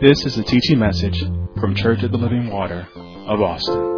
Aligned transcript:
This 0.00 0.24
is 0.24 0.38
a 0.38 0.44
teaching 0.44 0.78
message 0.78 1.18
from 1.60 1.74
Church 1.74 2.04
of 2.04 2.12
the 2.12 2.18
Living 2.18 2.52
Water 2.52 2.86
of 3.26 3.40
Austin. 3.40 3.96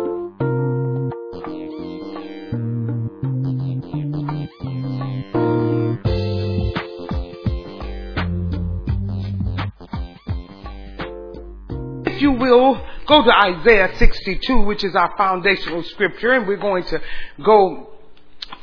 If 12.07 12.23
you 12.23 12.33
will, 12.33 12.83
go 13.07 13.23
to 13.23 13.31
Isaiah 13.31 13.95
62, 13.99 14.63
which 14.63 14.83
is 14.85 14.97
our 14.97 15.15
foundational 15.19 15.83
scripture, 15.83 16.33
and 16.33 16.49
we're 16.49 16.57
going 16.57 16.85
to 16.85 17.03
go 17.45 17.91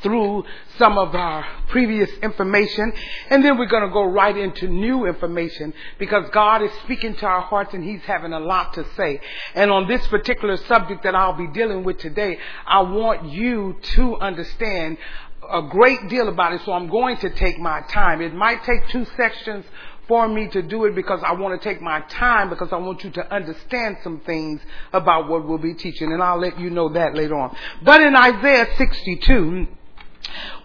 through 0.01 0.43
some 0.79 0.97
of 0.97 1.13
our 1.13 1.45
previous 1.69 2.09
information 2.21 2.93
and 3.29 3.43
then 3.43 3.57
we're 3.57 3.67
going 3.67 3.85
to 3.85 3.93
go 3.93 4.03
right 4.03 4.35
into 4.37 4.67
new 4.67 5.05
information 5.05 5.73
because 5.99 6.29
God 6.31 6.63
is 6.63 6.71
speaking 6.83 7.15
to 7.15 7.25
our 7.25 7.41
hearts 7.41 7.73
and 7.73 7.83
he's 7.83 8.01
having 8.01 8.33
a 8.33 8.39
lot 8.39 8.73
to 8.73 8.85
say. 8.95 9.19
And 9.55 9.71
on 9.71 9.87
this 9.87 10.05
particular 10.07 10.57
subject 10.57 11.03
that 11.03 11.15
I'll 11.15 11.37
be 11.37 11.47
dealing 11.47 11.83
with 11.83 11.97
today, 11.97 12.37
I 12.65 12.81
want 12.81 13.29
you 13.29 13.77
to 13.95 14.17
understand 14.17 14.97
a 15.49 15.61
great 15.63 16.09
deal 16.09 16.27
about 16.27 16.53
it 16.53 16.61
so 16.65 16.73
I'm 16.73 16.89
going 16.89 17.17
to 17.17 17.29
take 17.29 17.59
my 17.59 17.81
time. 17.89 18.21
It 18.21 18.33
might 18.33 18.63
take 18.63 18.87
two 18.89 19.05
sections 19.15 19.65
for 20.07 20.27
me 20.27 20.47
to 20.47 20.61
do 20.61 20.85
it 20.85 20.95
because 20.95 21.21
I 21.23 21.33
want 21.33 21.61
to 21.61 21.69
take 21.69 21.81
my 21.81 21.99
time 22.01 22.49
because 22.49 22.69
I 22.71 22.77
want 22.77 23.03
you 23.03 23.09
to 23.11 23.33
understand 23.33 23.97
some 24.03 24.21
things 24.21 24.61
about 24.93 25.29
what 25.29 25.47
we'll 25.47 25.57
be 25.57 25.73
teaching 25.73 26.11
and 26.13 26.23
I'll 26.23 26.39
let 26.39 26.59
you 26.59 26.69
know 26.69 26.89
that 26.93 27.13
later 27.13 27.35
on. 27.35 27.55
But 27.83 28.01
in 28.01 28.15
Isaiah 28.15 28.67
62, 28.77 29.67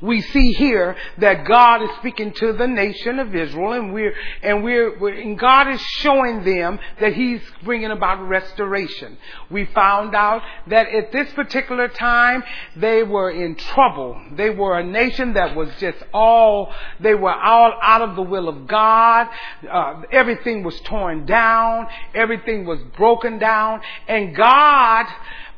we 0.00 0.20
see 0.20 0.52
here 0.52 0.96
that 1.18 1.46
God 1.46 1.82
is 1.82 1.91
speaking 1.98 2.32
to 2.34 2.52
the 2.52 2.66
nation 2.66 3.18
of 3.18 3.34
Israel 3.34 3.72
and 3.72 3.92
we're, 3.92 4.14
and 4.42 4.64
we're, 4.64 4.98
we're, 4.98 5.14
and 5.14 5.38
God 5.38 5.68
is 5.68 5.80
showing 5.80 6.44
them 6.44 6.78
that 7.00 7.14
He's 7.14 7.41
bringing 7.64 7.90
about 7.90 8.27
restoration. 8.28 9.16
We 9.50 9.66
found 9.66 10.14
out 10.14 10.42
that 10.68 10.88
at 10.88 11.12
this 11.12 11.33
particular 11.33 11.88
time, 11.88 12.42
they 12.77 13.02
were 13.02 13.30
in 13.30 13.56
trouble. 13.56 14.20
They 14.36 14.50
were 14.50 14.78
a 14.78 14.84
nation 14.84 15.34
that 15.34 15.56
was 15.56 15.68
just 15.78 15.98
all, 16.12 16.72
they 17.00 17.14
were 17.14 17.33
all 17.33 17.72
out 17.83 18.02
of 18.02 18.16
the 18.16 18.22
will 18.22 18.48
of 18.48 18.66
God. 18.66 19.28
Uh, 19.70 20.02
everything 20.10 20.62
was 20.62 20.78
torn 20.80 21.27
down. 21.27 21.86
Everything 22.14 22.64
was 22.64 22.80
broken 22.96 23.38
down. 23.38 23.80
And 24.08 24.34
God, 24.34 25.06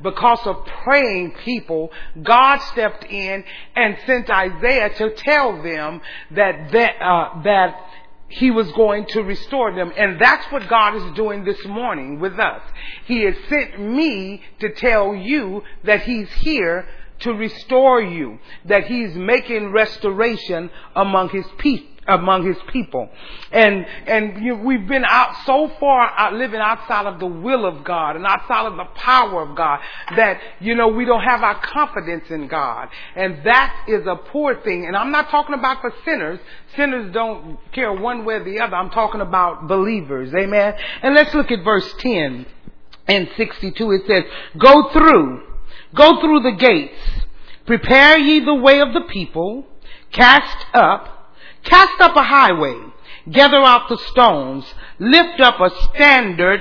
because 0.04 0.46
of 0.46 0.64
praying 0.84 1.32
people, 1.44 1.90
God 2.22 2.58
stepped 2.72 3.04
in 3.04 3.42
and 3.74 3.96
sent 4.06 4.30
Isaiah 4.30 4.94
to 4.94 5.14
tell 5.16 5.60
them 5.60 6.00
that 6.30 6.70
that, 6.70 7.02
uh, 7.02 7.42
that 7.42 7.80
he 8.28 8.50
was 8.50 8.70
going 8.72 9.06
to 9.06 9.22
restore 9.22 9.74
them. 9.74 9.92
And 9.96 10.20
that's 10.20 10.46
what 10.52 10.68
God 10.68 10.94
is 10.94 11.14
doing 11.14 11.44
this 11.44 11.64
morning 11.66 12.20
with 12.20 12.38
us. 12.38 12.62
He 13.06 13.22
has 13.22 13.34
sent 13.48 13.80
me 13.80 14.42
to 14.60 14.72
tell 14.74 15.14
you 15.14 15.62
that 15.84 16.02
he's 16.02 16.30
here 16.38 16.86
to 17.20 17.32
restore 17.32 18.02
you, 18.02 18.38
that 18.66 18.84
he's 18.84 19.14
making 19.14 19.72
restoration 19.72 20.70
among 20.94 21.30
his 21.30 21.46
people 21.58 21.93
among 22.06 22.46
his 22.46 22.56
people. 22.72 23.08
And, 23.52 23.86
and 24.06 24.44
you 24.44 24.56
know, 24.56 24.62
we've 24.62 24.86
been 24.86 25.04
out 25.04 25.34
so 25.46 25.70
far 25.80 26.10
out 26.16 26.34
living 26.34 26.60
outside 26.60 27.06
of 27.06 27.18
the 27.20 27.26
will 27.26 27.64
of 27.64 27.84
God 27.84 28.16
and 28.16 28.26
outside 28.26 28.66
of 28.66 28.76
the 28.76 28.84
power 28.96 29.42
of 29.42 29.56
God 29.56 29.80
that, 30.16 30.40
you 30.60 30.74
know, 30.74 30.88
we 30.88 31.04
don't 31.04 31.22
have 31.22 31.42
our 31.42 31.60
confidence 31.60 32.24
in 32.30 32.48
God. 32.48 32.88
And 33.16 33.44
that 33.44 33.86
is 33.88 34.06
a 34.06 34.16
poor 34.16 34.60
thing. 34.62 34.86
And 34.86 34.96
I'm 34.96 35.10
not 35.10 35.30
talking 35.30 35.54
about 35.54 35.80
for 35.80 35.92
sinners. 36.04 36.40
Sinners 36.76 37.12
don't 37.12 37.58
care 37.72 37.92
one 37.92 38.24
way 38.24 38.34
or 38.34 38.44
the 38.44 38.60
other. 38.60 38.76
I'm 38.76 38.90
talking 38.90 39.20
about 39.20 39.68
believers. 39.68 40.32
Amen. 40.34 40.74
And 41.02 41.14
let's 41.14 41.34
look 41.34 41.50
at 41.50 41.64
verse 41.64 41.90
10 41.98 42.46
and 43.06 43.28
62. 43.36 43.90
It 43.92 44.02
says, 44.06 44.24
go 44.58 44.90
through, 44.90 45.42
go 45.94 46.20
through 46.20 46.40
the 46.40 46.56
gates, 46.58 46.98
prepare 47.66 48.18
ye 48.18 48.40
the 48.40 48.54
way 48.54 48.80
of 48.80 48.92
the 48.92 49.02
people, 49.10 49.66
cast 50.12 50.66
up, 50.74 51.23
Cast 51.64 52.00
up 52.00 52.16
a 52.16 52.22
highway, 52.22 52.78
gather 53.30 53.58
out 53.58 53.88
the 53.88 53.98
stones, 54.10 54.64
lift 54.98 55.40
up 55.40 55.60
a 55.60 55.70
standard 55.88 56.60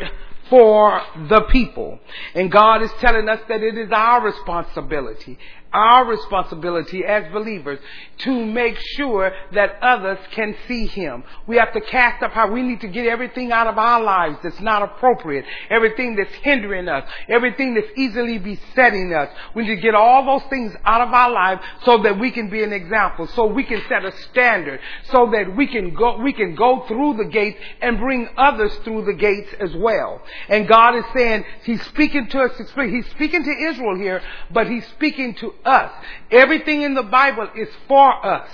for 0.49 1.01
the 1.29 1.41
people. 1.51 1.99
And 2.35 2.51
God 2.51 2.81
is 2.83 2.91
telling 2.99 3.27
us 3.27 3.39
that 3.49 3.61
it 3.61 3.77
is 3.77 3.89
our 3.91 4.23
responsibility 4.23 5.37
our 5.73 6.05
responsibility 6.05 7.03
as 7.03 7.31
believers 7.31 7.79
to 8.19 8.45
make 8.45 8.77
sure 8.95 9.31
that 9.53 9.77
others 9.81 10.19
can 10.31 10.55
see 10.67 10.87
Him. 10.87 11.23
We 11.47 11.57
have 11.57 11.73
to 11.73 11.81
cast 11.81 12.23
up 12.23 12.31
how 12.31 12.51
we 12.51 12.61
need 12.61 12.81
to 12.81 12.87
get 12.87 13.07
everything 13.07 13.51
out 13.51 13.67
of 13.67 13.77
our 13.77 14.01
lives 14.01 14.37
that's 14.43 14.59
not 14.61 14.81
appropriate, 14.81 15.45
everything 15.69 16.15
that's 16.15 16.33
hindering 16.35 16.87
us, 16.87 17.09
everything 17.27 17.73
that's 17.73 17.87
easily 17.97 18.37
besetting 18.37 19.13
us. 19.13 19.29
We 19.55 19.63
need 19.63 19.75
to 19.75 19.81
get 19.81 19.95
all 19.95 20.25
those 20.25 20.47
things 20.49 20.73
out 20.85 21.01
of 21.01 21.13
our 21.13 21.31
lives 21.31 21.61
so 21.83 21.97
that 22.03 22.19
we 22.19 22.31
can 22.31 22.49
be 22.49 22.63
an 22.63 22.73
example, 22.73 23.27
so 23.27 23.45
we 23.45 23.63
can 23.63 23.81
set 23.89 24.05
a 24.05 24.11
standard, 24.29 24.79
so 25.11 25.29
that 25.31 25.55
we 25.55 25.67
can 25.67 25.93
go, 25.93 26.17
we 26.17 26.33
can 26.33 26.55
go 26.55 26.85
through 26.87 27.17
the 27.17 27.25
gates 27.25 27.59
and 27.81 27.97
bring 27.97 28.29
others 28.37 28.73
through 28.83 29.05
the 29.05 29.13
gates 29.13 29.49
as 29.59 29.73
well. 29.75 30.21
And 30.49 30.67
God 30.67 30.95
is 30.95 31.05
saying, 31.15 31.45
He's 31.63 31.83
speaking 31.87 32.27
to 32.27 32.41
us, 32.43 32.57
He's 32.57 33.09
speaking 33.11 33.43
to 33.43 33.51
Israel 33.69 33.95
here, 33.95 34.21
but 34.51 34.69
He's 34.69 34.85
speaking 34.87 35.33
to 35.35 35.53
us. 35.65 35.91
Everything 36.31 36.81
in 36.81 36.93
the 36.93 37.03
Bible 37.03 37.47
is 37.55 37.69
for 37.87 38.25
us. 38.25 38.49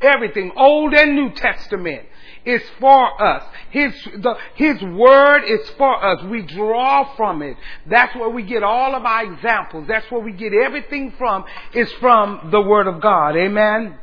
Everything, 0.00 0.52
Old 0.56 0.92
and 0.92 1.14
New 1.14 1.30
Testament, 1.32 2.02
is 2.44 2.62
for 2.78 3.22
us. 3.22 3.44
His, 3.70 3.92
the, 4.18 4.34
His 4.54 4.82
Word 4.82 5.44
is 5.44 5.68
for 5.78 6.04
us. 6.04 6.22
We 6.24 6.42
draw 6.42 7.16
from 7.16 7.42
it. 7.42 7.56
That's 7.88 8.14
where 8.14 8.28
we 8.28 8.42
get 8.42 8.62
all 8.62 8.94
of 8.94 9.04
our 9.04 9.32
examples. 9.32 9.86
That's 9.88 10.10
where 10.10 10.20
we 10.20 10.32
get 10.32 10.52
everything 10.52 11.14
from, 11.16 11.44
is 11.72 11.90
from 11.94 12.50
the 12.50 12.60
Word 12.60 12.86
of 12.86 13.00
God. 13.00 13.36
Amen? 13.36 13.98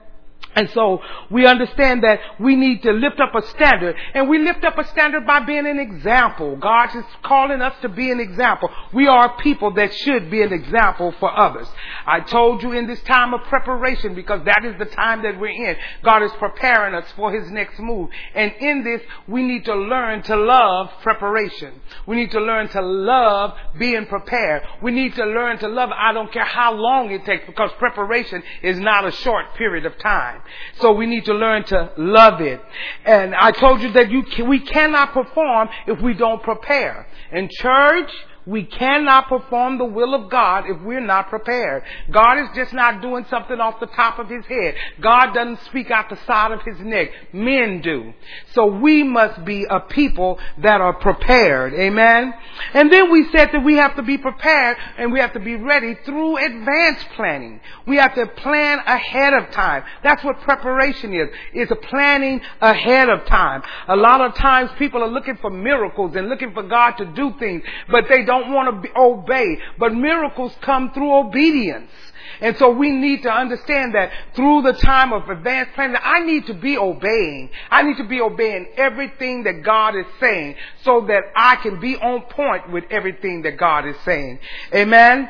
And 0.54 0.70
so 0.72 1.00
we 1.30 1.46
understand 1.46 2.04
that 2.04 2.20
we 2.38 2.58
need 2.58 2.84
to 2.84 2.92
lift 2.92 3.22
up 3.22 3.34
a 3.36 3.48
standard 3.48 3.96
and 4.14 4.28
we 4.28 4.38
lift 4.40 4.66
up 4.66 4.78
a 4.78 4.86
standard 4.88 5.26
by 5.26 5.40
being 5.40 5.66
an 5.66 5.80
example. 5.80 6.58
God 6.58 6.94
is 6.94 7.06
calling 7.24 7.62
us 7.62 7.74
to 7.82 7.90
be 7.90 8.12
an 8.12 8.20
example. 8.20 8.70
We 8.94 9.08
are 9.08 9.38
people 9.38 9.74
that 9.76 9.94
should 9.94 10.30
be 10.30 10.42
an 10.42 10.52
example 10.52 11.14
for 11.20 11.32
others. 11.38 11.68
I 12.06 12.20
told 12.20 12.64
you 12.64 12.74
in 12.74 12.86
this 12.86 13.02
time 13.04 13.34
of 13.34 13.44
preparation 13.44 14.14
because 14.14 14.44
that 14.44 14.66
is 14.66 14.76
the 14.78 14.86
time 14.86 15.24
that 15.24 15.40
we're 15.40 15.70
in. 15.70 15.78
God 16.04 16.22
is 16.22 16.32
preparing 16.34 16.96
us 16.96 17.10
for 17.16 17.32
his 17.32 17.50
next 17.50 17.80
move. 17.80 18.10
And 18.36 18.52
in 18.60 18.84
this, 18.84 19.02
we 19.28 19.44
need 19.44 19.64
to 19.66 19.76
learn 19.76 20.22
to 20.24 20.36
love 20.36 20.90
preparation. 21.02 21.80
We 22.06 22.18
need 22.18 22.32
to 22.32 22.42
learn 22.42 22.68
to 22.70 22.82
love 22.82 23.54
being 23.78 24.06
prepared. 24.06 24.64
We 24.82 24.92
need 24.92 25.16
to 25.16 25.26
learn 25.26 25.60
to 25.60 25.70
love, 25.70 25.92
I 25.96 26.12
don't 26.12 26.32
care 26.32 26.44
how 26.44 26.74
long 26.74 27.10
it 27.12 27.24
takes 27.24 27.46
because 27.46 27.72
preparation 27.80 28.44
is 28.62 28.78
not 28.80 29.08
a 29.08 29.12
short 29.12 29.56
period 29.56 29.86
of 29.86 29.98
time. 29.98 30.41
So 30.80 30.92
we 30.94 31.06
need 31.06 31.26
to 31.26 31.34
learn 31.34 31.64
to 31.66 31.92
love 31.98 32.42
it. 32.42 32.62
And 33.06 33.36
I 33.36 33.52
told 33.52 33.82
you 33.82 33.92
that 33.94 34.10
you 34.12 34.24
can, 34.24 34.48
we 34.48 34.60
cannot 34.60 35.14
perform 35.14 35.70
if 35.88 36.02
we 36.02 36.14
don't 36.14 36.42
prepare. 36.42 37.08
In 37.32 37.50
church, 37.50 38.12
we 38.52 38.64
cannot 38.66 39.30
perform 39.30 39.78
the 39.78 39.86
will 39.86 40.14
of 40.14 40.30
God 40.30 40.66
if 40.68 40.82
we're 40.82 41.00
not 41.00 41.30
prepared. 41.30 41.84
God 42.12 42.38
is 42.40 42.50
just 42.54 42.74
not 42.74 43.02
doing 43.02 43.26
something 43.30 43.60
off 43.60 43.80
the 43.80 43.88
top 43.88 44.20
of 44.20 44.28
his 44.28 44.46
head. 44.46 44.76
God 45.00 45.34
doesn't 45.34 45.62
speak 45.66 45.90
out 45.90 46.10
the 46.10 46.18
side 46.28 46.52
of 46.52 46.62
his 46.64 46.78
neck. 46.80 47.12
Men 47.32 47.82
do. 47.82 48.14
So 48.54 48.66
we 48.66 49.04
must 49.04 49.46
be 49.46 49.66
a 49.70 49.80
people 49.80 50.38
that 50.60 50.82
are 50.82 50.94
prepared. 50.94 51.74
Amen. 51.74 52.34
And 52.74 52.92
then 52.92 53.10
we 53.10 53.30
said 53.32 53.50
that 53.54 53.64
we 53.64 53.76
have 53.76 53.96
to 53.96 54.04
be 54.04 54.18
prepared 54.18 54.78
and 54.98 55.14
we 55.14 55.20
have 55.22 55.34
to 55.34 55.40
be 55.40 55.56
ready 55.56 55.96
through 56.04 56.38
advanced 56.38 57.08
planning. 57.16 57.62
We 57.88 57.96
have 57.98 58.14
to 58.16 58.28
plan 58.28 58.80
ahead 58.80 59.34
of 59.34 59.52
time. 59.52 59.84
That's 60.04 60.24
what 60.24 60.42
preparation 60.42 61.14
is. 61.14 61.30
It's 61.54 61.72
a 61.72 61.76
planning 61.76 62.42
ahead 62.60 63.10
of 63.10 63.26
time. 63.26 63.64
A 63.88 63.96
lot 63.96 64.20
of 64.20 64.36
times 64.36 64.72
people 64.78 65.02
are 65.02 65.10
looking 65.10 65.38
for 65.38 65.50
miracles 65.50 66.16
and 66.16 66.28
looking 66.28 66.54
for 66.54 66.64
God 66.64 66.92
to 66.98 67.06
do 67.06 67.34
things, 67.40 67.64
but 67.90 68.06
they 68.10 68.26
don't 68.26 68.41
want 68.50 68.76
to 68.76 68.82
be, 68.82 68.94
obey. 68.96 69.58
But 69.78 69.94
miracles 69.94 70.54
come 70.62 70.92
through 70.94 71.14
obedience. 71.28 71.92
And 72.40 72.58
so 72.58 72.72
we 72.72 72.92
need 72.92 73.22
to 73.24 73.30
understand 73.30 73.94
that 73.94 74.12
through 74.36 74.64
the 74.64 74.74
time 74.74 75.14
of 75.14 75.30
advanced 75.30 75.74
planning, 75.74 75.98
I 76.02 76.22
need 76.22 76.48
to 76.48 76.56
be 76.56 76.78
obeying. 76.78 77.50
I 77.70 77.84
need 77.84 77.98
to 77.98 78.04
be 78.04 78.20
obeying 78.20 78.68
everything 78.78 79.44
that 79.44 79.64
God 79.64 79.96
is 79.96 80.06
saying 80.20 80.56
so 80.84 81.02
that 81.08 81.24
I 81.36 81.58
can 81.58 81.80
be 81.80 81.96
on 81.98 82.22
point 82.24 82.72
with 82.72 82.86
everything 82.90 83.44
that 83.44 83.58
God 83.58 83.88
is 83.88 83.96
saying. 84.04 84.40
Amen. 84.74 85.30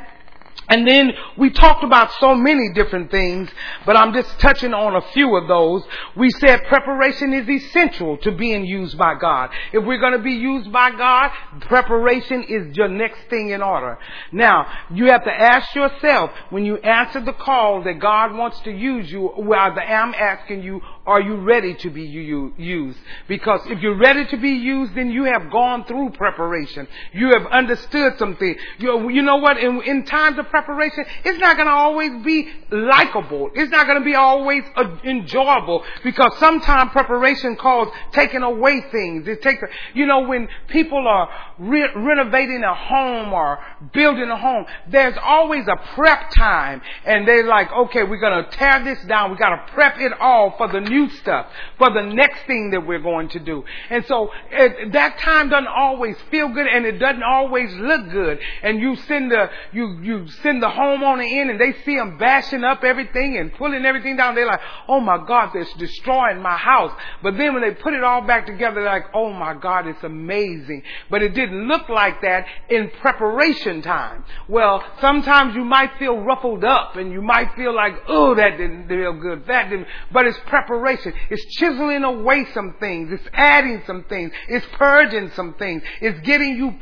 And 0.71 0.87
then 0.87 1.11
we 1.37 1.49
talked 1.49 1.83
about 1.83 2.13
so 2.21 2.33
many 2.33 2.71
different 2.73 3.11
things, 3.11 3.49
but 3.85 3.97
I'm 3.97 4.13
just 4.13 4.39
touching 4.39 4.73
on 4.73 4.95
a 4.95 5.01
few 5.11 5.35
of 5.35 5.49
those. 5.49 5.83
We 6.15 6.29
said 6.29 6.63
preparation 6.63 7.33
is 7.33 7.49
essential 7.49 8.15
to 8.19 8.31
being 8.31 8.63
used 8.63 8.97
by 8.97 9.15
God. 9.19 9.49
If 9.73 9.83
we're 9.83 9.99
going 9.99 10.13
to 10.13 10.23
be 10.23 10.31
used 10.31 10.71
by 10.71 10.91
God, 10.91 11.31
preparation 11.59 12.43
is 12.43 12.77
your 12.77 12.87
next 12.87 13.19
thing 13.29 13.49
in 13.49 13.61
order. 13.61 13.99
Now, 14.31 14.65
you 14.89 15.07
have 15.07 15.25
to 15.25 15.33
ask 15.33 15.75
yourself 15.75 16.31
when 16.51 16.63
you 16.63 16.77
answer 16.77 17.19
the 17.19 17.33
call 17.33 17.83
that 17.83 17.99
God 17.99 18.33
wants 18.33 18.61
to 18.61 18.71
use 18.71 19.11
you, 19.11 19.29
well, 19.37 19.77
I'm 19.77 20.13
asking 20.13 20.63
you, 20.63 20.79
are 21.11 21.21
you 21.21 21.35
ready 21.35 21.73
to 21.75 21.89
be 21.89 22.03
used? 22.03 22.97
Because 23.27 23.61
if 23.65 23.79
you're 23.81 23.97
ready 23.97 24.25
to 24.27 24.37
be 24.37 24.49
used, 24.49 24.95
then 24.95 25.11
you 25.11 25.25
have 25.25 25.51
gone 25.51 25.85
through 25.85 26.11
preparation. 26.11 26.87
You 27.13 27.33
have 27.33 27.45
understood 27.47 28.17
something. 28.17 28.55
You, 28.79 29.09
you 29.09 29.21
know 29.21 29.37
what? 29.37 29.57
In, 29.57 29.81
in 29.83 30.05
times 30.05 30.39
of 30.39 30.47
preparation, 30.47 31.03
it's 31.25 31.39
not 31.39 31.57
going 31.57 31.67
to 31.67 31.73
always 31.73 32.23
be 32.23 32.49
likable. 32.71 33.51
It's 33.53 33.71
not 33.71 33.85
going 33.87 33.99
to 33.99 34.05
be 34.05 34.15
always 34.15 34.63
uh, 34.75 34.97
enjoyable 35.03 35.83
because 36.03 36.37
sometimes 36.39 36.91
preparation 36.91 37.57
calls 37.57 37.89
taking 38.13 38.41
away 38.41 38.81
things. 38.91 39.27
It 39.27 39.41
takes, 39.41 39.63
you 39.93 40.05
know, 40.05 40.21
when 40.21 40.47
people 40.69 41.05
are 41.07 41.29
re- 41.59 41.89
renovating 41.95 42.63
a 42.63 42.73
home 42.73 43.33
or 43.33 43.59
building 43.93 44.29
a 44.29 44.37
home, 44.37 44.65
there's 44.89 45.17
always 45.21 45.67
a 45.67 45.75
prep 45.95 46.31
time 46.37 46.81
and 47.05 47.27
they're 47.27 47.47
like, 47.47 47.71
okay, 47.71 48.03
we're 48.03 48.19
going 48.19 48.43
to 48.43 48.49
tear 48.51 48.83
this 48.83 49.03
down. 49.05 49.31
We 49.31 49.37
got 49.37 49.49
to 49.49 49.73
prep 49.73 49.99
it 49.99 50.13
all 50.19 50.55
for 50.57 50.71
the 50.71 50.79
new 50.79 51.00
stuff, 51.09 51.47
for 51.77 51.91
the 51.93 52.01
next 52.01 52.45
thing 52.47 52.71
that 52.71 52.85
we're 52.85 52.99
going 52.99 53.29
to 53.29 53.39
do. 53.39 53.63
And 53.89 54.05
so 54.05 54.29
it, 54.51 54.91
that 54.93 55.19
time 55.19 55.49
doesn't 55.49 55.67
always 55.67 56.15
feel 56.29 56.49
good 56.49 56.67
and 56.67 56.85
it 56.85 56.99
doesn't 56.99 57.23
always 57.23 57.73
look 57.75 58.09
good. 58.11 58.39
And 58.63 58.79
you 58.79 58.95
send 58.95 59.31
the, 59.31 59.49
you, 59.71 59.99
you 60.01 60.27
send 60.43 60.61
the 60.61 60.67
homeowner 60.67 61.29
in 61.29 61.49
and 61.49 61.59
they 61.59 61.73
see 61.83 61.95
them 61.95 62.17
bashing 62.17 62.63
up 62.63 62.83
everything 62.83 63.37
and 63.37 63.53
pulling 63.53 63.85
everything 63.85 64.17
down. 64.17 64.35
They're 64.35 64.45
like, 64.45 64.61
oh 64.87 64.99
my 64.99 65.23
God, 65.25 65.51
they're 65.53 65.67
destroying 65.77 66.41
my 66.41 66.57
house. 66.57 66.91
But 67.23 67.37
then 67.37 67.53
when 67.53 67.61
they 67.61 67.71
put 67.71 67.93
it 67.93 68.03
all 68.03 68.21
back 68.21 68.45
together, 68.45 68.81
they're 68.81 68.91
like, 68.91 69.05
oh 69.13 69.31
my 69.31 69.53
God, 69.53 69.87
it's 69.87 70.03
amazing. 70.03 70.83
But 71.09 71.23
it 71.23 71.33
didn't 71.33 71.67
look 71.67 71.89
like 71.89 72.21
that 72.21 72.45
in 72.69 72.89
preparation 73.01 73.81
time. 73.81 74.23
Well, 74.47 74.83
sometimes 74.99 75.55
you 75.55 75.63
might 75.63 75.91
feel 75.99 76.17
ruffled 76.19 76.63
up 76.63 76.95
and 76.95 77.11
you 77.11 77.21
might 77.21 77.55
feel 77.55 77.75
like, 77.75 77.93
oh, 78.07 78.35
that 78.35 78.57
didn't 78.57 78.87
feel 78.87 79.13
good. 79.13 79.45
That 79.47 79.69
didn't, 79.69 79.87
but 80.11 80.25
it's 80.25 80.37
preparation. 80.47 80.80
It's 81.29 81.45
chiseling 81.55 82.03
away 82.03 82.45
some 82.53 82.75
things. 82.79 83.11
It's 83.11 83.27
adding 83.33 83.83
some 83.85 84.03
things. 84.05 84.31
It's 84.47 84.65
purging 84.73 85.31
some 85.31 85.53
things. 85.55 85.83
It's 86.01 86.19
getting 86.21 86.57
you. 86.57 86.75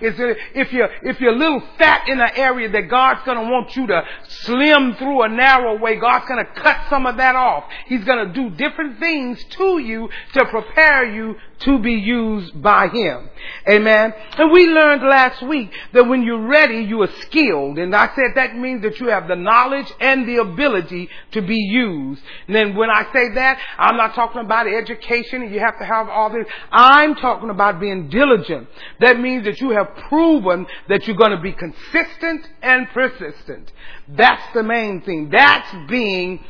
It's, 0.00 0.38
if 0.54 0.72
you're, 0.72 0.90
if 1.02 1.20
you're 1.20 1.34
a 1.34 1.38
little 1.38 1.62
fat 1.78 2.08
in 2.08 2.20
an 2.20 2.30
area 2.36 2.70
that 2.70 2.88
God's 2.88 3.20
gonna 3.24 3.50
want 3.50 3.76
you 3.76 3.86
to 3.86 4.02
slim 4.28 4.94
through 4.96 5.22
a 5.22 5.28
narrow 5.28 5.78
way, 5.78 5.96
God's 5.96 6.26
gonna 6.28 6.46
cut 6.54 6.88
some 6.88 7.06
of 7.06 7.16
that 7.16 7.34
off. 7.34 7.64
He's 7.86 8.04
gonna 8.04 8.32
do 8.32 8.50
different 8.50 8.98
things 8.98 9.42
to 9.44 9.78
you 9.78 10.08
to 10.34 10.44
prepare 10.46 11.04
you 11.12 11.36
to 11.64 11.78
be 11.78 11.92
used 11.92 12.60
by 12.60 12.88
Him. 12.88 13.28
Amen. 13.68 14.12
And 14.38 14.52
we 14.52 14.66
learned 14.66 15.02
last 15.02 15.42
week 15.42 15.70
that 15.92 16.04
when 16.04 16.22
you're 16.22 16.46
ready, 16.46 16.84
you 16.84 17.02
are 17.02 17.10
skilled. 17.22 17.78
And 17.78 17.94
I 17.94 18.08
said 18.14 18.34
that 18.34 18.56
means 18.56 18.82
that 18.82 18.98
you 19.00 19.08
have 19.08 19.28
the 19.28 19.36
knowledge 19.36 19.92
and 20.00 20.28
the 20.28 20.36
ability 20.36 21.08
to 21.32 21.42
be 21.42 21.56
used. 21.56 22.22
And 22.46 22.56
then 22.56 22.76
when 22.76 22.90
I 22.90 23.04
say 23.12 23.34
that, 23.34 23.58
I'm 23.78 23.96
not 23.96 24.14
talking 24.14 24.40
about 24.40 24.66
education 24.66 25.42
and 25.42 25.52
you 25.52 25.60
have 25.60 25.78
to 25.78 25.84
have 25.84 26.08
all 26.08 26.30
this. 26.30 26.46
I'm 26.70 27.14
talking 27.14 27.50
about 27.50 27.80
being 27.80 28.08
diligent. 28.08 28.68
That 29.00 29.18
means 29.18 29.44
that 29.44 29.60
you 29.60 29.70
have 29.70 29.94
proven 30.08 30.66
that 30.88 31.06
you're 31.06 31.16
going 31.16 31.36
to 31.36 31.42
be 31.42 31.52
consistent 31.52 32.48
and 32.62 32.88
persistent. 32.88 33.72
That's 34.08 34.42
the 34.54 34.62
main 34.62 35.02
thing. 35.02 35.30
That's 35.30 35.68
being 35.88 36.40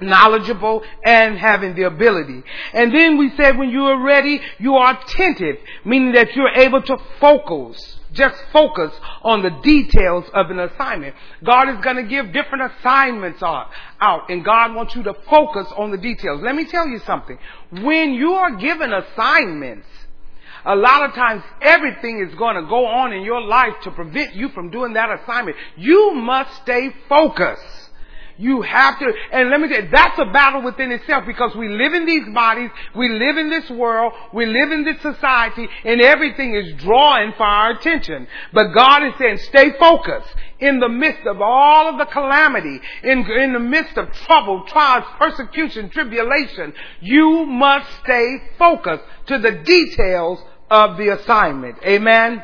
knowledgeable 0.00 0.82
and 1.04 1.38
having 1.38 1.74
the 1.74 1.82
ability. 1.82 2.42
And 2.72 2.94
then 2.94 3.18
we 3.18 3.30
said 3.36 3.56
when 3.56 3.70
you 3.70 3.84
are 3.84 4.02
ready, 4.02 4.40
you 4.58 4.74
are 4.74 4.98
attentive, 5.00 5.56
meaning 5.84 6.12
that 6.12 6.34
you're 6.34 6.54
able 6.54 6.82
to 6.82 6.96
focus. 7.20 7.98
Just 8.12 8.36
focus 8.52 8.92
on 9.22 9.42
the 9.42 9.50
details 9.62 10.24
of 10.32 10.50
an 10.50 10.60
assignment. 10.60 11.16
God 11.42 11.68
is 11.68 11.80
going 11.82 11.96
to 11.96 12.04
give 12.04 12.32
different 12.32 12.72
assignments 12.72 13.42
out, 13.42 13.70
out, 14.00 14.30
and 14.30 14.44
God 14.44 14.74
wants 14.74 14.94
you 14.94 15.02
to 15.02 15.14
focus 15.28 15.66
on 15.76 15.90
the 15.90 15.98
details. 15.98 16.40
Let 16.40 16.54
me 16.54 16.64
tell 16.64 16.86
you 16.86 17.00
something. 17.00 17.36
When 17.72 18.14
you 18.14 18.34
are 18.34 18.54
given 18.54 18.92
assignments, 18.92 19.88
a 20.64 20.76
lot 20.76 21.08
of 21.08 21.14
times 21.14 21.42
everything 21.60 22.24
is 22.26 22.34
going 22.36 22.56
to 22.56 22.68
go 22.68 22.86
on 22.86 23.12
in 23.12 23.22
your 23.22 23.42
life 23.42 23.74
to 23.82 23.90
prevent 23.90 24.34
you 24.34 24.48
from 24.50 24.70
doing 24.70 24.94
that 24.94 25.10
assignment. 25.20 25.56
You 25.76 26.14
must 26.14 26.62
stay 26.62 26.94
focused. 27.08 27.62
You 28.36 28.62
have 28.62 28.98
to, 28.98 29.12
and 29.32 29.50
let 29.50 29.60
me 29.60 29.68
you, 29.68 29.88
that's 29.92 30.18
a 30.18 30.24
battle 30.26 30.62
within 30.62 30.90
itself 30.90 31.24
because 31.26 31.54
we 31.54 31.68
live 31.68 31.94
in 31.94 32.04
these 32.04 32.28
bodies, 32.34 32.70
we 32.96 33.08
live 33.08 33.36
in 33.36 33.48
this 33.48 33.70
world, 33.70 34.12
we 34.32 34.46
live 34.46 34.72
in 34.72 34.84
this 34.84 35.00
society, 35.02 35.68
and 35.84 36.00
everything 36.00 36.54
is 36.54 36.72
drawing 36.82 37.32
for 37.36 37.44
our 37.44 37.70
attention. 37.72 38.26
But 38.52 38.72
God 38.74 39.04
is 39.06 39.14
saying, 39.18 39.38
stay 39.38 39.72
focused 39.78 40.34
in 40.58 40.80
the 40.80 40.88
midst 40.88 41.26
of 41.26 41.40
all 41.40 41.90
of 41.90 41.98
the 41.98 42.06
calamity, 42.06 42.80
in, 43.02 43.30
in 43.30 43.52
the 43.52 43.60
midst 43.60 43.96
of 43.96 44.12
trouble, 44.12 44.64
trials, 44.66 45.04
persecution, 45.18 45.90
tribulation. 45.90 46.72
You 47.00 47.46
must 47.46 47.88
stay 48.02 48.38
focused 48.58 49.04
to 49.26 49.38
the 49.38 49.62
details 49.64 50.40
of 50.70 50.96
the 50.96 51.08
assignment. 51.08 51.76
Amen. 51.84 52.42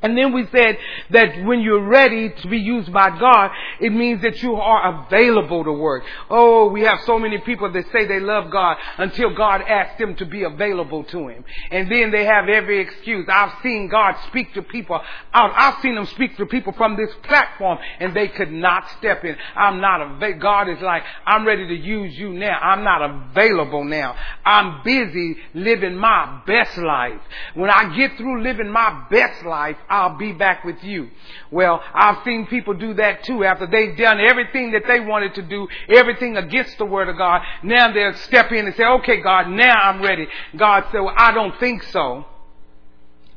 And 0.00 0.16
then 0.16 0.32
we 0.32 0.46
said 0.52 0.78
that 1.10 1.44
when 1.44 1.60
you're 1.60 1.88
ready 1.88 2.30
to 2.30 2.48
be 2.48 2.58
used 2.58 2.92
by 2.92 3.18
God, 3.18 3.50
it 3.80 3.92
means 3.92 4.22
that 4.22 4.40
you 4.42 4.54
are 4.54 5.06
available 5.06 5.64
to 5.64 5.72
work. 5.72 6.04
Oh, 6.30 6.68
we 6.68 6.82
have 6.82 7.00
so 7.04 7.18
many 7.18 7.38
people 7.38 7.72
that 7.72 7.84
say 7.92 8.06
they 8.06 8.20
love 8.20 8.50
God 8.52 8.76
until 8.98 9.34
God 9.34 9.60
asks 9.62 9.98
them 9.98 10.14
to 10.16 10.24
be 10.24 10.44
available 10.44 11.02
to 11.04 11.26
Him. 11.26 11.44
And 11.72 11.90
then 11.90 12.12
they 12.12 12.24
have 12.24 12.48
every 12.48 12.80
excuse. 12.80 13.26
I've 13.28 13.60
seen 13.62 13.88
God 13.88 14.14
speak 14.28 14.54
to 14.54 14.62
people 14.62 15.00
out. 15.32 15.52
I've 15.56 15.82
seen 15.82 15.96
them 15.96 16.06
speak 16.06 16.36
to 16.36 16.46
people 16.46 16.74
from 16.74 16.96
this 16.96 17.10
platform 17.24 17.78
and 17.98 18.14
they 18.14 18.28
could 18.28 18.52
not 18.52 18.88
step 18.98 19.24
in. 19.24 19.36
I'm 19.56 19.80
not 19.80 20.00
available. 20.00 20.38
God 20.40 20.68
is 20.68 20.80
like, 20.80 21.02
I'm 21.26 21.46
ready 21.46 21.66
to 21.66 21.74
use 21.74 22.16
you 22.16 22.32
now. 22.32 22.58
I'm 22.58 22.84
not 22.84 23.02
available 23.02 23.82
now. 23.82 24.14
I'm 24.44 24.82
busy 24.84 25.36
living 25.54 25.96
my 25.96 26.40
best 26.46 26.78
life. 26.78 27.20
When 27.54 27.70
I 27.70 27.96
get 27.96 28.16
through 28.16 28.42
living 28.42 28.70
my 28.70 29.06
best 29.10 29.44
life, 29.44 29.76
I'll 29.88 30.16
be 30.16 30.32
back 30.32 30.64
with 30.64 30.82
you. 30.82 31.10
Well, 31.50 31.82
I've 31.94 32.24
seen 32.24 32.46
people 32.46 32.74
do 32.74 32.94
that 32.94 33.24
too 33.24 33.44
after 33.44 33.66
they've 33.66 33.96
done 33.96 34.20
everything 34.20 34.72
that 34.72 34.82
they 34.86 35.00
wanted 35.00 35.34
to 35.36 35.42
do, 35.42 35.68
everything 35.88 36.36
against 36.36 36.78
the 36.78 36.84
Word 36.84 37.08
of 37.08 37.16
God. 37.16 37.42
Now 37.62 37.92
they'll 37.92 38.14
step 38.14 38.52
in 38.52 38.66
and 38.66 38.74
say, 38.76 38.84
okay, 38.84 39.20
God, 39.20 39.48
now 39.48 39.74
I'm 39.74 40.02
ready. 40.02 40.26
God 40.56 40.84
said, 40.92 41.00
well, 41.00 41.14
I 41.16 41.32
don't 41.32 41.58
think 41.58 41.82
so. 41.84 42.24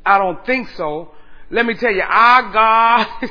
I 0.04 0.18
don't 0.18 0.44
think 0.44 0.68
so. 0.70 1.10
Let 1.50 1.66
me 1.66 1.74
tell 1.74 1.92
you, 1.92 2.02
our 2.02 2.52
God 2.52 3.06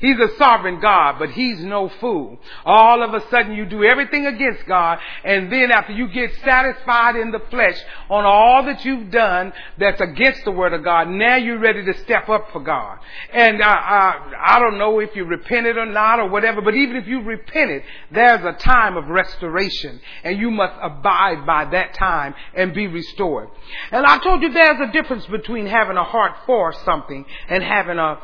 He's 0.00 0.18
a 0.18 0.36
sovereign 0.36 0.80
God, 0.80 1.18
but 1.18 1.30
He's 1.30 1.60
no 1.60 1.88
fool. 2.00 2.38
All 2.64 3.02
of 3.02 3.14
a 3.14 3.28
sudden 3.30 3.52
you 3.52 3.66
do 3.66 3.84
everything 3.84 4.26
against 4.26 4.66
God, 4.66 4.98
and 5.24 5.52
then 5.52 5.70
after 5.70 5.92
you 5.92 6.08
get 6.08 6.34
satisfied 6.44 7.16
in 7.16 7.30
the 7.30 7.40
flesh 7.50 7.78
on 8.10 8.24
all 8.24 8.64
that 8.64 8.84
you've 8.84 9.10
done 9.10 9.52
that's 9.78 10.00
against 10.00 10.44
the 10.44 10.50
Word 10.50 10.72
of 10.72 10.84
God, 10.84 11.08
now 11.08 11.36
you're 11.36 11.58
ready 11.58 11.84
to 11.84 11.94
step 12.00 12.28
up 12.28 12.50
for 12.52 12.60
God. 12.60 12.98
And 13.32 13.62
I, 13.62 13.74
I, 13.74 14.54
I 14.56 14.58
don't 14.58 14.78
know 14.78 15.00
if 15.00 15.14
you 15.14 15.24
repented 15.24 15.76
or 15.76 15.86
not 15.86 16.20
or 16.20 16.28
whatever, 16.28 16.60
but 16.60 16.74
even 16.74 16.96
if 16.96 17.06
you 17.06 17.22
repented, 17.22 17.82
there's 18.10 18.44
a 18.44 18.52
time 18.52 18.96
of 18.96 19.08
restoration, 19.08 20.00
and 20.24 20.38
you 20.38 20.50
must 20.50 20.74
abide 20.82 21.46
by 21.46 21.64
that 21.66 21.94
time 21.94 22.34
and 22.54 22.74
be 22.74 22.86
restored. 22.86 23.48
And 23.90 24.04
I 24.06 24.18
told 24.18 24.42
you 24.42 24.52
there's 24.52 24.88
a 24.88 24.92
difference 24.92 25.26
between 25.26 25.66
having 25.66 25.96
a 25.96 26.04
heart 26.04 26.32
for 26.46 26.72
something 26.84 27.24
and 27.48 27.62
having 27.62 27.98
a 27.98 28.18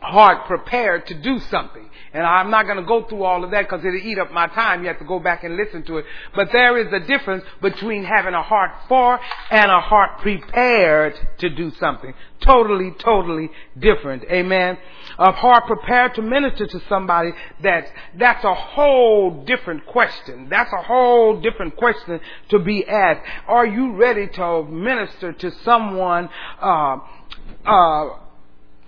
heart 0.00 0.46
prepared 0.46 1.06
to 1.06 1.14
do 1.14 1.38
something. 1.50 1.88
And 2.12 2.24
I'm 2.24 2.50
not 2.50 2.64
going 2.64 2.78
to 2.78 2.84
go 2.84 3.04
through 3.04 3.22
all 3.22 3.44
of 3.44 3.50
that 3.50 3.68
because 3.68 3.84
it'll 3.84 3.96
eat 3.96 4.18
up 4.18 4.32
my 4.32 4.46
time. 4.46 4.82
You 4.82 4.88
have 4.88 4.98
to 4.98 5.04
go 5.04 5.20
back 5.20 5.44
and 5.44 5.56
listen 5.56 5.82
to 5.84 5.98
it. 5.98 6.06
But 6.34 6.50
there 6.52 6.78
is 6.78 6.92
a 6.92 7.06
difference 7.06 7.44
between 7.60 8.04
having 8.04 8.32
a 8.34 8.42
heart 8.42 8.70
for 8.88 9.20
and 9.50 9.70
a 9.70 9.80
heart 9.80 10.20
prepared 10.20 11.14
to 11.38 11.50
do 11.50 11.70
something. 11.78 12.14
Totally, 12.40 12.92
totally 12.98 13.50
different. 13.78 14.24
Amen. 14.30 14.78
A 15.18 15.32
heart 15.32 15.66
prepared 15.66 16.14
to 16.14 16.22
minister 16.22 16.66
to 16.66 16.80
somebody, 16.88 17.32
that's, 17.62 17.90
that's 18.16 18.44
a 18.44 18.54
whole 18.54 19.44
different 19.44 19.84
question. 19.86 20.48
That's 20.48 20.72
a 20.72 20.82
whole 20.82 21.40
different 21.40 21.76
question 21.76 22.20
to 22.50 22.58
be 22.58 22.86
asked. 22.86 23.20
Are 23.48 23.66
you 23.66 23.96
ready 23.96 24.28
to 24.28 24.64
minister 24.64 25.32
to 25.32 25.50
someone, 25.62 26.30
uh, 26.62 26.98
uh, 27.66 28.08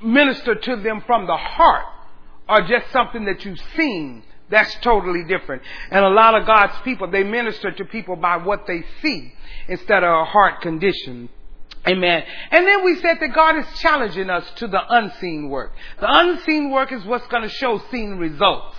minister 0.02 0.54
to 0.54 0.76
them 0.76 1.02
from 1.06 1.26
the 1.26 1.36
heart 1.36 1.86
or 2.48 2.62
just 2.62 2.90
something 2.92 3.24
that 3.26 3.44
you've 3.44 3.60
seen. 3.76 4.22
That's 4.50 4.74
totally 4.82 5.24
different. 5.24 5.62
And 5.90 6.04
a 6.04 6.08
lot 6.08 6.34
of 6.34 6.46
God's 6.46 6.74
people, 6.82 7.08
they 7.08 7.22
minister 7.22 7.70
to 7.70 7.84
people 7.84 8.16
by 8.16 8.38
what 8.38 8.66
they 8.66 8.84
see 9.00 9.32
instead 9.68 10.02
of 10.02 10.10
a 10.10 10.24
heart 10.24 10.60
condition. 10.60 11.28
Amen. 11.86 12.24
And 12.50 12.66
then 12.66 12.84
we 12.84 12.96
said 12.96 13.18
that 13.20 13.32
God 13.32 13.56
is 13.56 13.66
challenging 13.78 14.28
us 14.28 14.44
to 14.56 14.66
the 14.66 14.80
unseen 14.88 15.48
work. 15.48 15.72
The 16.00 16.06
unseen 16.08 16.70
work 16.70 16.92
is 16.92 17.04
what's 17.04 17.26
going 17.28 17.44
to 17.44 17.48
show 17.48 17.80
seen 17.90 18.16
results. 18.16 18.76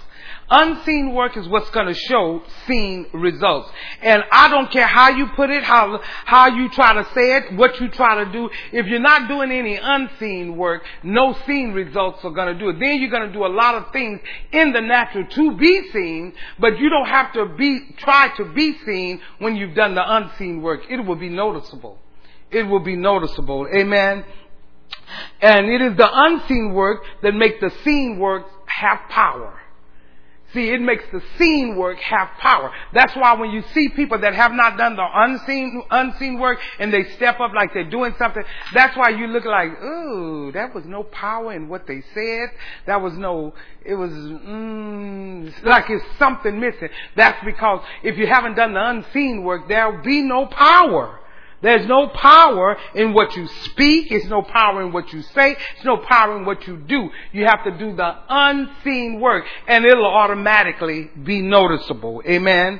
Unseen 0.54 1.14
work 1.14 1.38
is 1.38 1.48
what's 1.48 1.70
going 1.70 1.88
to 1.88 1.94
show 1.94 2.42
seen 2.68 3.06
results. 3.14 3.70
And 4.02 4.22
I 4.34 4.50
don't 4.50 4.70
care 4.70 4.86
how 4.86 5.10
you 5.10 5.28
put 5.28 5.50
it, 5.50 5.64
how, 5.64 6.02
how 6.26 6.48
you 6.50 6.68
try 6.70 6.94
to 6.94 7.06
say 7.16 7.38
it, 7.38 7.54
what 7.56 7.80
you 7.80 7.88
try 7.88 8.26
to 8.26 8.32
do. 8.34 8.50
If 8.74 8.86
you're 8.88 9.00
not 9.00 9.30
doing 9.30 9.50
any 9.50 9.80
unseen 9.82 10.58
work, 10.58 10.84
no 11.04 11.34
seen 11.48 11.72
results 11.72 12.20
are 12.26 12.32
going 12.32 12.54
to 12.54 12.60
do 12.60 12.68
it. 12.68 12.80
Then 12.82 13.00
you're 13.00 13.10
going 13.10 13.28
to 13.28 13.34
do 13.34 13.46
a 13.46 13.48
lot 13.48 13.76
of 13.76 13.94
things 13.94 14.20
in 14.52 14.74
the 14.74 14.82
natural 14.82 15.26
to 15.26 15.56
be 15.56 15.90
seen, 15.94 16.34
but 16.60 16.78
you 16.78 16.90
don't 16.90 17.08
have 17.08 17.32
to 17.32 17.46
be, 17.56 17.96
try 17.96 18.36
to 18.36 18.44
be 18.54 18.78
seen 18.86 19.22
when 19.40 19.56
you've 19.56 19.74
done 19.74 19.96
the 19.96 20.04
unseen 20.06 20.62
work. 20.62 20.82
It 20.90 21.00
will 21.00 21.16
be 21.16 21.30
noticeable. 21.30 21.98
It 22.52 22.64
will 22.64 22.82
be 22.82 22.98
noticeable. 22.98 23.68
Amen. 23.74 24.26
And 25.42 25.68
it 25.68 25.82
is 25.82 25.96
the 25.96 26.10
unseen 26.12 26.74
work 26.74 27.04
that 27.24 27.34
make 27.34 27.62
the 27.62 27.72
seen 27.86 28.20
work 28.20 28.48
have 28.66 29.00
power. 29.10 29.61
See, 30.54 30.70
it 30.70 30.82
makes 30.82 31.06
the 31.14 31.22
seen 31.38 31.78
work 31.78 31.98
have 32.00 32.28
power. 32.40 32.72
That's 32.94 33.16
why 33.16 33.34
when 33.36 33.52
you 33.52 33.64
see 33.74 33.88
people 33.90 34.20
that 34.20 34.36
have 34.36 34.52
not 34.52 34.78
done 34.78 34.98
the 34.98 35.08
unseen, 35.14 35.84
unseen 35.90 36.40
work 36.40 36.60
and 36.78 36.94
they 36.94 37.06
step 37.16 37.40
up 37.40 37.54
like 37.54 37.74
they're 37.74 37.90
doing 37.90 38.14
something, 38.18 38.44
that's 38.74 38.98
why 38.98 39.10
you 39.10 39.28
look 39.28 39.46
like, 39.46 39.72
ooh, 39.82 40.52
that 40.52 40.76
was 40.76 40.84
no 40.86 41.04
power 41.04 41.54
in 41.54 41.70
what 41.70 41.88
they 41.88 42.04
said. 42.14 42.50
That 42.86 43.02
was 43.02 43.14
no, 43.14 43.54
it 43.86 43.96
was, 43.96 44.12
mm, 44.12 45.64
like 45.64 45.90
it's 45.90 46.04
something 46.20 46.60
missing. 46.60 46.90
That's 47.16 47.44
because 47.46 47.86
if 48.04 48.18
you 48.18 48.28
haven't 48.28 48.56
done 48.56 48.74
the 48.74 48.86
unseen 48.86 49.44
work, 49.44 49.70
there'll 49.70 50.04
be 50.04 50.22
no 50.22 50.48
power. 50.48 51.21
There's 51.62 51.86
no 51.88 52.08
power 52.08 52.78
in 52.96 53.14
what 53.14 53.36
you 53.36 53.48
speak. 53.66 54.10
There's 54.10 54.26
no 54.26 54.42
power 54.42 54.82
in 54.82 54.92
what 54.92 55.14
you 55.14 55.22
say. 55.22 55.56
There's 55.56 55.86
no 55.86 55.98
power 55.98 56.38
in 56.38 56.46
what 56.46 56.68
you 56.68 56.78
do. 56.78 57.10
You 57.32 57.46
have 57.46 57.64
to 57.66 57.72
do 57.78 57.96
the 57.96 58.16
unseen 58.30 59.20
work 59.20 59.46
and 59.68 59.86
it'll 59.86 60.06
automatically 60.06 61.10
be 61.24 61.42
noticeable. 61.42 62.24
Amen. 62.28 62.80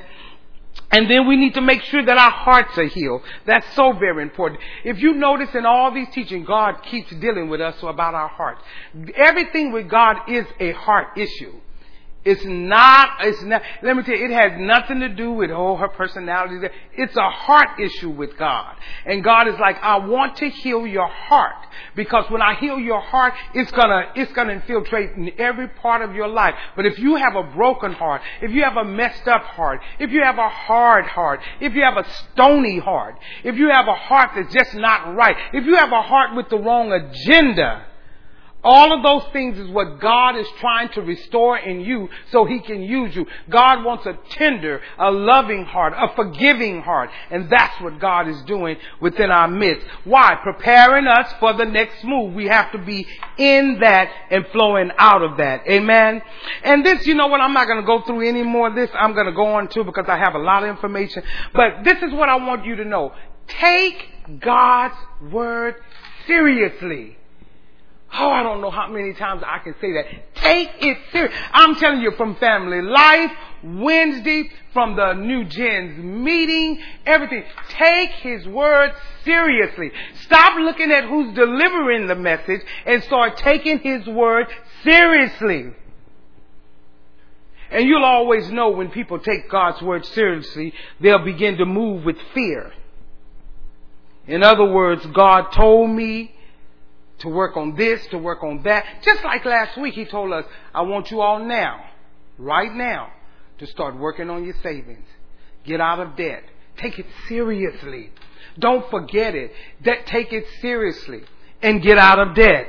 And 0.90 1.10
then 1.10 1.28
we 1.28 1.38
need 1.38 1.54
to 1.54 1.62
make 1.62 1.82
sure 1.84 2.04
that 2.04 2.18
our 2.18 2.32
hearts 2.32 2.78
are 2.78 2.86
healed. 2.86 3.22
That's 3.46 3.66
so 3.76 3.94
very 3.94 4.24
important. 4.24 4.62
If 4.84 5.00
you 5.00 5.14
notice 5.14 5.54
in 5.54 5.66
all 5.66 5.94
these 5.94 6.08
teaching, 6.14 6.44
God 6.44 6.84
keeps 6.84 7.12
dealing 7.16 7.50
with 7.50 7.62
us 7.62 7.76
about 7.82 8.14
our 8.14 8.28
hearts. 8.28 8.62
Everything 9.16 9.72
with 9.72 9.90
God 9.90 10.18
is 10.28 10.46
a 10.60 10.72
heart 10.72 11.18
issue. 11.18 11.54
It's 12.24 12.46
not, 12.46 13.10
it's 13.22 13.42
not, 13.42 13.64
let 13.82 13.98
me 13.98 14.04
tell 14.04 14.16
you, 14.16 14.26
it 14.26 14.32
has 14.32 14.52
nothing 14.60 15.00
to 15.00 15.10
do 15.10 15.32
with, 15.32 15.50
oh, 15.50 15.76
her 15.76 15.88
personality. 15.88 16.68
It's 16.96 17.18
a 17.18 17.30
heart 17.30 17.80
issue 17.80 18.12
with 18.12 18.38
God. 18.38 18.76
And 19.08 19.24
God 19.24 19.48
is 19.48 19.56
like, 19.60 19.78
I 19.82 19.98
want 19.98 20.38
to 20.38 20.50
heal 20.50 20.86
your 20.86 21.08
heart. 21.08 21.66
Because 21.96 22.30
when 22.30 22.44
I 22.44 22.54
heal 22.60 22.80
your 22.80 23.02
heart, 23.02 23.34
it's 23.56 23.72
gonna, 23.72 24.12
it's 24.16 24.32
gonna 24.34 24.54
infiltrate 24.54 25.14
in 25.14 25.32
every 25.40 25.68
part 25.68 26.04
of 26.04 26.14
your 26.14 26.28
life. 26.28 26.54
But 26.76 26.86
if 26.86 27.00
you 27.00 27.16
have 27.16 27.36
a 27.36 27.44
broken 27.44 27.94
heart, 27.94 28.22
if 28.40 28.52
you 28.52 28.64
have 28.64 28.78
a 28.78 28.86
messed 28.86 29.28
up 29.28 29.42
heart, 29.42 29.82
if 29.98 30.12
you 30.12 30.22
have 30.22 30.38
a 30.38 30.50
hard 30.50 31.06
heart, 31.06 31.40
if 31.60 31.74
you 31.74 31.82
have 31.84 31.98
a 31.98 32.08
stony 32.34 32.78
heart, 32.78 33.16
if 33.44 33.56
you 33.56 33.70
have 33.70 33.88
a 33.88 33.96
heart 33.96 34.32
that's 34.36 34.54
just 34.54 34.76
not 34.76 35.16
right, 35.16 35.36
if 35.54 35.66
you 35.66 35.76
have 35.76 35.92
a 35.92 36.04
heart 36.04 36.36
with 36.36 36.50
the 36.50 36.58
wrong 36.58 36.92
agenda, 36.92 37.88
all 38.64 38.96
of 38.96 39.04
those 39.04 39.32
things 39.34 39.58
is 39.58 39.70
what 39.70 40.00
God 40.00 40.38
is 40.38 40.48
trying 40.60 40.90
to 40.90 41.02
restore 41.02 41.58
in 41.58 41.82
you 41.82 42.10
so 42.32 42.46
He 42.46 42.60
can 42.60 42.82
use 42.82 43.16
you. 43.16 43.26
God 43.50 43.84
wants 43.84 44.06
a 44.06 44.18
tender, 44.30 44.82
a 45.00 45.10
loving 45.10 45.66
heart, 45.66 45.94
a 45.98 46.14
forgiving 46.16 46.82
heart. 46.82 47.10
And 47.32 47.50
that's 47.50 47.82
what 47.82 48.00
God 48.00 48.28
is 48.28 48.40
doing 48.44 48.78
within 49.00 49.32
our 49.32 49.48
midst. 49.48 49.86
Why? 50.04 50.38
Preparing 50.44 51.08
us 51.08 51.34
for 51.40 51.54
the 51.54 51.66
next 51.66 52.04
move. 52.04 52.36
We 52.36 52.48
have 52.48 52.72
to 52.74 52.78
be 52.78 53.08
in 53.38 53.80
that 53.80 54.10
and 54.30 54.46
flowing 54.52 54.92
out 54.98 55.24
of 55.24 55.38
that. 55.38 55.68
Amen. 55.68 56.22
And 56.64 56.86
this, 56.86 57.08
you 57.08 57.16
know 57.16 57.28
what, 57.28 57.42
I'm 57.42 57.54
not 57.54 57.66
going 57.66 57.82
to 57.82 57.86
go 57.86 58.02
through 58.02 58.28
any 58.28 58.44
more 58.44 58.68
of 58.68 58.76
this. 58.76 58.92
I'm 58.94 59.14
going 59.14 59.28
to 59.28 59.34
go 59.34 59.56
on 59.56 59.70
to 59.70 59.84
because 59.84 60.06
I 60.08 60.18
have 60.18 60.36
a 60.36 60.40
lot 60.40 60.64
of 60.64 60.70
information. 60.70 61.24
But 61.54 61.84
this 61.84 61.98
is 62.04 62.14
what 62.14 62.30
I 62.30 62.36
want 62.36 62.66
you 62.66 62.76
to 62.76 62.86
know. 62.86 63.14
Take 63.48 64.40
God's 64.40 64.96
word 65.32 65.76
seriously. 66.28 67.18
Oh, 68.14 68.30
I 68.30 68.44
don't 68.44 68.60
know 68.60 68.72
how 68.72 68.88
many 68.88 69.14
times 69.14 69.42
I 69.46 69.60
can 69.60 69.74
say 69.80 69.94
that. 69.94 70.36
Take 70.36 70.70
it 70.80 70.98
serious. 71.14 71.34
I'm 71.54 71.76
telling 71.76 72.02
you 72.02 72.12
from 72.18 72.36
family 72.36 72.82
life, 72.82 73.32
Wednesday, 73.64 74.50
from 74.74 74.98
the 74.98 75.14
new 75.14 75.46
gens 75.46 75.98
meeting, 76.04 76.82
everything. 77.06 77.44
Take 77.70 78.10
his 78.10 78.46
word 78.48 78.92
seriously. 79.24 79.92
Stop 80.24 80.60
looking 80.60 80.92
at 80.92 81.06
who's 81.06 81.34
delivering 81.36 82.08
the 82.08 82.16
message 82.16 82.62
and 82.86 83.02
start 83.04 83.38
taking 83.38 83.80
his 83.80 84.06
word 84.08 84.48
seriously. 84.84 85.74
And 87.72 87.88
you'll 87.88 88.04
always 88.04 88.52
know 88.52 88.72
when 88.72 88.90
people 88.90 89.20
take 89.20 89.50
God's 89.50 89.82
word 89.82 90.06
seriously, 90.08 90.74
they'll 91.00 91.24
begin 91.24 91.58
to 91.58 91.66
move 91.66 92.04
with 92.04 92.18
fear. 92.34 92.74
In 94.28 94.44
other 94.44 94.66
words, 94.66 95.06
God 95.08 95.52
told 95.54 95.90
me 95.90 96.36
to 97.22 97.30
work 97.30 97.58
on 97.58 97.76
this, 97.76 98.06
to 98.08 98.18
work 98.18 98.44
on 98.44 98.64
that. 98.64 98.86
Just 99.04 99.24
like 99.24 99.46
last 99.46 99.78
week, 99.80 99.96
he 99.96 100.06
told 100.06 100.32
us, 100.34 100.46
I 100.74 100.82
want 100.82 101.10
you 101.10 101.22
all 101.22 101.40
now, 101.40 101.84
right 102.38 102.74
now, 102.74 103.12
to 103.60 103.68
start 103.68 103.98
working 103.98 104.30
on 104.30 104.44
your 104.44 104.56
savings. 104.62 105.08
Get 105.64 105.80
out 105.80 106.00
of 106.00 106.16
debt. 106.16 106.44
Take 106.78 107.00
it 107.00 107.06
seriously. 107.28 108.12
Don't 108.58 108.90
forget 108.90 109.36
it. 109.36 109.52
Take 110.08 110.34
it 110.34 110.46
seriously 110.62 111.22
and 111.62 111.82
get 111.82 111.98
out 111.98 112.20
of 112.20 112.36
debt. 112.36 112.68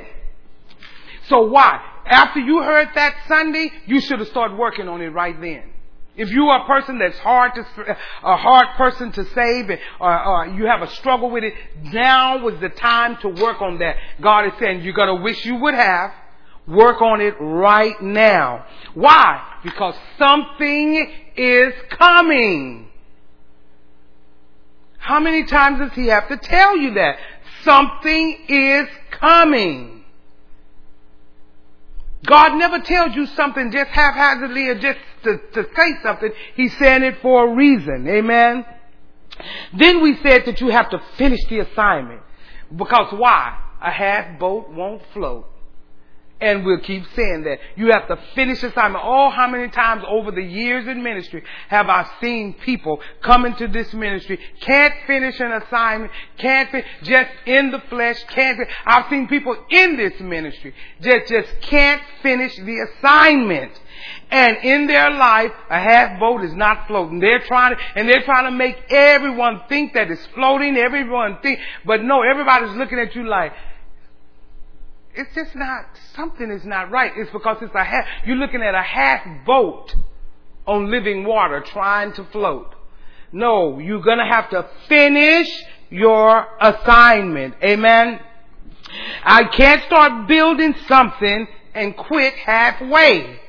So 1.27 1.47
why? 1.47 1.81
After 2.05 2.39
you 2.39 2.61
heard 2.61 2.89
that 2.95 3.15
Sunday, 3.27 3.71
you 3.85 3.99
should 4.01 4.19
have 4.19 4.27
started 4.27 4.57
working 4.57 4.87
on 4.87 5.01
it 5.01 5.07
right 5.07 5.39
then. 5.39 5.72
If 6.15 6.29
you 6.29 6.45
are 6.45 6.63
a 6.63 6.67
person 6.67 6.99
that's 6.99 7.17
hard 7.19 7.55
to, 7.55 7.65
a 8.23 8.37
hard 8.37 8.67
person 8.77 9.11
to 9.13 9.25
save 9.33 9.69
and, 9.69 9.79
or, 9.99 10.25
or 10.25 10.47
you 10.47 10.67
have 10.67 10.83
a 10.83 10.89
struggle 10.91 11.31
with 11.31 11.43
it, 11.43 11.53
now 11.91 12.37
was 12.43 12.59
the 12.61 12.69
time 12.69 13.17
to 13.21 13.29
work 13.29 13.61
on 13.61 13.79
that. 13.79 13.95
God 14.21 14.45
is 14.45 14.53
saying 14.59 14.81
you're 14.83 14.93
gonna 14.93 15.21
wish 15.21 15.43
you 15.45 15.55
would 15.55 15.73
have. 15.73 16.11
Work 16.67 17.01
on 17.01 17.19
it 17.19 17.35
right 17.41 18.01
now. 18.01 18.65
Why? 18.93 19.59
Because 19.63 19.95
something 20.17 21.11
is 21.35 21.73
coming. 21.89 22.87
How 24.97 25.19
many 25.19 25.43
times 25.45 25.79
does 25.79 25.91
he 25.93 26.07
have 26.07 26.29
to 26.29 26.37
tell 26.37 26.77
you 26.77 26.93
that? 26.93 27.17
Something 27.63 28.45
is 28.47 28.87
coming. 29.11 29.92
God 32.25 32.57
never 32.57 32.79
tells 32.79 33.15
you 33.15 33.25
something 33.27 33.71
just 33.71 33.89
haphazardly 33.89 34.67
or 34.69 34.75
just 34.75 34.99
to, 35.23 35.37
to 35.53 35.63
say 35.75 35.91
something. 36.01 36.31
He's 36.55 36.77
saying 36.77 37.03
it 37.03 37.21
for 37.21 37.49
a 37.49 37.55
reason. 37.55 38.07
Amen. 38.07 38.65
Then 39.77 40.01
we 40.01 40.17
said 40.23 40.43
that 40.45 40.61
you 40.61 40.69
have 40.69 40.89
to 40.91 41.01
finish 41.17 41.39
the 41.49 41.59
assignment. 41.59 42.21
Because 42.75 43.13
why? 43.13 43.59
A 43.81 43.91
half 43.91 44.39
boat 44.39 44.69
won't 44.69 45.01
float. 45.13 45.49
And 46.43 46.65
we'll 46.65 46.81
keep 46.81 47.05
saying 47.15 47.43
that. 47.43 47.59
You 47.77 47.91
have 47.91 48.05
to 48.09 48.19
finish 48.35 48.61
assignment. 48.61 49.01
Oh, 49.05 49.29
how 49.29 49.47
many 49.47 49.69
times 49.69 50.03
over 50.05 50.29
the 50.29 50.43
years 50.43 50.85
in 50.87 51.01
ministry 51.01 51.41
have 51.69 51.87
I 51.87 52.05
seen 52.19 52.53
people 52.65 52.99
come 53.21 53.45
into 53.45 53.69
this 53.69 53.93
ministry, 53.93 54.37
can't 54.59 54.93
finish 55.07 55.39
an 55.39 55.53
assignment, 55.53 56.11
can't 56.37 56.69
fin- 56.69 56.83
just 57.03 57.29
in 57.45 57.71
the 57.71 57.79
flesh, 57.89 58.21
can't, 58.25 58.57
fin- 58.57 58.67
I've 58.85 59.09
seen 59.09 59.29
people 59.29 59.55
in 59.69 59.95
this 59.95 60.19
ministry 60.19 60.73
just, 60.99 61.29
just 61.29 61.61
can't 61.61 62.01
finish 62.21 62.53
the 62.57 62.87
assignment. 62.89 63.79
And 64.29 64.57
in 64.63 64.87
their 64.87 65.11
life, 65.11 65.51
a 65.69 65.79
half 65.79 66.19
boat 66.19 66.43
is 66.43 66.53
not 66.53 66.87
floating. 66.87 67.19
They're 67.19 67.39
trying 67.39 67.75
to, 67.75 67.81
and 67.95 68.09
they're 68.09 68.23
trying 68.23 68.51
to 68.51 68.51
make 68.51 68.75
everyone 68.89 69.61
think 69.69 69.93
that 69.93 70.11
it's 70.11 70.25
floating, 70.33 70.75
everyone 70.75 71.37
think, 71.41 71.59
but 71.85 72.03
no, 72.03 72.21
everybody's 72.21 72.75
looking 72.75 72.99
at 72.99 73.15
you 73.15 73.25
like, 73.25 73.53
it's 75.15 75.33
just 75.35 75.55
not, 75.55 75.85
something 76.15 76.49
is 76.49 76.65
not 76.65 76.91
right. 76.91 77.11
It's 77.15 77.31
because 77.31 77.57
it's 77.61 77.75
a 77.75 77.83
half, 77.83 78.05
you're 78.25 78.37
looking 78.37 78.61
at 78.61 78.75
a 78.75 78.81
half 78.81 79.45
boat 79.45 79.93
on 80.65 80.89
living 80.89 81.25
water 81.25 81.61
trying 81.61 82.13
to 82.13 82.23
float. 82.25 82.73
No, 83.31 83.79
you're 83.79 84.01
gonna 84.01 84.27
have 84.27 84.49
to 84.51 84.67
finish 84.87 85.47
your 85.89 86.47
assignment. 86.59 87.55
Amen. 87.63 88.19
I 89.23 89.45
can't 89.45 89.83
start 89.83 90.27
building 90.27 90.75
something 90.87 91.47
and 91.73 91.97
quit 91.97 92.33
halfway. 92.35 93.39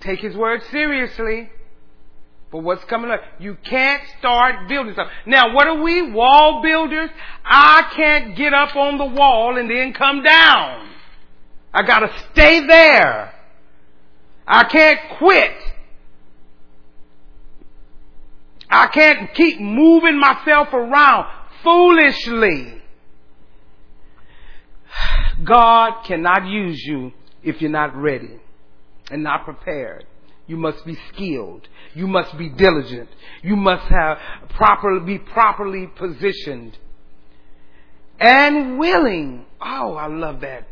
Take 0.00 0.20
his 0.20 0.36
word 0.36 0.62
seriously. 0.70 1.50
But 2.50 2.58
what's 2.58 2.84
coming 2.84 3.10
up? 3.10 3.20
You 3.38 3.56
can't 3.64 4.02
start 4.18 4.68
building 4.68 4.92
stuff. 4.92 5.08
Now, 5.26 5.52
what 5.52 5.66
are 5.66 5.82
we? 5.82 6.12
Wall 6.12 6.62
builders? 6.62 7.10
I 7.44 7.92
can't 7.94 8.36
get 8.36 8.54
up 8.54 8.76
on 8.76 8.98
the 8.98 9.04
wall 9.04 9.58
and 9.58 9.68
then 9.68 9.92
come 9.92 10.22
down. 10.22 10.88
I 11.74 11.82
gotta 11.82 12.10
stay 12.32 12.66
there. 12.66 13.34
I 14.46 14.64
can't 14.64 15.00
quit. 15.18 15.52
I 18.70 18.86
can't 18.88 19.34
keep 19.34 19.60
moving 19.60 20.18
myself 20.18 20.68
around 20.72 21.26
foolishly. 21.62 22.82
God 25.44 26.04
cannot 26.04 26.46
use 26.46 26.82
you 26.84 27.12
if 27.42 27.60
you're 27.60 27.70
not 27.70 27.94
ready 27.94 28.40
and 29.10 29.22
not 29.22 29.44
prepared. 29.44 30.06
You 30.46 30.56
must 30.56 30.84
be 30.86 30.96
skilled. 31.12 31.68
You 31.96 32.06
must 32.06 32.36
be 32.36 32.50
diligent. 32.50 33.08
You 33.42 33.56
must 33.56 33.86
have 33.86 34.18
proper, 34.50 35.00
be 35.00 35.18
properly 35.18 35.86
positioned 35.86 36.76
and 38.20 38.78
willing. 38.78 39.46
Oh, 39.62 39.94
I 39.94 40.06
love 40.06 40.42
that. 40.42 40.68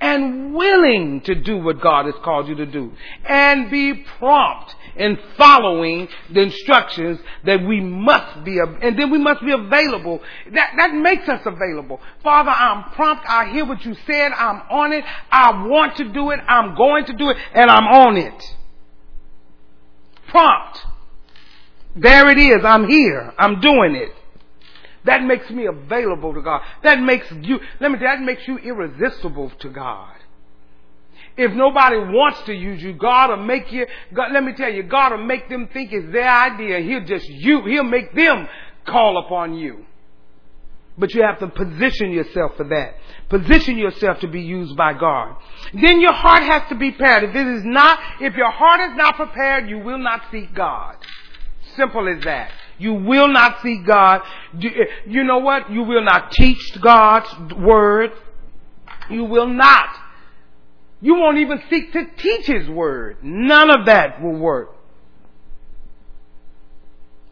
And 0.00 0.54
willing 0.54 1.20
to 1.20 1.36
do 1.36 1.58
what 1.58 1.80
God 1.80 2.06
has 2.06 2.16
called 2.24 2.48
you 2.48 2.56
to 2.56 2.66
do. 2.66 2.92
And 3.28 3.70
be 3.70 3.94
prompt 4.18 4.74
in 4.96 5.16
following 5.38 6.08
the 6.34 6.40
instructions 6.40 7.20
that 7.44 7.64
we 7.64 7.80
must 7.80 8.42
be, 8.42 8.58
and 8.58 8.98
then 8.98 9.10
we 9.10 9.18
must 9.18 9.42
be 9.42 9.52
available. 9.52 10.20
That, 10.52 10.72
that 10.76 10.94
makes 10.94 11.28
us 11.28 11.42
available. 11.46 12.00
Father, 12.24 12.50
I'm 12.50 12.90
prompt. 12.90 13.24
I 13.28 13.50
hear 13.52 13.64
what 13.64 13.84
you 13.84 13.94
said. 14.04 14.32
I'm 14.32 14.62
on 14.68 14.92
it. 14.92 15.04
I 15.30 15.64
want 15.64 15.96
to 15.98 16.08
do 16.12 16.30
it. 16.30 16.40
I'm 16.48 16.74
going 16.74 17.04
to 17.04 17.12
do 17.12 17.30
it. 17.30 17.36
And 17.54 17.70
I'm 17.70 17.86
on 17.86 18.16
it. 18.16 18.56
Prompt. 20.36 20.78
There 21.96 22.28
it 22.28 22.36
is. 22.36 22.62
I'm 22.62 22.86
here. 22.86 23.32
I'm 23.38 23.58
doing 23.58 23.96
it. 23.96 24.12
That 25.06 25.22
makes 25.22 25.48
me 25.48 25.64
available 25.64 26.34
to 26.34 26.42
God. 26.42 26.60
That 26.82 27.00
makes 27.00 27.26
you, 27.40 27.58
let 27.80 27.90
me 27.90 27.98
that 28.00 28.20
makes 28.20 28.46
you 28.46 28.58
irresistible 28.58 29.50
to 29.60 29.70
God. 29.70 30.12
If 31.38 31.52
nobody 31.52 31.96
wants 31.96 32.42
to 32.42 32.52
use 32.52 32.82
you, 32.82 32.92
God 32.92 33.30
will 33.30 33.46
make 33.46 33.72
you, 33.72 33.86
God, 34.12 34.32
let 34.32 34.44
me 34.44 34.52
tell 34.52 34.70
you, 34.70 34.82
God 34.82 35.12
will 35.12 35.24
make 35.24 35.48
them 35.48 35.70
think 35.72 35.90
it's 35.90 36.12
their 36.12 36.28
idea. 36.28 36.80
He'll 36.80 37.06
just 37.06 37.26
you, 37.30 37.62
He'll 37.64 37.84
make 37.84 38.14
them 38.14 38.46
call 38.84 39.24
upon 39.24 39.54
you. 39.54 39.86
But 40.98 41.12
you 41.12 41.22
have 41.22 41.38
to 41.40 41.48
position 41.48 42.10
yourself 42.10 42.56
for 42.56 42.64
that. 42.64 42.94
Position 43.28 43.76
yourself 43.76 44.20
to 44.20 44.28
be 44.28 44.40
used 44.40 44.76
by 44.76 44.94
God. 44.94 45.36
Then 45.74 46.00
your 46.00 46.14
heart 46.14 46.42
has 46.42 46.62
to 46.70 46.74
be 46.74 46.90
prepared. 46.90 47.24
If 47.24 47.36
it 47.36 47.46
is 47.46 47.64
not, 47.64 47.98
if 48.20 48.34
your 48.34 48.50
heart 48.50 48.80
is 48.90 48.96
not 48.96 49.16
prepared, 49.16 49.68
you 49.68 49.78
will 49.78 49.98
not 49.98 50.22
seek 50.30 50.54
God. 50.54 50.96
Simple 51.76 52.08
as 52.08 52.24
that. 52.24 52.50
You 52.78 52.94
will 52.94 53.28
not 53.28 53.60
seek 53.62 53.84
God. 53.86 54.22
You 54.58 55.24
know 55.24 55.38
what? 55.38 55.70
You 55.70 55.82
will 55.82 56.04
not 56.04 56.32
teach 56.32 56.80
God's 56.80 57.54
word. 57.54 58.12
You 59.10 59.24
will 59.24 59.48
not. 59.48 59.90
You 61.02 61.16
won't 61.16 61.38
even 61.38 61.60
seek 61.68 61.92
to 61.92 62.06
teach 62.16 62.46
His 62.46 62.68
word. 62.70 63.18
None 63.22 63.70
of 63.70 63.86
that 63.86 64.22
will 64.22 64.38
work. 64.38 64.75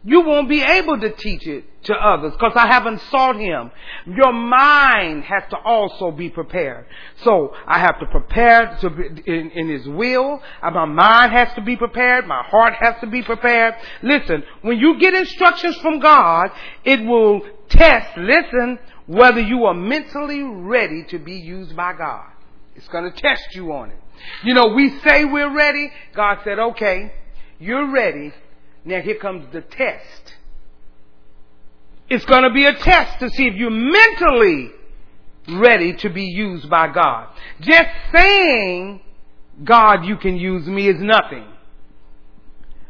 You 0.07 0.21
won't 0.21 0.47
be 0.47 0.61
able 0.61 0.99
to 0.99 1.09
teach 1.15 1.47
it 1.47 1.65
to 1.85 1.95
others 1.95 2.33
because 2.33 2.51
I 2.55 2.67
haven't 2.67 3.01
sought 3.09 3.37
Him. 3.37 3.71
Your 4.05 4.31
mind 4.31 5.23
has 5.23 5.43
to 5.49 5.57
also 5.57 6.11
be 6.11 6.29
prepared. 6.29 6.85
So 7.23 7.55
I 7.65 7.79
have 7.79 7.99
to 7.99 8.05
prepare 8.05 8.77
to 8.81 8.89
be 8.91 9.03
in, 9.25 9.49
in 9.49 9.67
His 9.67 9.87
will. 9.87 10.43
Uh, 10.61 10.69
my 10.69 10.85
mind 10.85 11.31
has 11.31 11.51
to 11.55 11.61
be 11.61 11.75
prepared. 11.75 12.27
My 12.27 12.43
heart 12.43 12.75
has 12.79 12.95
to 13.01 13.07
be 13.07 13.23
prepared. 13.23 13.73
Listen, 14.03 14.43
when 14.61 14.77
you 14.77 14.99
get 14.99 15.15
instructions 15.15 15.75
from 15.77 15.99
God, 15.99 16.51
it 16.83 17.03
will 17.03 17.41
test, 17.69 18.15
listen, 18.15 18.77
whether 19.07 19.39
you 19.39 19.65
are 19.65 19.73
mentally 19.73 20.43
ready 20.43 21.03
to 21.09 21.17
be 21.17 21.33
used 21.33 21.75
by 21.75 21.93
God. 21.93 22.27
It's 22.75 22.87
going 22.89 23.11
to 23.11 23.21
test 23.21 23.55
you 23.55 23.71
on 23.73 23.89
it. 23.89 23.97
You 24.43 24.53
know, 24.53 24.67
we 24.75 24.99
say 24.99 25.25
we're 25.25 25.53
ready. 25.53 25.91
God 26.15 26.39
said, 26.43 26.59
okay, 26.59 27.11
you're 27.59 27.91
ready. 27.91 28.33
Now 28.85 29.01
here 29.01 29.17
comes 29.17 29.51
the 29.51 29.61
test. 29.61 30.33
It's 32.07 32.25
going 32.25 32.43
to 32.43 32.51
be 32.51 32.65
a 32.65 32.73
test 32.73 33.19
to 33.19 33.29
see 33.31 33.47
if 33.47 33.55
you're 33.55 33.71
mentally 33.71 34.71
ready 35.49 35.93
to 35.97 36.09
be 36.09 36.23
used 36.23 36.69
by 36.69 36.93
God. 36.93 37.29
Just 37.61 37.89
saying, 38.13 39.01
God, 39.63 40.05
you 40.05 40.17
can 40.17 40.37
use 40.37 40.67
me 40.67 40.87
is 40.87 41.01
nothing. 41.01 41.47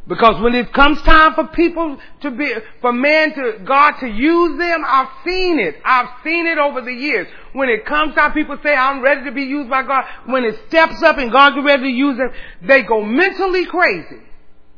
Because 0.08 0.40
when 0.44 0.54
it 0.54 0.72
comes 0.72 1.02
time 1.02 1.34
for 1.34 1.48
people 1.48 1.98
to 2.22 2.32
be, 2.32 2.54
for 2.80 2.94
man 2.94 3.34
to, 3.34 3.64
God 3.66 3.94
to 4.02 4.08
use 4.08 4.60
them, 4.60 4.84
I've 4.86 5.08
seen 5.26 5.60
it. 5.60 5.76
I've 5.84 6.10
seen 6.24 6.46
it 6.46 6.60
over 6.60 6.82
the 6.82 6.94
years. 6.94 7.28
When 7.54 7.70
it 7.70 7.86
comes 7.88 8.14
time, 8.14 8.34
people 8.34 8.58
say, 8.62 8.76
I'm 8.76 9.02
ready 9.02 9.24
to 9.26 9.32
be 9.32 9.44
used 9.44 9.70
by 9.70 9.82
God. 9.82 10.06
When 10.28 10.44
it 10.44 10.60
steps 10.68 11.02
up 11.02 11.18
and 11.18 11.32
God's 11.32 11.58
ready 11.66 11.84
to 11.84 11.90
use 11.90 12.18
them, 12.18 12.32
they 12.68 12.84
go 12.84 13.02
mentally 13.02 13.66
crazy. 13.66 14.22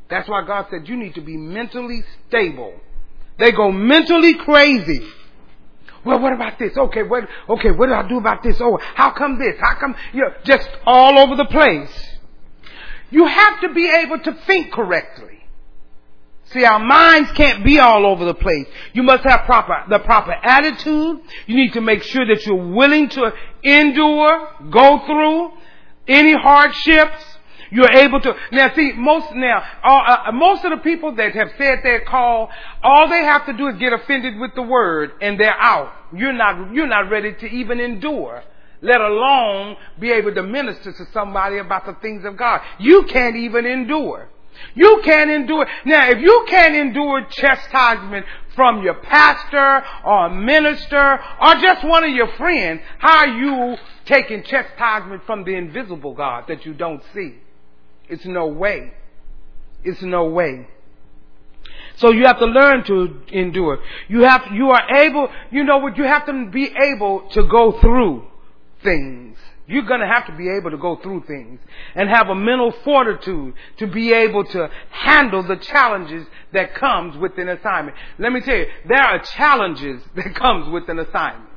That's 0.09 0.27
why 0.29 0.45
God 0.45 0.67
said 0.69 0.87
you 0.87 0.95
need 0.97 1.15
to 1.15 1.21
be 1.21 1.37
mentally 1.37 2.03
stable. 2.27 2.73
They 3.39 3.51
go 3.51 3.71
mentally 3.71 4.35
crazy. 4.35 5.07
Well, 6.05 6.19
what 6.19 6.33
about 6.33 6.57
this? 6.57 6.77
Okay, 6.77 7.03
what, 7.03 7.25
okay, 7.49 7.71
what 7.71 7.87
do 7.87 7.93
I 7.93 8.07
do 8.07 8.17
about 8.17 8.41
this? 8.41 8.57
Oh, 8.61 8.79
how 8.95 9.11
come 9.11 9.37
this? 9.37 9.55
How 9.59 9.75
come, 9.75 9.95
you're 10.13 10.35
just 10.43 10.69
all 10.85 11.19
over 11.19 11.35
the 11.35 11.45
place. 11.45 11.91
You 13.09 13.25
have 13.25 13.61
to 13.61 13.73
be 13.73 13.89
able 13.89 14.19
to 14.19 14.33
think 14.45 14.71
correctly. 14.71 15.37
See, 16.51 16.63
our 16.63 16.79
minds 16.79 17.31
can't 17.33 17.65
be 17.65 17.77
all 17.79 18.05
over 18.05 18.23
the 18.23 18.33
place. 18.33 18.67
You 18.93 19.03
must 19.03 19.23
have 19.25 19.41
proper, 19.41 19.83
the 19.89 19.99
proper 19.99 20.31
attitude. 20.31 21.19
You 21.45 21.55
need 21.55 21.73
to 21.73 21.81
make 21.81 22.03
sure 22.03 22.25
that 22.25 22.45
you're 22.45 22.73
willing 22.73 23.09
to 23.09 23.33
endure, 23.63 24.47
go 24.69 25.05
through 25.05 25.51
any 26.07 26.33
hardships. 26.33 27.21
You're 27.71 27.91
able 27.91 28.21
to, 28.21 28.35
now 28.51 28.73
see, 28.75 28.93
most, 28.93 29.33
now, 29.33 29.63
uh, 29.83 30.27
uh, 30.27 30.31
most 30.31 30.63
of 30.63 30.71
the 30.71 30.77
people 30.77 31.15
that 31.15 31.33
have 31.35 31.49
said 31.57 31.79
their 31.83 32.01
call, 32.01 32.49
all 32.83 33.09
they 33.09 33.23
have 33.23 33.45
to 33.47 33.53
do 33.53 33.67
is 33.67 33.77
get 33.77 33.93
offended 33.93 34.37
with 34.39 34.55
the 34.55 34.61
word 34.61 35.11
and 35.21 35.39
they're 35.39 35.59
out. 35.59 35.91
You're 36.13 36.33
not, 36.33 36.73
you're 36.73 36.87
not 36.87 37.09
ready 37.09 37.33
to 37.33 37.45
even 37.47 37.79
endure 37.79 38.43
let 38.81 39.01
alone 39.01 39.75
be 39.99 40.11
able 40.11 40.33
to 40.33 40.43
minister 40.43 40.91
to 40.91 41.05
somebody 41.11 41.57
about 41.57 41.85
the 41.85 41.95
things 42.01 42.23
of 42.25 42.37
God. 42.37 42.61
You 42.79 43.05
can't 43.09 43.35
even 43.35 43.65
endure. 43.65 44.29
You 44.75 45.01
can't 45.03 45.29
endure. 45.29 45.67
Now, 45.85 46.09
if 46.09 46.19
you 46.19 46.45
can't 46.47 46.75
endure 46.75 47.25
chastisement 47.29 48.25
from 48.55 48.83
your 48.83 48.95
pastor 48.95 49.83
or 50.03 50.29
minister 50.29 51.19
or 51.41 51.55
just 51.55 51.85
one 51.85 52.03
of 52.03 52.09
your 52.11 52.27
friends, 52.37 52.81
how 52.99 53.17
are 53.19 53.27
you 53.27 53.77
taking 54.05 54.43
chastisement 54.43 55.23
from 55.25 55.43
the 55.43 55.55
invisible 55.55 56.13
God 56.13 56.45
that 56.47 56.65
you 56.65 56.73
don't 56.73 57.03
see? 57.13 57.35
It's 58.09 58.25
no 58.25 58.47
way. 58.47 58.93
It's 59.83 60.01
no 60.01 60.25
way. 60.25 60.67
So 61.97 62.11
you 62.11 62.25
have 62.25 62.39
to 62.39 62.45
learn 62.45 62.83
to 62.85 63.21
endure. 63.29 63.79
You 64.07 64.21
have, 64.21 64.43
you 64.53 64.69
are 64.69 64.95
able, 64.97 65.29
you 65.51 65.63
know 65.63 65.77
what, 65.77 65.97
you 65.97 66.03
have 66.03 66.25
to 66.27 66.49
be 66.51 66.65
able 66.65 67.27
to 67.31 67.47
go 67.47 67.79
through 67.79 68.27
things. 68.83 69.37
You're 69.67 69.83
going 69.83 69.99
to 69.99 70.07
have 70.07 70.27
to 70.27 70.35
be 70.37 70.49
able 70.49 70.71
to 70.71 70.77
go 70.77 70.95
through 70.95 71.23
things 71.27 71.59
and 71.93 72.07
have 72.09 72.29
a 72.29 72.35
mental 72.35 72.71
fortitude 72.83 73.53
to 73.79 73.87
be 73.87 74.13
able 74.13 74.45
to 74.45 74.69
handle 74.91 75.43
the 75.43 75.57
challenges 75.57 76.25
that 76.53 76.73
comes 76.75 77.17
with 77.17 77.37
an 77.37 77.49
assignment. 77.49 77.97
Let 78.17 78.31
me 78.31 78.41
tell 78.41 78.55
you, 78.55 78.67
there 78.87 79.01
are 79.01 79.19
challenges 79.19 80.01
that 80.15 80.35
comes 80.35 80.71
with 80.71 80.87
an 80.87 80.99
assignment. 80.99 81.49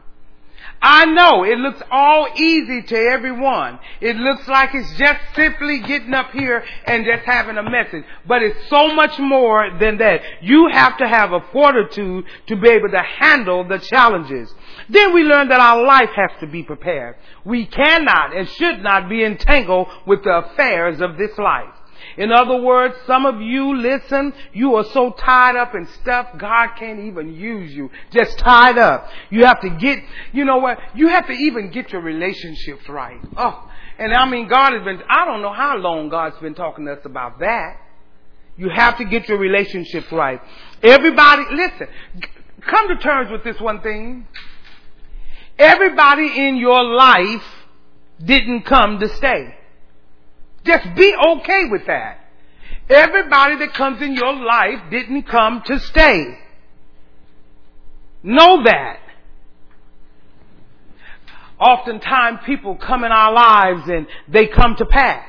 I 0.83 1.05
know 1.07 1.45
it 1.45 1.59
looks 1.59 1.83
all 1.91 2.29
easy 2.37 2.83
to 2.83 2.97
everyone. 2.97 3.79
It 4.01 4.17
looks 4.17 4.49
like 4.49 4.75
it's 4.75 4.97
just 4.97 5.21
simply 5.35 5.81
getting 5.81 6.15
up 6.15 6.31
here 6.31 6.65
and 6.87 7.05
just 7.05 7.25
having 7.25 7.59
a 7.59 7.63
message. 7.63 8.05
But 8.27 8.43
it's 8.43 8.69
so 8.69 8.95
much 8.95 9.19
more 9.19 9.71
than 9.79 9.99
that. 9.99 10.23
You 10.43 10.69
have 10.73 10.97
to 10.99 11.09
have 11.09 11.33
a 11.33 11.41
fortitude 11.53 12.25
to 12.47 12.57
be 12.57 12.71
able 12.71 12.91
to 12.91 13.03
handle 13.03 13.69
the 13.69 13.79
challenges. 13.79 14.53
Then 14.89 15.13
we 15.15 15.23
learn 15.23 15.49
that 15.49 15.61
our 15.61 15.85
life 15.85 16.11
has 16.17 16.31
to 16.41 16.47
be 16.47 16.63
prepared. 16.63 17.17
We 17.45 17.67
cannot 17.67 18.37
and 18.37 18.49
should 18.49 18.83
not 18.83 19.09
be 19.09 19.23
entangled 19.23 19.89
with 20.07 20.25
the 20.25 20.39
affairs 20.39 21.01
of 21.01 21.19
this 21.19 21.37
life. 21.37 21.75
In 22.17 22.33
other 22.33 22.61
words, 22.61 22.95
some 23.07 23.27
of 23.27 23.41
you, 23.41 23.77
listen, 23.77 24.33
you 24.53 24.75
are 24.77 24.85
so 24.85 25.11
tied 25.13 25.57
up 25.57 25.75
in 25.75 25.87
stuff, 26.03 26.29
God 26.39 26.71
can't 26.79 27.01
even 27.01 27.35
use 27.35 27.73
you. 27.73 27.91
Just 28.13 28.39
tied 28.39 28.79
up. 28.79 29.09
You 29.31 29.45
have 29.45 29.61
to 29.61 29.71
get, 29.71 29.99
you 30.33 30.45
know 30.45 30.59
what? 30.59 30.79
You 30.95 31.09
have 31.09 31.27
to 31.27 31.33
even 31.33 31.71
get 31.71 31.93
your 31.93 32.03
relationships 32.03 32.89
right. 32.89 33.21
Oh, 33.37 33.71
and 33.99 34.15
I 34.15 34.29
mean, 34.29 34.49
God 34.49 34.73
has 34.73 34.83
been, 34.83 35.03
I 35.09 35.25
don't 35.25 35.43
know 35.43 35.53
how 35.53 35.77
long 35.77 36.09
God's 36.09 36.39
been 36.39 36.55
talking 36.55 36.87
to 36.87 36.93
us 36.93 37.05
about 37.05 37.41
that. 37.41 37.77
You 38.57 38.69
have 38.69 38.99
to 38.99 39.05
get 39.05 39.29
your 39.29 39.39
relationships 39.39 40.11
right. 40.13 40.41
Everybody, 40.83 41.45
listen, 41.53 41.89
come 42.63 42.89
to 42.89 42.97
terms 42.97 43.31
with 43.31 43.45
this 43.45 43.61
one 43.61 43.81
thing. 43.81 44.27
Everybody 45.59 46.47
in 46.47 46.57
your 46.57 46.83
life 46.83 47.45
didn't 48.23 48.63
come 48.63 48.99
to 49.01 49.09
stay. 49.17 49.55
Just 50.65 50.95
be 50.95 51.15
okay 51.15 51.65
with 51.71 51.87
that. 51.87 52.19
Everybody 52.89 53.57
that 53.59 53.73
comes 53.75 54.03
in 54.03 54.15
your 54.15 54.35
life 54.35 54.91
didn't 54.91 55.23
come 55.23 55.63
to 55.67 55.79
stay. 55.79 56.39
Know 58.23 58.63
that. 58.65 58.99
Oftentimes 61.59 62.41
people 62.47 62.77
come 62.77 63.05
in 63.05 63.13
our 63.13 63.33
lives 63.33 63.89
and 63.89 64.07
they 64.29 64.47
come 64.47 64.77
to 64.77 64.87
pass. 64.87 65.27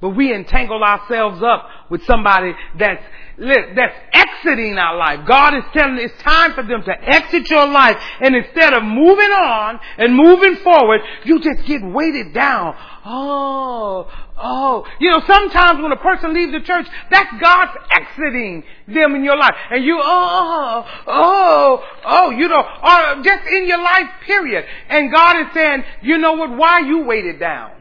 But 0.00 0.10
we 0.10 0.34
entangle 0.34 0.82
ourselves 0.82 1.42
up 1.42 1.68
with 1.88 2.04
somebody 2.04 2.52
that's 2.76 3.04
that's 3.38 3.94
exiting 4.12 4.76
our 4.76 4.96
life. 4.96 5.26
God 5.26 5.54
is 5.54 5.64
telling 5.72 5.98
it's 5.98 6.20
time 6.22 6.54
for 6.54 6.62
them 6.64 6.82
to 6.82 6.92
exit 6.92 7.48
your 7.48 7.66
life. 7.68 7.96
And 8.20 8.34
instead 8.34 8.74
of 8.74 8.82
moving 8.82 9.30
on 9.30 9.78
and 9.98 10.14
moving 10.16 10.56
forward, 10.56 11.00
you 11.24 11.40
just 11.40 11.66
get 11.66 11.82
weighted 11.84 12.34
down. 12.34 12.76
Oh, 13.04 14.08
oh. 14.38 14.86
You 15.00 15.10
know, 15.10 15.20
sometimes 15.26 15.82
when 15.82 15.90
a 15.92 15.96
person 15.96 16.32
leaves 16.32 16.52
the 16.52 16.60
church, 16.60 16.86
that's 17.10 17.40
God's 17.40 17.72
exiting 17.90 18.62
them 18.86 19.14
in 19.16 19.24
your 19.24 19.36
life. 19.36 19.54
And 19.70 19.84
you, 19.84 20.00
oh, 20.00 20.84
oh, 21.06 21.06
oh, 21.06 21.84
oh 22.04 22.30
you 22.30 22.48
know, 22.48 22.60
or 22.60 23.22
just 23.22 23.46
in 23.48 23.66
your 23.66 23.82
life, 23.82 24.08
period. 24.24 24.64
And 24.88 25.12
God 25.12 25.40
is 25.40 25.52
saying, 25.52 25.84
you 26.02 26.18
know 26.18 26.34
what, 26.34 26.56
why 26.56 26.80
you 26.80 27.04
weighted 27.04 27.40
down? 27.40 27.72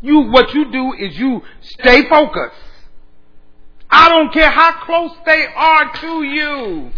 You, 0.00 0.30
what 0.30 0.54
you 0.54 0.70
do 0.70 0.94
is 0.94 1.18
you 1.18 1.42
stay 1.60 2.08
focused. 2.08 2.56
I 3.90 4.08
don't 4.08 4.32
care 4.32 4.50
how 4.50 4.84
close 4.84 5.12
they 5.26 5.46
are 5.46 5.92
to 6.00 6.22
you. 6.22 6.90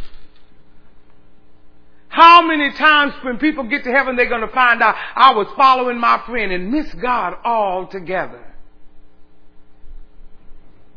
How 2.11 2.43
many 2.43 2.73
times 2.73 3.15
when 3.23 3.39
people 3.39 3.65
get 3.69 3.85
to 3.85 3.91
heaven, 3.93 4.17
they're 4.17 4.29
going 4.29 4.41
to 4.41 4.53
find 4.53 4.83
out 4.83 4.97
I 5.15 5.33
was 5.33 5.47
following 5.57 5.99
my 5.99 6.21
friend 6.27 6.51
and 6.51 6.71
miss 6.71 6.93
God 6.95 7.35
altogether. 7.45 8.45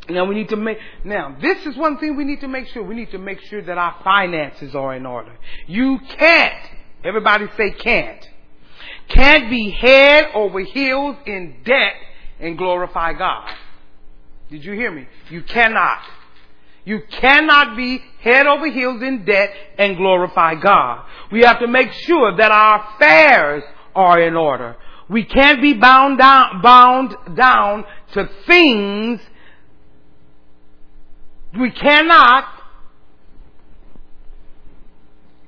Now 0.09 0.25
we 0.25 0.33
need 0.33 0.49
to 0.49 0.57
make, 0.57 0.79
now 1.05 1.37
this 1.39 1.65
is 1.67 1.77
one 1.77 1.99
thing 1.99 2.17
we 2.17 2.25
need 2.25 2.41
to 2.41 2.47
make 2.47 2.67
sure. 2.67 2.83
We 2.83 2.95
need 2.95 3.11
to 3.11 3.19
make 3.19 3.39
sure 3.41 3.61
that 3.61 3.77
our 3.77 3.95
finances 4.03 4.73
are 4.73 4.95
in 4.95 5.05
order. 5.05 5.31
You 5.67 5.99
can't, 6.17 6.69
everybody 7.03 7.45
say 7.55 7.71
can't, 7.71 8.27
can't 9.07 9.51
be 9.51 9.69
head 9.69 10.25
over 10.33 10.61
heels 10.61 11.15
in 11.27 11.57
debt 11.63 11.93
and 12.39 12.57
glorify 12.57 13.13
God. 13.13 13.49
Did 14.49 14.65
you 14.65 14.73
hear 14.73 14.91
me? 14.91 15.07
You 15.29 15.43
cannot. 15.43 16.01
You 16.85 17.01
cannot 17.09 17.77
be 17.77 18.03
head 18.23 18.47
over 18.47 18.71
heels 18.71 19.01
in 19.01 19.25
debt 19.25 19.51
and 19.77 19.97
glorify 19.97 20.55
God. 20.55 21.05
We 21.31 21.41
have 21.41 21.59
to 21.59 21.67
make 21.67 21.91
sure 21.91 22.35
that 22.37 22.51
our 22.51 22.95
affairs 22.95 23.63
are 23.95 24.21
in 24.21 24.35
order. 24.35 24.75
We 25.09 25.25
can't 25.25 25.61
be 25.61 25.73
bound 25.73 26.17
down, 26.17 26.61
bound 26.61 27.15
down 27.35 27.83
to 28.13 28.29
things. 28.47 29.19
We 31.59 31.71
cannot. 31.71 32.45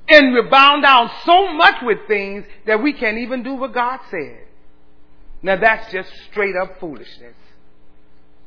And 0.07 0.33
we're 0.33 0.49
bound 0.49 0.83
down 0.83 1.09
so 1.25 1.53
much 1.53 1.75
with 1.81 1.99
things 2.07 2.45
that 2.67 2.83
we 2.83 2.93
can't 2.93 3.17
even 3.17 3.41
do 3.41 3.55
what 3.55 3.73
God 3.73 3.99
said. 4.11 4.45
Now 5.41 5.57
that's 5.57 5.91
just 5.91 6.09
straight 6.29 6.55
up 6.55 6.79
foolishness. 6.79 7.35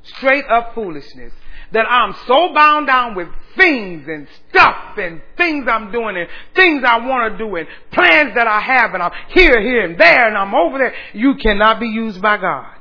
Straight 0.02 0.44
up 0.48 0.74
foolishness. 0.74 1.32
That 1.72 1.86
I'm 1.90 2.14
so 2.26 2.54
bound 2.54 2.86
down 2.86 3.14
with 3.14 3.28
things 3.56 4.06
and 4.08 4.26
stuff 4.48 4.96
and 4.96 5.20
things 5.36 5.66
I'm 5.68 5.92
doing 5.92 6.16
and 6.16 6.28
things 6.54 6.82
I 6.86 7.06
want 7.06 7.32
to 7.32 7.38
do 7.38 7.56
and 7.56 7.68
plans 7.92 8.34
that 8.34 8.46
I 8.46 8.60
have 8.60 8.94
and 8.94 9.02
I'm 9.02 9.12
here, 9.28 9.60
here 9.60 9.84
and 9.84 10.00
there 10.00 10.28
and 10.28 10.36
I'm 10.36 10.54
over 10.54 10.78
there. 10.78 10.94
You 11.12 11.34
cannot 11.34 11.80
be 11.80 11.88
used 11.88 12.22
by 12.22 12.38
God. 12.38 12.74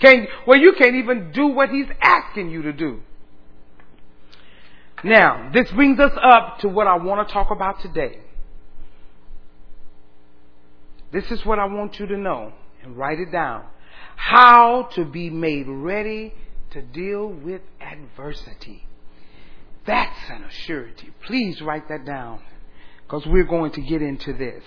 Can, 0.00 0.26
well, 0.46 0.58
you 0.58 0.72
can't 0.76 0.96
even 0.96 1.30
do 1.32 1.48
what 1.48 1.70
He's 1.70 1.86
asking 2.00 2.50
you 2.50 2.62
to 2.62 2.72
do. 2.72 3.00
Now, 5.04 5.50
this 5.52 5.70
brings 5.70 6.00
us 6.00 6.12
up 6.20 6.60
to 6.60 6.68
what 6.68 6.86
I 6.86 6.96
want 6.96 7.26
to 7.26 7.32
talk 7.32 7.50
about 7.50 7.80
today. 7.80 8.18
This 11.12 11.30
is 11.30 11.44
what 11.44 11.58
I 11.58 11.66
want 11.66 12.00
you 12.00 12.06
to 12.06 12.16
know 12.16 12.52
and 12.82 12.96
write 12.96 13.20
it 13.20 13.30
down. 13.30 13.64
How 14.16 14.88
to 14.94 15.04
be 15.04 15.30
made 15.30 15.68
ready 15.68 16.34
to 16.70 16.82
deal 16.82 17.28
with 17.28 17.60
adversity. 17.84 18.86
That's 19.86 20.30
an 20.30 20.44
assurity. 20.44 21.10
Please 21.26 21.60
write 21.60 21.88
that 21.88 22.04
down 22.06 22.40
because 23.02 23.26
we're 23.26 23.44
going 23.44 23.72
to 23.72 23.82
get 23.82 24.02
into 24.02 24.32
this. 24.32 24.64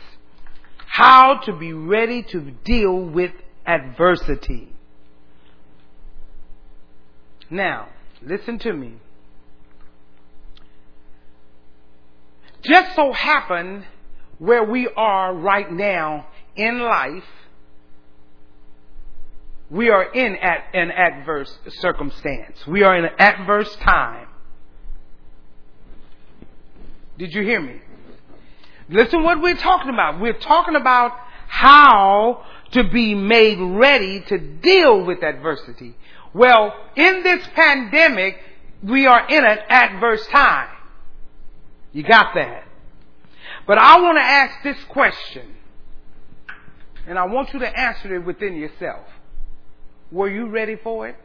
How 0.85 1.39
to 1.45 1.53
be 1.53 1.73
ready 1.73 2.23
to 2.23 2.51
deal 2.63 2.99
with 2.99 3.31
adversity. 3.65 4.69
Now, 7.49 7.89
listen 8.21 8.59
to 8.59 8.73
me. 8.73 8.95
Just 12.63 12.95
so 12.95 13.11
happen 13.11 13.85
where 14.39 14.63
we 14.63 14.87
are 14.95 15.33
right 15.33 15.71
now 15.71 16.27
in 16.55 16.79
life 16.79 17.23
we 19.69 19.89
are 19.89 20.03
in 20.13 20.35
an 20.35 20.91
adverse 20.91 21.57
circumstance. 21.79 22.65
We 22.65 22.83
are 22.83 22.97
in 22.97 23.05
an 23.05 23.11
adverse 23.19 23.75
time. 23.77 24.27
Did 27.17 27.33
you 27.33 27.41
hear 27.43 27.59
me? 27.59 27.81
Listen 28.89 29.23
what 29.23 29.41
we're 29.41 29.57
talking 29.57 29.89
about. 29.89 30.21
We're 30.21 30.39
talking 30.39 30.75
about 30.75 31.11
how 31.47 32.45
to 32.71 32.83
be 32.89 33.15
made 33.15 33.59
ready 33.59 34.21
to 34.21 34.37
deal 34.37 35.03
with 35.03 35.23
adversity. 35.23 35.95
Well, 36.33 36.73
in 36.95 37.23
this 37.23 37.45
pandemic, 37.55 38.37
we 38.83 39.07
are 39.07 39.27
in 39.27 39.43
an 39.43 39.57
adverse 39.69 40.25
time. 40.27 40.69
You 41.91 42.03
got 42.03 42.35
that? 42.35 42.63
But 43.65 43.79
I 43.79 43.99
want 43.99 44.17
to 44.17 44.23
ask 44.23 44.63
this 44.63 44.81
question, 44.85 45.55
and 47.07 47.17
I 47.17 47.25
want 47.25 47.53
you 47.53 47.59
to 47.59 47.79
answer 47.79 48.15
it 48.15 48.25
within 48.25 48.55
yourself. 48.55 49.05
Were 50.11 50.29
you 50.29 50.47
ready 50.47 50.75
for 50.75 51.07
it? 51.07 51.15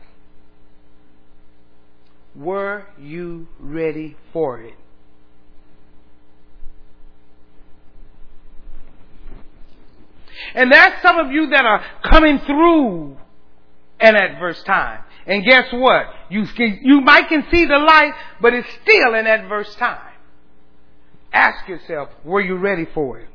Were 2.34 2.86
you 2.98 3.46
ready 3.58 4.16
for 4.32 4.60
it? 4.60 4.74
And 10.54 10.72
there's 10.72 11.00
some 11.02 11.18
of 11.18 11.30
you 11.30 11.50
that 11.50 11.64
are 11.64 11.84
coming 12.10 12.38
through 12.40 13.16
an 14.00 14.16
adverse 14.16 14.62
time. 14.64 15.04
And 15.26 15.44
guess 15.44 15.66
what? 15.72 16.06
You, 16.30 16.44
you 16.56 17.00
might 17.00 17.28
can 17.28 17.46
see 17.50 17.64
the 17.64 17.78
light, 17.78 18.12
but 18.40 18.52
it's 18.52 18.68
still 18.82 19.14
an 19.14 19.26
adverse 19.26 19.72
time. 19.76 20.12
Ask 21.32 21.68
yourself, 21.68 22.08
were 22.24 22.40
you 22.40 22.56
ready 22.56 22.86
for 22.92 23.20
it? 23.20 23.28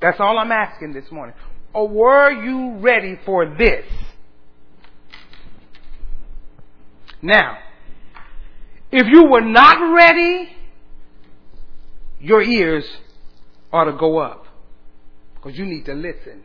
That's 0.00 0.20
all 0.20 0.38
I'm 0.38 0.52
asking 0.52 0.92
this 0.92 1.10
morning. 1.10 1.34
Or 1.72 1.88
were 1.88 2.30
you 2.30 2.76
ready 2.76 3.18
for 3.24 3.56
this? 3.56 3.86
Now, 7.24 7.56
if 8.92 9.06
you 9.06 9.24
were 9.30 9.40
not 9.40 9.94
ready, 9.94 10.50
your 12.20 12.42
ears 12.42 12.84
ought 13.72 13.84
to 13.84 13.94
go 13.94 14.18
up 14.18 14.44
because 15.34 15.58
you 15.58 15.64
need 15.64 15.86
to 15.86 15.94
listen. 15.94 16.42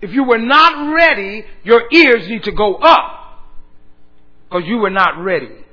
If 0.00 0.12
you 0.12 0.24
were 0.24 0.38
not 0.38 0.94
ready, 0.94 1.44
your 1.62 1.92
ears 1.92 2.26
need 2.26 2.44
to 2.44 2.52
go 2.52 2.76
up 2.76 3.44
because 4.48 4.66
you 4.66 4.78
were 4.78 4.88
not 4.88 5.22
ready. 5.22 5.66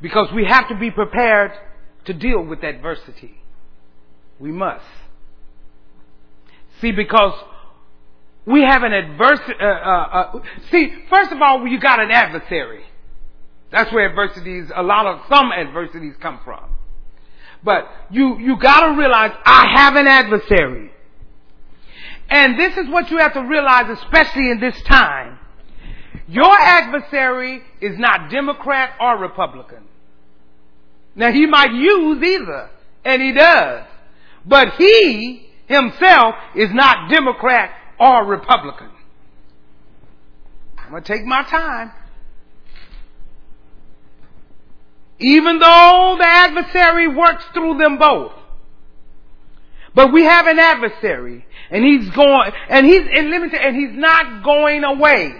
Because 0.00 0.28
we 0.34 0.46
have 0.48 0.68
to 0.70 0.74
be 0.74 0.90
prepared 0.90 1.52
to 2.06 2.14
deal 2.14 2.42
with 2.42 2.64
adversity. 2.64 3.42
We 4.40 4.52
must. 4.52 4.86
See, 6.80 6.90
because 6.90 7.34
we 8.46 8.62
have 8.62 8.82
an 8.82 8.92
adversity. 8.92 9.54
Uh, 9.60 9.64
uh, 9.64 9.68
uh, 9.68 10.40
see, 10.70 10.92
first 11.08 11.32
of 11.32 11.40
all, 11.40 11.66
you 11.66 11.80
got 11.80 12.00
an 12.00 12.10
adversary. 12.10 12.84
That's 13.70 13.92
where 13.92 14.08
adversities, 14.08 14.70
a 14.74 14.82
lot 14.82 15.06
of 15.06 15.20
some 15.28 15.50
adversities 15.50 16.14
come 16.20 16.40
from. 16.44 16.70
But 17.62 17.88
you, 18.10 18.38
you 18.38 18.58
gotta 18.58 18.96
realize, 18.96 19.32
I 19.44 19.72
have 19.74 19.96
an 19.96 20.06
adversary. 20.06 20.92
And 22.28 22.58
this 22.58 22.76
is 22.76 22.88
what 22.88 23.10
you 23.10 23.18
have 23.18 23.32
to 23.34 23.42
realize, 23.42 23.98
especially 23.98 24.50
in 24.50 24.60
this 24.60 24.80
time. 24.82 25.38
Your 26.28 26.52
adversary 26.52 27.62
is 27.80 27.98
not 27.98 28.30
Democrat 28.30 28.94
or 29.00 29.18
Republican. 29.18 29.84
Now 31.16 31.32
he 31.32 31.46
might 31.46 31.72
use 31.72 32.22
either, 32.22 32.70
and 33.04 33.22
he 33.22 33.32
does. 33.32 33.86
But 34.46 34.74
he 34.74 35.48
himself 35.66 36.34
is 36.54 36.70
not 36.72 37.10
Democrat 37.10 37.70
or 37.98 38.24
Republican. 38.24 38.90
I'm 40.78 40.90
going 40.90 41.02
to 41.02 41.12
take 41.12 41.24
my 41.24 41.42
time. 41.44 41.92
Even 45.18 45.58
though 45.58 46.16
the 46.18 46.26
adversary 46.26 47.08
works 47.08 47.44
through 47.54 47.78
them 47.78 47.98
both. 47.98 48.32
But 49.94 50.12
we 50.12 50.24
have 50.24 50.46
an 50.46 50.58
adversary 50.58 51.46
and 51.70 51.84
he's 51.84 52.10
going, 52.10 52.52
and 52.68 52.86
he's, 52.86 53.02
and 53.12 53.30
limited, 53.30 53.60
and 53.60 53.76
he's 53.76 53.96
not 53.96 54.44
going 54.44 54.84
away. 54.84 55.34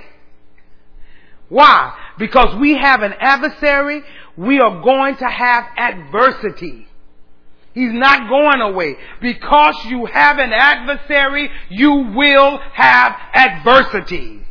Why? 1.48 1.96
Because 2.18 2.56
we 2.58 2.76
have 2.76 3.02
an 3.02 3.14
adversary, 3.18 4.02
we 4.36 4.60
are 4.60 4.82
going 4.82 5.16
to 5.16 5.26
have 5.26 5.64
adversity. 5.76 6.88
He's 7.74 7.92
not 7.92 8.28
going 8.28 8.60
away. 8.60 8.96
Because 9.20 9.74
you 9.86 10.06
have 10.06 10.38
an 10.38 10.52
adversary, 10.52 11.50
you 11.68 11.92
will 12.14 12.58
have 12.72 13.16
adversity. 13.34 14.46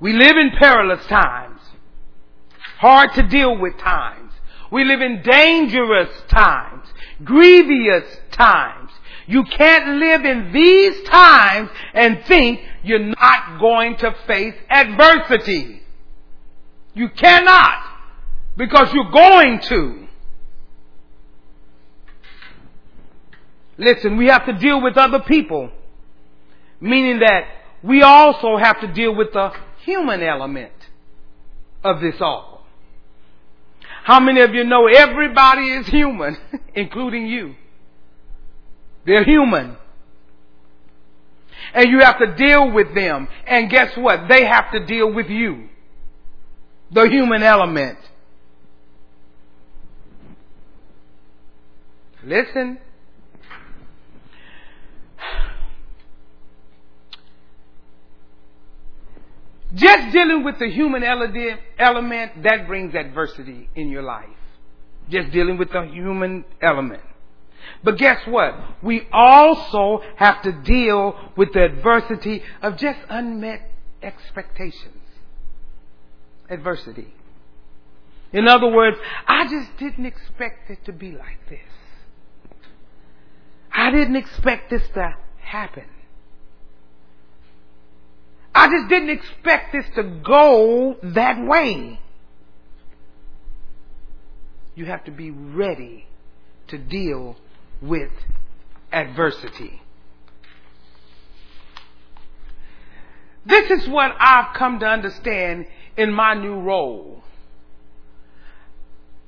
We 0.00 0.14
live 0.14 0.36
in 0.36 0.52
perilous 0.58 1.04
times. 1.06 1.60
Hard 2.78 3.12
to 3.14 3.22
deal 3.22 3.56
with 3.58 3.76
times. 3.78 4.32
We 4.72 4.84
live 4.84 5.02
in 5.02 5.22
dangerous 5.22 6.10
times. 6.28 6.88
Grievous 7.22 8.04
times. 8.32 8.90
You 9.26 9.44
can't 9.44 9.98
live 10.00 10.24
in 10.24 10.52
these 10.52 11.02
times 11.08 11.70
and 11.92 12.24
think 12.24 12.60
you're 12.82 12.98
not 12.98 13.60
going 13.60 13.96
to 13.98 14.14
face 14.26 14.54
adversity. 14.68 15.82
You 16.94 17.08
cannot 17.10 17.82
because 18.56 18.92
you're 18.92 19.10
going 19.10 19.60
to. 19.60 20.03
Listen, 23.76 24.16
we 24.16 24.26
have 24.26 24.46
to 24.46 24.52
deal 24.52 24.80
with 24.80 24.96
other 24.96 25.20
people, 25.20 25.70
meaning 26.80 27.20
that 27.20 27.44
we 27.82 28.02
also 28.02 28.56
have 28.56 28.80
to 28.80 28.92
deal 28.92 29.14
with 29.14 29.32
the 29.32 29.52
human 29.84 30.22
element 30.22 30.72
of 31.82 32.00
this 32.00 32.14
all. 32.20 32.66
How 34.04 34.20
many 34.20 34.40
of 34.42 34.54
you 34.54 34.64
know 34.64 34.86
everybody 34.86 35.70
is 35.70 35.86
human, 35.86 36.36
including 36.74 37.26
you? 37.26 37.54
They're 39.06 39.24
human. 39.24 39.76
And 41.72 41.90
you 41.90 42.00
have 42.00 42.18
to 42.18 42.34
deal 42.34 42.70
with 42.70 42.94
them. 42.94 43.28
And 43.46 43.70
guess 43.70 43.96
what? 43.96 44.28
They 44.28 44.44
have 44.44 44.70
to 44.72 44.84
deal 44.84 45.12
with 45.12 45.28
you. 45.28 45.68
The 46.90 47.08
human 47.08 47.42
element. 47.42 47.98
Listen. 52.22 52.78
Just 59.74 60.12
dealing 60.12 60.44
with 60.44 60.58
the 60.58 60.70
human 60.70 61.02
element, 61.02 62.42
that 62.42 62.66
brings 62.66 62.94
adversity 62.94 63.68
in 63.74 63.88
your 63.88 64.02
life. 64.02 64.28
Just 65.10 65.30
dealing 65.32 65.58
with 65.58 65.70
the 65.72 65.82
human 65.82 66.44
element. 66.62 67.02
But 67.82 67.98
guess 67.98 68.26
what? 68.26 68.54
We 68.82 69.08
also 69.12 70.02
have 70.16 70.42
to 70.42 70.52
deal 70.52 71.18
with 71.36 71.52
the 71.52 71.64
adversity 71.64 72.42
of 72.62 72.76
just 72.76 72.98
unmet 73.08 73.70
expectations. 74.02 75.02
Adversity. 76.48 77.12
In 78.32 78.48
other 78.48 78.68
words, 78.68 78.98
I 79.26 79.48
just 79.48 79.76
didn't 79.78 80.06
expect 80.06 80.70
it 80.70 80.84
to 80.84 80.92
be 80.92 81.12
like 81.12 81.48
this. 81.48 81.60
I 83.72 83.90
didn't 83.90 84.16
expect 84.16 84.70
this 84.70 84.86
to 84.94 85.16
happen. 85.38 85.84
I 88.54 88.68
just 88.68 88.88
didn't 88.88 89.10
expect 89.10 89.72
this 89.72 89.84
to 89.96 90.02
go 90.02 90.96
that 91.02 91.44
way. 91.44 91.98
You 94.76 94.86
have 94.86 95.04
to 95.04 95.10
be 95.10 95.30
ready 95.30 96.06
to 96.68 96.78
deal 96.78 97.36
with 97.82 98.10
adversity. 98.92 99.80
This 103.46 103.70
is 103.70 103.88
what 103.88 104.12
I've 104.18 104.56
come 104.56 104.78
to 104.80 104.86
understand 104.86 105.66
in 105.96 106.12
my 106.12 106.34
new 106.34 106.60
role. 106.60 107.22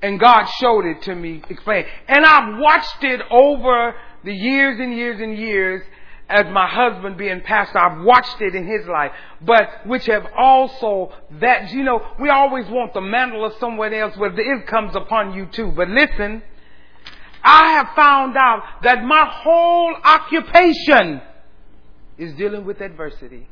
And 0.01 0.19
God 0.19 0.45
showed 0.59 0.85
it 0.85 1.03
to 1.03 1.15
me, 1.15 1.41
explained. 1.49 1.87
And 2.07 2.25
I've 2.25 2.59
watched 2.59 3.03
it 3.03 3.21
over 3.29 3.95
the 4.23 4.33
years 4.33 4.79
and 4.79 4.93
years 4.93 5.19
and 5.19 5.37
years 5.37 5.83
as 6.29 6.45
my 6.51 6.67
husband 6.67 7.17
being 7.17 7.41
pastor, 7.41 7.79
I've 7.79 8.03
watched 8.03 8.41
it 8.41 8.53
in 8.53 8.67
his 8.67 8.85
life, 8.85 9.11
but 9.41 9.85
which 9.85 10.07
have 10.07 10.25
also 10.37 11.13
that, 11.39 11.71
you 11.71 11.83
know, 11.83 12.05
we 12.19 12.29
always 12.29 12.65
want 12.67 12.93
the 12.93 13.01
mantle 13.01 13.45
of 13.45 13.53
someone 13.59 13.93
else, 13.93 14.13
but 14.17 14.37
it 14.37 14.67
comes 14.67 14.95
upon 14.95 15.33
you 15.33 15.45
too. 15.45 15.71
But 15.71 15.87
listen, 15.87 16.43
I 17.43 17.71
have 17.73 17.95
found 17.95 18.35
out 18.35 18.63
that 18.83 19.03
my 19.03 19.25
whole 19.25 19.95
occupation 20.03 21.21
is 22.17 22.33
dealing 22.33 22.65
with 22.65 22.81
adversity. 22.81 23.47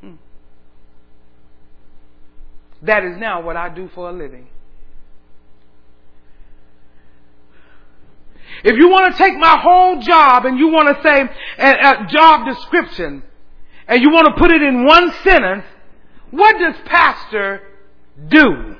Hmm. 0.00 0.14
That 2.82 3.02
is 3.02 3.16
now 3.18 3.42
what 3.42 3.56
I 3.56 3.68
do 3.68 3.90
for 3.94 4.10
a 4.10 4.12
living. 4.12 4.46
If 8.64 8.76
you 8.76 8.88
want 8.88 9.14
to 9.14 9.18
take 9.22 9.38
my 9.38 9.58
whole 9.60 10.00
job 10.00 10.44
and 10.44 10.58
you 10.58 10.68
want 10.68 10.96
to 10.96 11.02
say 11.02 11.28
a, 11.58 11.70
a 11.70 12.06
job 12.08 12.46
description 12.46 13.22
and 13.86 14.02
you 14.02 14.10
want 14.10 14.26
to 14.26 14.40
put 14.40 14.50
it 14.50 14.62
in 14.62 14.84
one 14.84 15.12
sentence, 15.22 15.64
what 16.30 16.58
does 16.58 16.74
pastor 16.84 17.62
do 18.28 18.76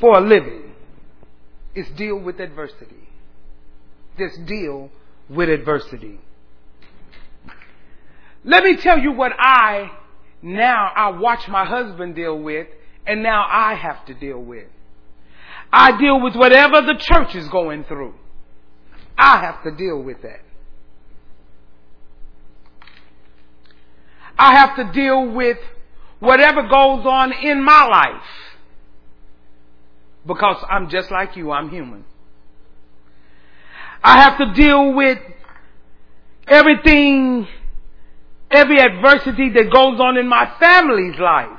for 0.00 0.18
a 0.18 0.20
living? 0.20 0.72
It's 1.74 1.90
deal 1.90 2.18
with 2.18 2.40
adversity. 2.40 3.08
Just 4.18 4.46
deal 4.46 4.90
with 5.28 5.48
adversity. 5.48 6.18
Let 8.44 8.64
me 8.64 8.76
tell 8.76 8.98
you 8.98 9.12
what 9.12 9.32
I 9.38 9.90
now 10.40 10.90
I 10.94 11.10
watch 11.18 11.48
my 11.48 11.64
husband 11.64 12.14
deal 12.14 12.38
with 12.38 12.68
and 13.06 13.22
now 13.22 13.46
I 13.48 13.74
have 13.74 14.04
to 14.06 14.14
deal 14.14 14.38
with. 14.38 14.68
I 15.72 15.98
deal 15.98 16.20
with 16.20 16.34
whatever 16.34 16.80
the 16.80 16.94
church 16.98 17.34
is 17.34 17.48
going 17.48 17.84
through. 17.84 18.14
I 19.18 19.40
have 19.40 19.64
to 19.64 19.72
deal 19.72 20.00
with 20.00 20.22
that. 20.22 20.40
I 24.38 24.54
have 24.54 24.76
to 24.76 24.92
deal 24.92 25.32
with 25.32 25.58
whatever 26.20 26.62
goes 26.62 27.04
on 27.04 27.32
in 27.32 27.64
my 27.64 27.84
life. 27.86 28.22
Because 30.24 30.64
I'm 30.70 30.88
just 30.88 31.10
like 31.10 31.36
you, 31.36 31.50
I'm 31.50 31.68
human. 31.68 32.04
I 34.04 34.22
have 34.22 34.38
to 34.38 34.52
deal 34.54 34.94
with 34.94 35.18
everything, 36.46 37.48
every 38.50 38.78
adversity 38.78 39.50
that 39.50 39.72
goes 39.72 39.98
on 39.98 40.16
in 40.16 40.28
my 40.28 40.54
family's 40.60 41.18
life. 41.18 41.58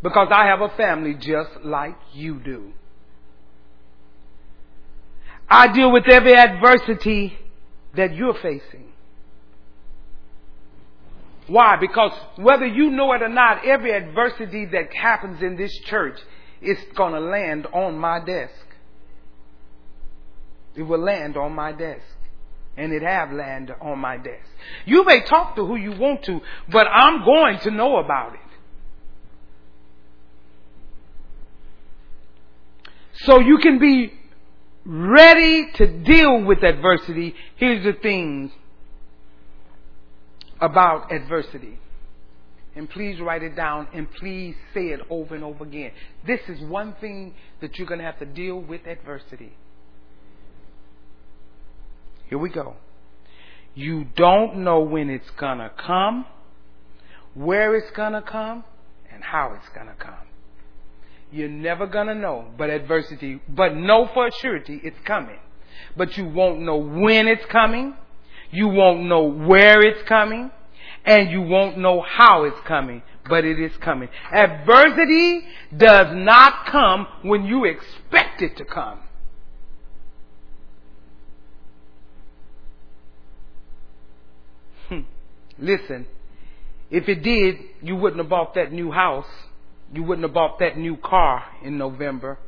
Because 0.00 0.28
I 0.30 0.46
have 0.46 0.60
a 0.60 0.68
family 0.76 1.14
just 1.14 1.64
like 1.64 1.96
you 2.12 2.38
do. 2.38 2.72
I 5.48 5.72
deal 5.72 5.90
with 5.90 6.04
every 6.08 6.36
adversity 6.36 7.38
that 7.94 8.14
you're 8.14 8.34
facing. 8.34 8.92
Why? 11.46 11.76
Because 11.80 12.12
whether 12.36 12.66
you 12.66 12.90
know 12.90 13.12
it 13.14 13.22
or 13.22 13.28
not, 13.28 13.64
every 13.64 13.92
adversity 13.92 14.66
that 14.66 14.94
happens 14.94 15.42
in 15.42 15.56
this 15.56 15.72
church 15.86 16.18
is 16.60 16.78
going 16.94 17.14
to 17.14 17.20
land 17.20 17.66
on 17.72 17.98
my 17.98 18.22
desk. 18.22 18.52
It 20.74 20.82
will 20.82 21.00
land 21.00 21.36
on 21.36 21.54
my 21.54 21.72
desk. 21.72 22.04
And 22.76 22.92
it 22.92 23.02
have 23.02 23.32
landed 23.32 23.74
on 23.80 23.98
my 23.98 24.18
desk. 24.18 24.46
You 24.84 25.04
may 25.04 25.22
talk 25.24 25.56
to 25.56 25.66
who 25.66 25.74
you 25.74 25.98
want 25.98 26.22
to, 26.24 26.40
but 26.70 26.86
I'm 26.86 27.24
going 27.24 27.58
to 27.60 27.70
know 27.72 27.96
about 27.96 28.34
it. 28.34 28.40
So 33.14 33.40
you 33.40 33.58
can 33.58 33.80
be 33.80 34.12
ready 34.88 35.70
to 35.74 35.86
deal 36.02 36.44
with 36.44 36.64
adversity, 36.64 37.34
here's 37.56 37.84
the 37.84 37.92
things 38.00 38.50
about 40.60 41.12
adversity. 41.12 41.78
And 42.74 42.88
please 42.88 43.20
write 43.20 43.42
it 43.42 43.54
down 43.54 43.88
and 43.92 44.10
please 44.10 44.54
say 44.72 44.86
it 44.86 45.00
over 45.10 45.34
and 45.34 45.44
over 45.44 45.64
again. 45.64 45.90
This 46.26 46.40
is 46.48 46.60
one 46.62 46.94
thing 47.00 47.34
that 47.60 47.76
you're 47.76 47.86
going 47.86 47.98
to 47.98 48.04
have 48.04 48.18
to 48.20 48.26
deal 48.26 48.58
with 48.58 48.86
adversity. 48.86 49.52
Here 52.28 52.38
we 52.38 52.48
go. 52.48 52.76
You 53.74 54.06
don't 54.16 54.58
know 54.58 54.80
when 54.80 55.10
it's 55.10 55.30
going 55.38 55.58
to 55.58 55.70
come, 55.76 56.24
where 57.34 57.76
it's 57.76 57.90
going 57.94 58.12
to 58.12 58.22
come, 58.22 58.64
and 59.12 59.22
how 59.22 59.54
it's 59.54 59.68
going 59.74 59.86
to 59.86 59.94
come. 59.94 60.27
You're 61.30 61.48
never 61.48 61.86
gonna 61.86 62.14
know, 62.14 62.46
but 62.56 62.70
adversity, 62.70 63.40
but 63.48 63.76
know 63.76 64.08
for 64.14 64.30
surety 64.40 64.80
it's 64.82 64.98
coming. 65.04 65.38
But 65.96 66.16
you 66.16 66.26
won't 66.26 66.60
know 66.60 66.76
when 66.76 67.28
it's 67.28 67.44
coming, 67.46 67.94
you 68.50 68.68
won't 68.68 69.02
know 69.02 69.24
where 69.24 69.82
it's 69.82 70.02
coming, 70.08 70.50
and 71.04 71.30
you 71.30 71.42
won't 71.42 71.76
know 71.76 72.00
how 72.00 72.44
it's 72.44 72.60
coming, 72.66 73.02
but 73.28 73.44
it 73.44 73.60
is 73.60 73.76
coming. 73.78 74.08
Adversity 74.32 75.42
does 75.76 76.14
not 76.14 76.66
come 76.66 77.06
when 77.22 77.44
you 77.44 77.64
expect 77.66 78.40
it 78.40 78.56
to 78.56 78.64
come. 78.64 79.00
Hmm. 84.88 85.00
Listen, 85.58 86.06
if 86.90 87.06
it 87.06 87.22
did, 87.22 87.56
you 87.82 87.96
wouldn't 87.96 88.20
have 88.20 88.30
bought 88.30 88.54
that 88.54 88.72
new 88.72 88.90
house 88.90 89.26
you 89.92 90.02
wouldn't 90.02 90.24
have 90.24 90.34
bought 90.34 90.58
that 90.58 90.76
new 90.76 90.96
car 90.96 91.44
in 91.62 91.78
November 91.78 92.38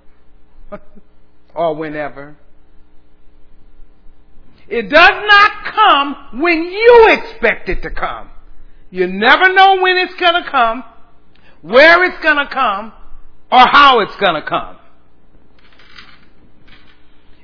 or 1.55 1.75
whenever. 1.75 2.37
It 4.69 4.89
does 4.89 5.25
not 5.27 5.65
come 5.65 6.41
when 6.41 6.63
you 6.65 7.09
expect 7.11 7.69
it 7.69 7.83
to 7.83 7.91
come. 7.91 8.31
You 8.91 9.07
never 9.07 9.53
know 9.53 9.81
when 9.81 9.97
it's 9.99 10.15
going 10.15 10.45
to 10.45 10.51
come, 10.51 10.85
where 11.63 12.05
it's 12.05 12.23
going 12.23 12.37
to 12.37 12.47
come, 12.53 12.93
or 13.51 13.67
how 13.67 14.01
it's 14.01 14.15
going 14.17 14.35
to 14.35 14.49
come. 14.49 14.77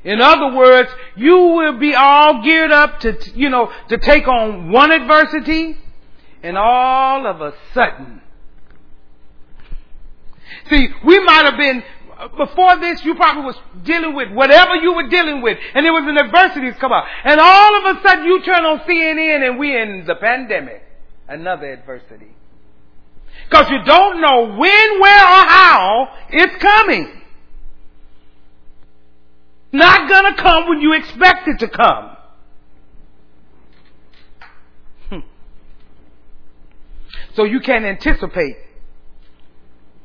In 0.05 0.21
other 0.21 0.55
words, 0.55 0.89
you 1.17 1.37
will 1.37 1.79
be 1.79 1.95
all 1.95 2.43
geared 2.45 2.71
up 2.71 3.01
to, 3.01 3.19
you 3.35 3.51
know, 3.51 3.73
to 3.89 3.99
take 3.99 4.29
on 4.29 4.71
one 4.71 4.93
adversity, 4.93 5.77
and 6.45 6.57
all 6.57 7.27
of 7.27 7.41
a 7.41 7.55
sudden, 7.75 8.23
see, 10.69 10.89
we 11.05 11.19
might 11.21 11.45
have 11.45 11.57
been 11.57 11.83
before 12.37 12.79
this, 12.79 13.05
you 13.05 13.15
probably 13.15 13.45
was 13.45 13.57
dealing 13.85 14.15
with 14.15 14.33
whatever 14.33 14.75
you 14.77 14.95
were 14.95 15.09
dealing 15.09 15.43
with, 15.43 15.59
and 15.75 15.85
there 15.85 15.93
was 15.93 16.05
an 16.07 16.17
adversity 16.17 16.73
come 16.81 16.93
up. 16.93 17.05
And 17.25 17.39
all 17.39 17.77
of 17.79 17.97
a 17.97 18.03
sudden 18.03 18.25
you 18.25 18.43
turn 18.43 18.65
on 18.65 18.81
CNN 18.81 19.47
and 19.47 19.59
we're 19.59 19.83
in 19.83 20.07
the 20.07 20.15
pandemic. 20.15 20.83
Another 21.29 21.73
adversity. 21.73 22.35
Because 23.49 23.69
you 23.71 23.83
don't 23.85 24.21
know 24.21 24.57
when, 24.57 25.01
where, 25.01 25.25
or 25.25 25.47
how 25.47 26.09
it's 26.31 26.63
coming. 26.63 27.23
Not 29.73 30.09
gonna 30.09 30.37
come 30.37 30.69
when 30.69 30.81
you 30.81 30.95
expect 30.95 31.49
it 31.49 31.59
to 31.59 31.69
come. 31.69 32.17
Hmm. 35.11 35.19
So 37.35 37.45
you 37.45 37.61
can't 37.61 37.85
anticipate. 37.85 38.57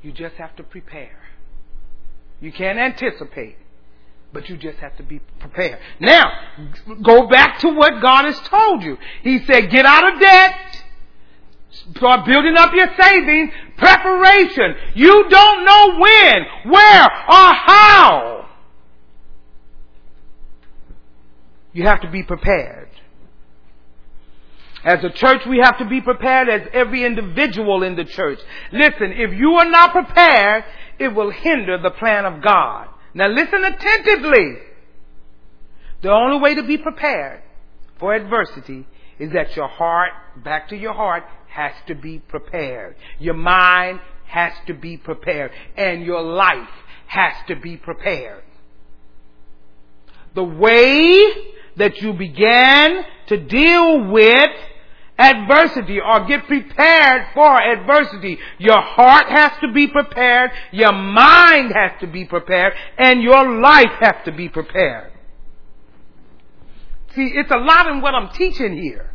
You 0.01 0.11
just 0.11 0.35
have 0.35 0.55
to 0.55 0.63
prepare. 0.63 1.17
You 2.39 2.51
can't 2.51 2.79
anticipate, 2.79 3.57
but 4.33 4.49
you 4.49 4.57
just 4.57 4.79
have 4.79 4.97
to 4.97 5.03
be 5.03 5.19
prepared. 5.39 5.79
Now, 5.99 6.31
go 7.03 7.27
back 7.27 7.59
to 7.59 7.69
what 7.69 8.01
God 8.01 8.25
has 8.25 8.39
told 8.41 8.83
you. 8.83 8.97
He 9.21 9.45
said, 9.45 9.69
get 9.69 9.85
out 9.85 10.13
of 10.13 10.19
debt. 10.19 10.83
Start 11.95 12.25
building 12.25 12.55
up 12.57 12.73
your 12.73 12.89
savings. 12.99 13.51
Preparation. 13.77 14.75
You 14.95 15.29
don't 15.29 15.65
know 15.65 15.99
when, 15.99 16.71
where, 16.71 17.03
or 17.03 17.53
how. 17.67 18.49
You 21.73 21.83
have 21.83 22.01
to 22.01 22.09
be 22.09 22.23
prepared. 22.23 22.90
As 24.84 25.04
a 25.04 25.12
church, 25.12 25.41
we 25.48 25.60
have 25.60 25.78
to 25.78 25.86
be 25.86 26.02
prepared 26.02 26.50
as 26.50 26.67
every 26.74 27.06
individual 27.06 27.84
in 27.84 27.96
the 27.96 28.06
church. 28.06 28.39
Listen, 28.72 29.12
if 29.12 29.32
you 29.34 29.54
are 29.54 29.70
not 29.70 29.91
prepared, 29.91 30.63
it 30.98 31.10
will 31.10 31.30
hinder 31.30 31.78
the 31.78 31.91
plan 31.91 32.26
of 32.26 32.41
God. 32.41 32.88
Now 33.13 33.28
listen 33.28 33.63
attentively. 33.63 34.58
The 36.02 36.12
only 36.12 36.39
way 36.39 36.56
to 36.56 36.63
be 36.63 36.78
prepared 36.78 37.44
for 38.00 38.15
adversity 38.15 38.88
is 39.20 39.34
that 39.34 39.56
your 39.56 39.67
heart, 39.67 40.12
back 40.44 40.70
to 40.70 40.76
your 40.76 40.94
heart, 40.94 41.24
has 41.48 41.74
to 41.88 41.94
be 41.94 42.17
prepared. 42.17 42.96
Your 43.20 43.36
mind 43.36 44.00
has 44.26 44.54
to 44.65 44.74
be 44.74 44.98
prepared. 44.98 45.52
And 45.78 46.04
your 46.04 46.24
life 46.24 46.70
has 47.06 47.34
to 47.50 47.56
be 47.56 47.78
prepared. 47.78 48.44
The 50.34 50.44
way 50.44 51.24
that 51.76 52.02
you 52.02 52.13
began 52.13 53.04
to 53.28 53.38
deal 53.38 54.10
with 54.10 54.50
adversity 55.21 55.99
or 55.99 56.25
get 56.25 56.47
prepared 56.47 57.27
for 57.34 57.62
adversity. 57.62 58.39
Your 58.57 58.81
heart 58.81 59.27
has 59.29 59.51
to 59.62 59.71
be 59.71 59.88
prepared, 59.88 60.51
your 60.71 60.91
mind 60.91 61.71
has 61.73 61.91
to 62.01 62.07
be 62.07 62.25
prepared, 62.25 62.73
and 62.97 63.21
your 63.21 63.62
life 63.62 63.93
has 63.99 64.15
to 64.25 64.31
be 64.31 64.49
prepared. 64.49 65.12
See, 67.15 67.31
it's 67.36 67.51
a 67.51 67.57
lot 67.57 67.88
in 67.88 68.01
what 68.01 68.15
I'm 68.15 68.29
teaching 68.34 68.81
here. 68.81 69.13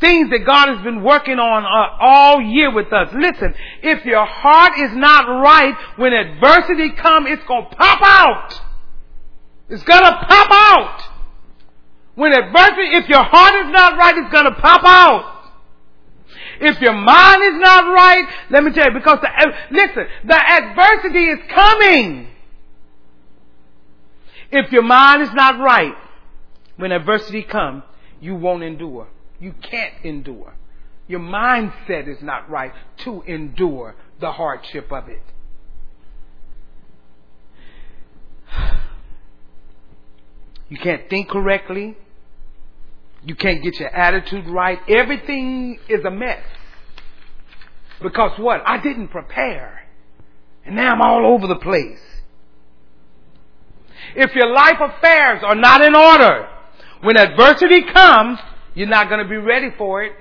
Things 0.00 0.30
that 0.30 0.44
God 0.44 0.68
has 0.68 0.82
been 0.82 1.02
working 1.02 1.38
on 1.38 1.64
uh, 1.64 1.96
all 2.00 2.40
year 2.40 2.74
with 2.74 2.92
us. 2.92 3.08
Listen, 3.14 3.54
if 3.82 4.04
your 4.04 4.24
heart 4.24 4.72
is 4.78 4.90
not 4.94 5.26
right, 5.28 5.74
when 5.96 6.12
adversity 6.12 6.90
comes, 6.90 7.26
it's 7.30 7.44
gonna 7.46 7.66
pop 7.66 8.00
out. 8.02 8.60
It's 9.68 9.82
gonna 9.84 10.24
pop 10.26 10.48
out. 10.50 11.11
When 12.14 12.32
adversity, 12.32 12.96
if 12.96 13.08
your 13.08 13.22
heart 13.22 13.66
is 13.66 13.72
not 13.72 13.96
right, 13.96 14.16
it's 14.16 14.32
going 14.32 14.44
to 14.44 14.60
pop 14.60 14.82
out. 14.84 15.32
If 16.60 16.80
your 16.80 16.92
mind 16.92 17.42
is 17.42 17.60
not 17.60 17.92
right, 17.92 18.24
let 18.50 18.62
me 18.62 18.72
tell 18.72 18.86
you, 18.86 18.92
because 18.98 19.18
the, 19.20 19.28
listen, 19.70 20.06
the 20.24 20.34
adversity 20.34 21.24
is 21.24 21.38
coming. 21.48 22.28
If 24.50 24.70
your 24.70 24.82
mind 24.82 25.22
is 25.22 25.30
not 25.32 25.58
right, 25.58 25.94
when 26.76 26.92
adversity 26.92 27.42
comes, 27.42 27.82
you 28.20 28.34
won't 28.34 28.62
endure. 28.62 29.08
You 29.40 29.54
can't 29.62 29.94
endure. 30.04 30.54
Your 31.08 31.20
mindset 31.20 32.06
is 32.06 32.22
not 32.22 32.48
right 32.48 32.72
to 32.98 33.22
endure 33.22 33.96
the 34.20 34.30
hardship 34.30 34.92
of 34.92 35.08
it. 35.08 35.22
You 40.72 40.78
can't 40.78 41.10
think 41.10 41.28
correctly. 41.28 41.98
You 43.26 43.34
can't 43.34 43.62
get 43.62 43.78
your 43.78 43.90
attitude 43.90 44.48
right. 44.48 44.78
Everything 44.88 45.78
is 45.86 46.02
a 46.02 46.10
mess. 46.10 46.42
Because 48.00 48.38
what? 48.38 48.62
I 48.64 48.78
didn't 48.78 49.08
prepare. 49.08 49.82
And 50.64 50.74
now 50.74 50.94
I'm 50.94 51.02
all 51.02 51.26
over 51.34 51.46
the 51.46 51.56
place. 51.56 52.00
If 54.16 54.34
your 54.34 54.50
life 54.50 54.78
affairs 54.80 55.42
are 55.44 55.54
not 55.54 55.82
in 55.82 55.94
order, 55.94 56.48
when 57.02 57.18
adversity 57.18 57.82
comes, 57.92 58.38
you're 58.74 58.88
not 58.88 59.10
going 59.10 59.22
to 59.22 59.28
be 59.28 59.36
ready 59.36 59.74
for 59.76 60.02
it. 60.02 60.12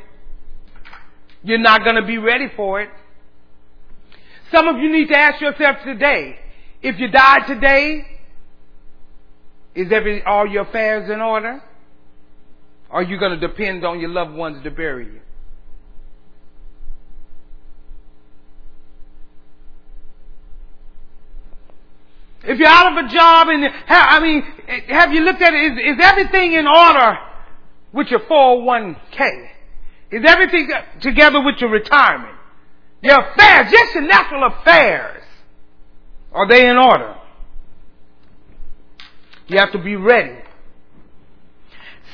You're 1.43 1.59
not 1.59 1.85
going 1.85 1.95
to 1.95 2.05
be 2.05 2.17
ready 2.17 2.47
for 2.57 2.81
it. 2.81 2.89
Some 4.53 4.67
of 4.67 4.75
you 4.79 4.91
need 4.91 5.07
to 5.07 5.17
ask 5.17 5.39
yourself 5.39 5.77
today, 5.85 6.35
if 6.81 6.99
you 6.99 7.07
died 7.07 7.47
today, 7.47 8.05
is 9.73 9.91
every, 9.91 10.23
all 10.23 10.47
your 10.47 10.63
affairs 10.63 11.09
in 11.09 11.21
order? 11.21 11.61
Are 12.89 13.03
you 13.03 13.17
going 13.17 13.39
to 13.39 13.47
depend 13.47 13.85
on 13.85 13.99
your 13.99 14.09
loved 14.09 14.33
ones 14.33 14.63
to 14.63 14.71
bury 14.71 15.05
you? 15.05 15.21
If 22.43 22.57
you're 22.57 22.67
out 22.67 22.97
of 22.97 23.05
a 23.05 23.07
job 23.07 23.47
and, 23.49 23.63
I 23.87 24.19
mean, 24.19 24.41
have 24.89 25.13
you 25.13 25.21
looked 25.21 25.41
at 25.41 25.53
it? 25.53 25.73
Is, 25.73 25.95
is 25.95 26.03
everything 26.03 26.53
in 26.53 26.65
order 26.67 27.17
with 27.93 28.07
your 28.07 28.21
401k? 28.21 29.49
Is 30.11 30.23
everything 30.27 30.69
together 31.01 31.39
with 31.39 31.55
your 31.59 31.69
retirement? 31.69 32.35
Your 33.01 33.19
affairs, 33.19 33.71
just 33.71 33.93
your 33.93 34.07
natural 34.07 34.47
affairs. 34.47 35.23
Are 36.33 36.47
they 36.47 36.67
in 36.67 36.77
order? 36.77 37.15
You 39.51 39.59
have 39.59 39.73
to 39.73 39.79
be 39.79 39.97
ready. 39.97 40.37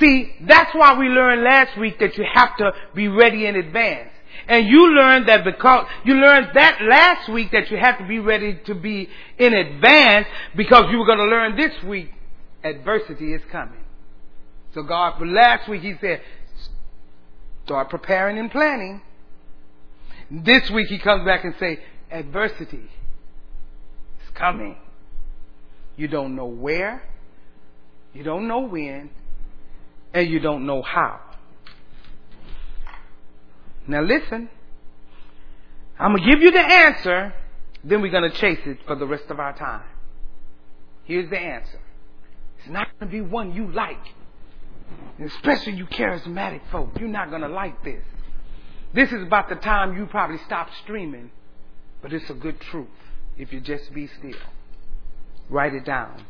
See, 0.00 0.34
that's 0.42 0.74
why 0.74 0.98
we 0.98 1.06
learned 1.06 1.44
last 1.44 1.78
week 1.78 2.00
that 2.00 2.18
you 2.18 2.24
have 2.34 2.56
to 2.56 2.72
be 2.96 3.06
ready 3.06 3.46
in 3.46 3.54
advance. 3.54 4.10
And 4.48 4.66
you 4.66 4.92
learned 4.92 5.28
that 5.28 5.44
because, 5.44 5.86
you 6.04 6.14
learned 6.14 6.48
that 6.54 6.80
last 6.82 7.28
week 7.28 7.52
that 7.52 7.70
you 7.70 7.76
have 7.76 7.98
to 7.98 8.06
be 8.06 8.18
ready 8.18 8.58
to 8.66 8.74
be 8.74 9.08
in 9.38 9.54
advance 9.54 10.26
because 10.56 10.90
you 10.90 10.98
were 10.98 11.06
going 11.06 11.18
to 11.18 11.24
learn 11.26 11.56
this 11.56 11.82
week 11.84 12.10
adversity 12.64 13.32
is 13.32 13.42
coming. 13.52 13.84
So 14.74 14.82
God, 14.82 15.20
last 15.24 15.68
week 15.68 15.82
He 15.82 15.94
said, 16.00 16.20
start 17.64 17.88
preparing 17.88 18.38
and 18.38 18.50
planning. 18.50 19.00
This 20.28 20.68
week 20.70 20.88
He 20.88 20.98
comes 20.98 21.24
back 21.24 21.44
and 21.44 21.54
say, 21.60 21.78
adversity 22.10 22.90
is 24.22 24.30
coming. 24.34 24.76
You 25.96 26.08
don't 26.08 26.34
know 26.34 26.46
where, 26.46 27.02
you 28.14 28.22
don't 28.22 28.48
know 28.48 28.60
when, 28.60 29.10
and 30.14 30.28
you 30.28 30.40
don't 30.40 30.66
know 30.66 30.82
how. 30.82 31.20
Now 33.86 34.02
listen. 34.02 34.48
I'm 35.98 36.12
going 36.12 36.22
to 36.22 36.32
give 36.32 36.42
you 36.42 36.50
the 36.52 36.60
answer, 36.60 37.34
then 37.82 38.00
we're 38.02 38.12
going 38.12 38.30
to 38.30 38.36
chase 38.36 38.60
it 38.66 38.78
for 38.86 38.94
the 38.94 39.06
rest 39.06 39.24
of 39.30 39.40
our 39.40 39.56
time. 39.56 39.82
Here's 41.04 41.28
the 41.28 41.38
answer. 41.38 41.80
It's 42.58 42.68
not 42.68 42.88
going 42.98 43.10
to 43.10 43.16
be 43.16 43.20
one 43.20 43.52
you 43.52 43.72
like. 43.72 43.98
especially 45.24 45.74
you 45.74 45.86
charismatic 45.86 46.60
folk. 46.70 46.90
You're 46.98 47.08
not 47.08 47.30
going 47.30 47.42
to 47.42 47.48
like 47.48 47.82
this. 47.82 48.04
This 48.94 49.12
is 49.12 49.22
about 49.22 49.48
the 49.48 49.56
time 49.56 49.96
you 49.96 50.06
probably 50.06 50.38
stop 50.46 50.68
streaming, 50.82 51.30
but 52.00 52.12
it's 52.12 52.30
a 52.30 52.34
good 52.34 52.60
truth 52.60 52.88
if 53.36 53.52
you 53.52 53.60
just 53.60 53.92
be 53.92 54.06
still. 54.06 54.38
Write 55.48 55.74
it 55.74 55.84
down. 55.84 56.24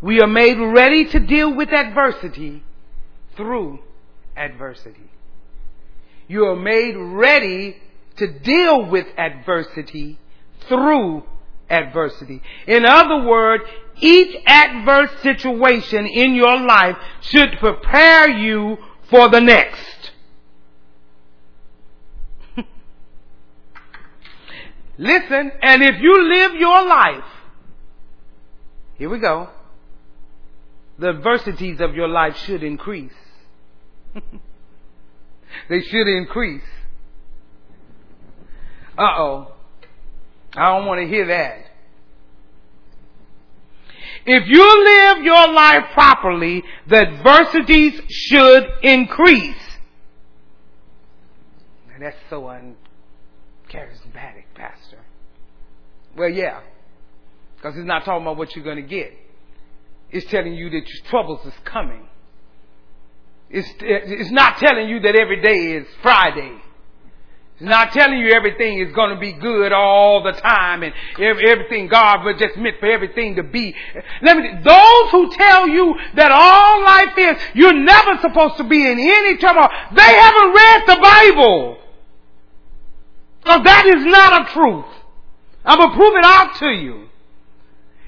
We 0.00 0.20
are 0.20 0.28
made 0.28 0.58
ready 0.58 1.06
to 1.06 1.18
deal 1.18 1.54
with 1.54 1.70
adversity 1.70 2.62
through 3.36 3.80
adversity. 4.36 5.10
You 6.28 6.44
are 6.46 6.56
made 6.56 6.94
ready 6.94 7.76
to 8.16 8.26
deal 8.26 8.84
with 8.84 9.06
adversity 9.16 10.18
through 10.68 11.24
adversity. 11.68 12.42
In 12.66 12.84
other 12.86 13.26
words, 13.26 13.64
each 14.00 14.36
adverse 14.46 15.10
situation 15.22 16.06
in 16.06 16.34
your 16.34 16.60
life 16.60 16.96
should 17.20 17.58
prepare 17.58 18.30
you 18.30 18.78
for 19.10 19.28
the 19.30 19.40
next. 19.40 20.12
Listen, 24.98 25.50
and 25.62 25.82
if 25.82 26.00
you 26.00 26.22
live 26.28 26.54
your 26.54 26.86
life, 26.86 27.24
here 28.96 29.08
we 29.08 29.18
go, 29.18 29.48
the 30.98 31.10
adversities 31.10 31.80
of 31.80 31.94
your 31.94 32.08
life 32.08 32.36
should 32.36 32.62
increase. 32.62 33.12
they 35.68 35.80
should 35.80 36.08
increase. 36.08 36.62
Uh 38.96 39.14
oh. 39.16 39.52
I 40.54 40.76
don't 40.76 40.86
want 40.86 41.00
to 41.00 41.06
hear 41.06 41.26
that. 41.28 41.66
If 44.26 44.48
you 44.48 44.84
live 44.84 45.24
your 45.24 45.52
life 45.52 45.84
properly, 45.94 46.64
the 46.88 46.96
adversities 46.96 48.00
should 48.08 48.64
increase. 48.82 49.54
And 51.94 52.02
that's 52.02 52.16
so 52.28 52.42
uncharismatic, 52.42 52.74
Pastor. 54.54 54.98
Well, 56.16 56.28
yeah. 56.28 56.60
Because 57.56 57.76
he's 57.76 57.84
not 57.84 58.04
talking 58.04 58.22
about 58.22 58.36
what 58.36 58.54
you're 58.54 58.64
going 58.64 58.76
to 58.76 58.82
get. 58.82 59.12
It's 60.10 60.30
telling 60.30 60.54
you 60.54 60.70
that 60.70 60.88
your 60.88 61.04
troubles 61.10 61.44
is 61.46 61.54
coming. 61.64 62.08
It's, 63.50 63.68
it's 63.80 64.30
not 64.30 64.58
telling 64.58 64.88
you 64.88 65.00
that 65.00 65.14
every 65.16 65.40
day 65.40 65.76
is 65.76 65.86
Friday. 66.02 66.60
It's 67.54 67.68
not 67.68 67.92
telling 67.92 68.18
you 68.20 68.30
everything 68.30 68.78
is 68.78 68.94
going 68.94 69.14
to 69.14 69.20
be 69.20 69.32
good 69.32 69.72
all 69.72 70.22
the 70.22 70.32
time 70.32 70.84
and 70.84 70.94
everything 71.18 71.88
God 71.88 72.24
was 72.24 72.36
just 72.38 72.56
meant 72.56 72.76
for 72.78 72.86
everything 72.86 73.34
to 73.34 73.42
be. 73.42 73.74
Let 74.22 74.36
me, 74.36 74.50
those 74.62 75.10
who 75.10 75.30
tell 75.32 75.66
you 75.66 75.94
that 76.14 76.30
all 76.30 76.84
life 76.84 77.18
is, 77.18 77.42
you're 77.54 77.72
never 77.72 78.20
supposed 78.20 78.58
to 78.58 78.64
be 78.64 78.86
in 78.86 79.00
any 79.00 79.38
trouble, 79.38 79.66
they 79.92 80.02
haven't 80.02 80.52
read 80.54 80.82
the 80.86 80.98
Bible. 81.02 81.78
Because 83.42 83.64
that 83.64 83.86
is 83.86 84.04
not 84.04 84.42
a 84.42 84.52
truth. 84.52 84.94
I'm 85.64 85.78
going 85.78 85.90
to 85.90 85.96
prove 85.96 86.14
it 86.14 86.24
out 86.24 86.54
to 86.60 86.68
you. 86.68 87.07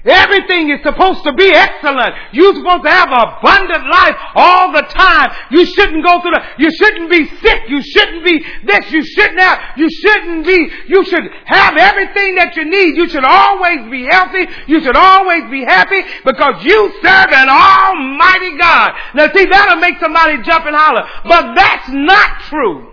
Everything 0.03 0.71
is 0.71 0.81
supposed 0.81 1.23
to 1.25 1.33
be 1.33 1.53
excellent. 1.53 2.15
You're 2.33 2.55
supposed 2.55 2.83
to 2.83 2.89
have 2.89 3.09
abundant 3.09 3.85
life 3.85 4.15
all 4.33 4.73
the 4.73 4.81
time. 4.81 5.29
You 5.51 5.65
shouldn't 5.65 6.03
go 6.03 6.21
through 6.21 6.31
the, 6.31 6.41
you 6.57 6.71
shouldn't 6.73 7.11
be 7.11 7.29
sick. 7.37 7.69
You 7.69 7.81
shouldn't 7.83 8.25
be 8.25 8.43
this. 8.65 8.91
You 8.91 9.05
shouldn't 9.05 9.39
have, 9.39 9.59
you 9.77 9.87
shouldn't 9.89 10.45
be, 10.47 10.69
you 10.87 11.05
should 11.05 11.23
have 11.45 11.77
everything 11.77 12.35
that 12.35 12.55
you 12.55 12.65
need. 12.65 12.97
You 12.97 13.09
should 13.09 13.25
always 13.25 13.91
be 13.91 14.07
healthy. 14.09 14.47
You 14.65 14.81
should 14.81 14.97
always 14.97 15.43
be 15.51 15.63
happy 15.63 16.01
because 16.25 16.63
you 16.65 16.91
serve 17.03 17.29
an 17.29 17.49
almighty 17.49 18.57
God. 18.57 18.93
Now 19.13 19.31
see, 19.33 19.45
that'll 19.45 19.77
make 19.77 19.99
somebody 19.99 20.41
jump 20.41 20.65
and 20.65 20.75
holler. 20.75 21.07
But 21.25 21.53
that's 21.53 21.89
not 21.89 22.41
true. 22.49 22.91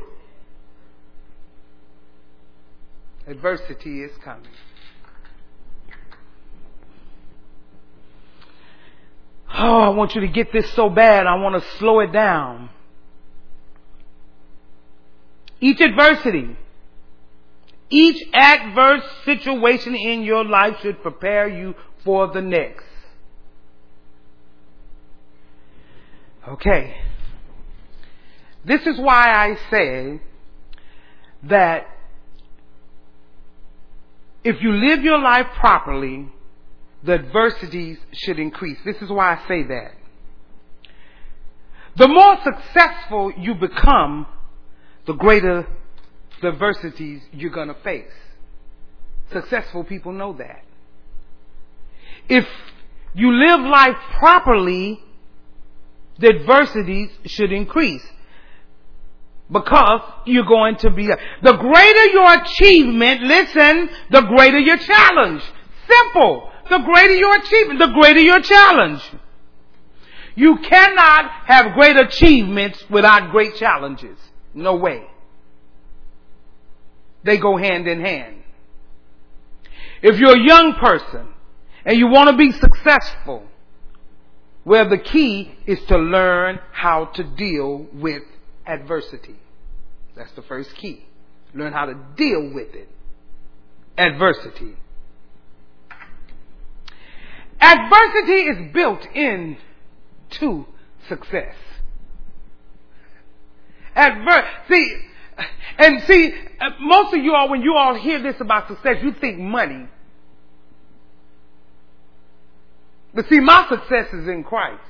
Adversity 3.27 4.03
is 4.03 4.13
coming. 4.23 4.51
Oh, 9.55 9.81
I 9.81 9.89
want 9.91 10.15
you 10.15 10.21
to 10.21 10.29
get 10.29 10.53
this 10.53 10.71
so 10.73 10.89
bad, 10.89 11.27
I 11.27 11.35
want 11.37 11.63
to 11.63 11.69
slow 11.79 12.01
it 12.01 12.13
down. 12.13 12.71
Each 15.61 15.81
adversity, 15.81 16.57
each 17.91 18.23
adverse 18.33 19.03
situation 19.25 19.95
in 19.95 20.23
your 20.23 20.45
life 20.45 20.77
should 20.83 21.03
prepare 21.03 21.49
you 21.49 21.75
for 22.05 22.29
the 22.29 22.43
next. 22.43 22.85
Okay. 26.47 26.95
This 28.65 28.87
is 28.87 28.99
why 28.99 29.31
I 29.31 29.57
say 29.71 30.21
that 31.45 31.87
if 34.45 34.63
you 34.63 34.73
live 34.73 35.03
your 35.03 35.19
life 35.19 35.47
properly, 35.59 36.29
the 37.05 37.15
adversities 37.15 37.99
should 38.13 38.39
increase. 38.39 38.79
This 38.85 38.97
is 39.03 39.11
why 39.11 39.35
I 39.35 39.49
say 39.49 39.63
that. 39.63 39.93
The 41.97 42.09
more 42.09 42.37
successful 42.45 43.33
you 43.37 43.55
become, 43.55 44.27
the 45.07 45.15
greater 45.15 45.67
the 46.43 46.49
adversities 46.49 47.23
you're 47.33 47.51
going 47.51 47.69
to 47.69 47.75
face. 47.83 48.05
Successful 49.33 49.85
people 49.85 50.13
know 50.13 50.35
that. 50.35 50.65
If 52.29 52.47
you 53.15 53.33
live 53.33 53.61
life 53.61 53.97
properly, 54.19 55.01
the 56.19 56.29
adversities 56.29 57.11
should 57.27 57.53
increase. 57.53 58.05
Because 59.51 60.01
you're 60.27 60.45
going 60.45 60.77
to 60.77 60.91
be, 60.91 61.07
the 61.07 61.53
greater 61.53 62.05
your 62.07 62.35
achievement, 62.43 63.23
listen, 63.23 63.89
the 64.11 64.21
greater 64.23 64.59
your 64.59 64.77
challenge. 64.77 65.43
Simple 65.89 66.51
the 66.69 66.79
greater 66.79 67.15
your 67.15 67.37
achievement, 67.37 67.79
the 67.79 67.93
greater 68.01 68.21
your 68.21 68.41
challenge. 68.41 69.03
You 70.35 70.59
cannot 70.59 71.31
have 71.47 71.75
great 71.75 71.97
achievements 71.97 72.83
without 72.89 73.33
great 73.33 73.57
challenges. 73.57 74.19
No 74.55 74.77
way. 74.77 75.05
They 77.25 77.39
go 77.39 77.57
hand 77.57 77.89
in 77.89 78.01
hand. 78.01 78.43
If 80.03 80.19
you're 80.19 80.37
a 80.37 80.47
young 80.47 80.75
person 80.75 81.29
and 81.85 81.99
you 81.99 82.07
want 82.07 82.31
to 82.31 82.37
be 82.37 82.53
successful, 82.53 83.43
well, 84.65 84.89
the 84.89 84.99
key 84.99 85.51
is 85.67 85.79
to 85.89 85.99
learn 85.99 86.61
how 86.73 87.07
to 87.15 87.25
deal 87.25 87.87
with 87.93 88.23
adversity. 88.67 89.37
That's 90.15 90.33
the 90.33 90.43
first 90.43 90.75
key. 90.77 91.05
Learn 91.55 91.73
how 91.73 91.87
to 91.87 91.95
deal 92.17 92.53
with 92.53 92.75
it. 92.75 92.89
Adversity. 93.97 94.77
Adversity 97.61 98.43
is 98.43 98.73
built 98.73 99.05
in 99.15 99.57
to 100.31 100.67
success. 101.09 101.55
Adver- 103.95 104.49
see, 104.69 104.95
and 105.79 106.03
see, 106.05 106.33
most 106.81 107.15
of 107.15 107.23
you 107.23 107.35
all, 107.35 107.49
when 107.49 107.63
you 107.63 107.75
all 107.75 107.95
hear 107.95 108.23
this 108.23 108.37
about 108.41 108.69
success, 108.69 108.97
you 109.03 109.13
think 109.21 109.39
money. 109.39 109.87
But 113.15 113.29
see, 113.29 113.41
my 113.41 113.67
success 113.69 114.13
is 114.13 114.29
in 114.29 114.45
Christ. 114.45 114.83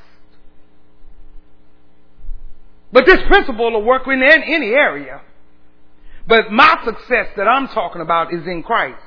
But 2.92 3.06
this 3.06 3.20
principle 3.26 3.72
will 3.72 3.84
work 3.84 4.06
in 4.06 4.22
any 4.22 4.72
area. 4.72 5.22
But 6.26 6.50
my 6.50 6.82
success 6.84 7.28
that 7.36 7.48
I'm 7.48 7.68
talking 7.68 8.02
about 8.02 8.32
is 8.32 8.46
in 8.46 8.62
Christ. 8.62 9.02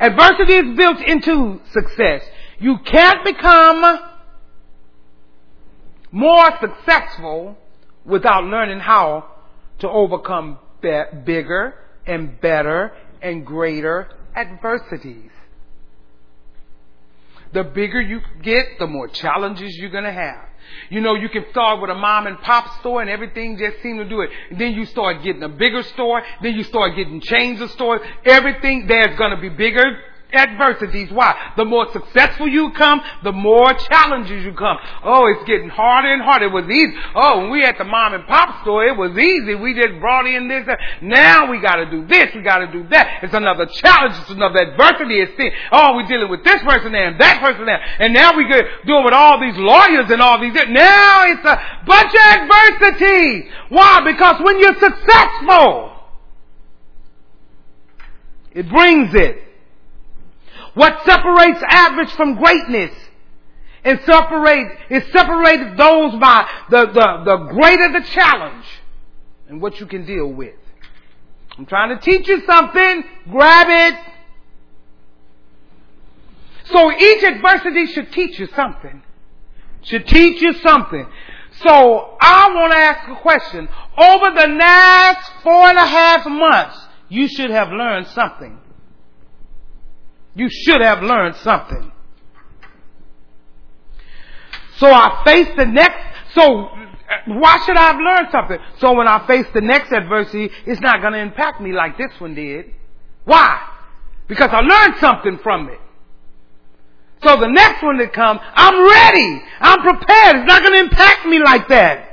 Adversity 0.00 0.54
is 0.54 0.76
built 0.76 1.00
into 1.00 1.60
success. 1.72 2.22
You 2.58 2.78
can't 2.84 3.24
become 3.24 3.98
more 6.12 6.50
successful 6.60 7.56
without 8.04 8.44
learning 8.44 8.80
how 8.80 9.28
to 9.80 9.88
overcome 9.88 10.58
be- 10.80 11.02
bigger 11.24 11.74
and 12.06 12.40
better 12.40 12.92
and 13.20 13.44
greater 13.44 14.08
adversities. 14.34 15.30
The 17.52 17.64
bigger 17.64 18.00
you 18.00 18.20
get, 18.42 18.78
the 18.78 18.86
more 18.86 19.08
challenges 19.08 19.76
you're 19.76 19.90
going 19.90 20.04
to 20.04 20.12
have. 20.12 20.47
You 20.90 21.00
know, 21.00 21.14
you 21.14 21.28
can 21.28 21.44
start 21.50 21.80
with 21.80 21.90
a 21.90 21.94
mom 21.94 22.26
and 22.26 22.38
pop 22.40 22.80
store 22.80 23.00
and 23.00 23.10
everything 23.10 23.58
just 23.58 23.82
seems 23.82 23.98
to 23.98 24.08
do 24.08 24.20
it. 24.22 24.30
And 24.50 24.60
then 24.60 24.72
you 24.72 24.86
start 24.86 25.22
getting 25.22 25.42
a 25.42 25.48
bigger 25.48 25.82
store. 25.82 26.22
Then 26.42 26.54
you 26.54 26.64
start 26.64 26.96
getting 26.96 27.20
chains 27.20 27.60
of 27.60 27.70
stores. 27.72 28.00
Everything 28.24 28.86
there's 28.86 29.16
going 29.18 29.34
to 29.34 29.40
be 29.40 29.48
bigger 29.48 30.00
adversities. 30.32 31.10
Why? 31.10 31.52
The 31.56 31.64
more 31.64 31.90
successful 31.92 32.48
you 32.48 32.70
come, 32.72 33.00
the 33.24 33.32
more 33.32 33.72
challenges 33.74 34.44
you 34.44 34.52
come. 34.52 34.76
Oh, 35.02 35.26
it's 35.26 35.48
getting 35.48 35.68
harder 35.68 36.12
and 36.12 36.22
harder. 36.22 36.46
It 36.46 36.52
was 36.52 36.68
easy. 36.68 36.94
Oh, 37.14 37.40
when 37.40 37.50
we 37.50 37.64
at 37.64 37.78
the 37.78 37.84
mom 37.84 38.14
and 38.14 38.26
pop 38.26 38.62
store, 38.62 38.84
it 38.84 38.96
was 38.96 39.16
easy. 39.16 39.54
We 39.54 39.74
just 39.74 39.98
brought 40.00 40.26
in 40.26 40.48
this. 40.48 40.68
Now 41.00 41.50
we 41.50 41.60
got 41.60 41.76
to 41.76 41.90
do 41.90 42.06
this. 42.06 42.34
We 42.34 42.42
got 42.42 42.58
to 42.58 42.70
do 42.70 42.86
that. 42.90 43.20
It's 43.22 43.34
another 43.34 43.66
challenge. 43.66 44.16
It's 44.20 44.30
another 44.30 44.58
adversity. 44.58 45.20
It's 45.20 45.34
thing. 45.36 45.50
Oh, 45.72 45.96
we're 45.96 46.06
dealing 46.06 46.30
with 46.30 46.44
this 46.44 46.62
person 46.62 46.92
there 46.92 47.08
and 47.08 47.20
that 47.20 47.40
person 47.40 47.64
there, 47.64 47.80
and 48.00 48.12
now 48.12 48.36
we 48.36 48.46
get 48.48 48.64
dealing 48.84 49.04
with 49.04 49.14
all 49.14 49.40
these 49.40 49.56
lawyers 49.56 50.10
and 50.10 50.20
all 50.20 50.40
these. 50.40 50.52
Now 50.52 51.22
it's 51.24 51.44
a 51.44 51.56
bunch 51.86 52.12
of 52.12 52.20
adversity. 52.20 53.48
Why? 53.70 54.02
Because 54.04 54.42
when 54.42 54.58
you're 54.58 54.78
successful, 54.78 55.92
it 58.52 58.68
brings 58.68 59.14
it. 59.14 59.47
What 60.78 61.04
separates 61.04 61.60
average 61.68 62.12
from 62.12 62.36
greatness 62.36 62.94
and 63.82 63.98
separate 64.06 64.78
it 64.90 65.12
separates 65.12 65.76
those 65.76 66.12
by 66.20 66.48
the, 66.70 66.86
the, 66.86 67.22
the 67.24 67.36
greater 67.52 67.98
the 67.98 68.06
challenge 68.06 68.64
and 69.48 69.60
what 69.60 69.80
you 69.80 69.86
can 69.86 70.06
deal 70.06 70.28
with. 70.28 70.54
I'm 71.58 71.66
trying 71.66 71.98
to 71.98 72.00
teach 72.00 72.28
you 72.28 72.46
something. 72.46 73.02
Grab 73.28 73.66
it. 73.68 74.00
So 76.66 76.92
each 76.92 77.24
adversity 77.24 77.86
should 77.86 78.12
teach 78.12 78.38
you 78.38 78.46
something. 78.54 79.02
Should 79.82 80.06
teach 80.06 80.40
you 80.40 80.52
something. 80.52 81.08
So 81.56 82.16
I 82.20 82.54
want 82.54 82.72
to 82.72 82.78
ask 82.78 83.08
a 83.08 83.20
question. 83.20 83.68
Over 83.96 84.30
the 84.30 84.46
last 84.46 85.32
four 85.42 85.70
and 85.70 85.76
a 85.76 85.86
half 85.86 86.24
months, 86.24 86.78
you 87.08 87.26
should 87.26 87.50
have 87.50 87.72
learned 87.72 88.06
something. 88.06 88.60
You 90.38 90.48
should 90.48 90.80
have 90.80 91.02
learned 91.02 91.34
something. 91.36 91.90
So 94.76 94.86
I 94.86 95.22
face 95.24 95.48
the 95.56 95.66
next, 95.66 95.98
so 96.32 96.42
uh, 96.42 96.78
why 97.26 97.58
should 97.66 97.76
I 97.76 97.88
have 97.92 97.96
learned 97.96 98.28
something? 98.30 98.58
So 98.78 98.92
when 98.92 99.08
I 99.08 99.26
face 99.26 99.46
the 99.52 99.60
next 99.60 99.90
adversity, 99.90 100.48
it's 100.64 100.80
not 100.80 101.00
going 101.00 101.14
to 101.14 101.18
impact 101.18 101.60
me 101.60 101.72
like 101.72 101.98
this 101.98 102.12
one 102.20 102.36
did. 102.36 102.66
Why? 103.24 103.68
Because 104.28 104.50
I 104.52 104.60
learned 104.60 105.00
something 105.00 105.38
from 105.42 105.70
it. 105.70 105.80
So 107.24 107.36
the 107.40 107.48
next 107.48 107.82
one 107.82 107.98
that 107.98 108.12
comes, 108.12 108.38
I'm 108.54 108.88
ready. 108.88 109.42
I'm 109.58 109.80
prepared. 109.80 110.36
It's 110.36 110.46
not 110.46 110.62
going 110.62 110.74
to 110.74 110.80
impact 110.84 111.26
me 111.26 111.40
like 111.40 111.66
that. 111.66 112.04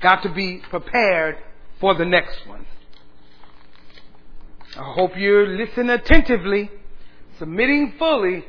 Got 0.00 0.22
to 0.22 0.32
be 0.32 0.62
prepared 0.70 1.38
for 1.80 1.94
the 1.94 2.04
next 2.04 2.46
one. 2.46 2.66
I 4.78 4.92
hope 4.92 5.16
you're 5.16 5.46
listening 5.46 5.88
attentively, 5.88 6.70
submitting 7.38 7.94
fully. 7.98 8.44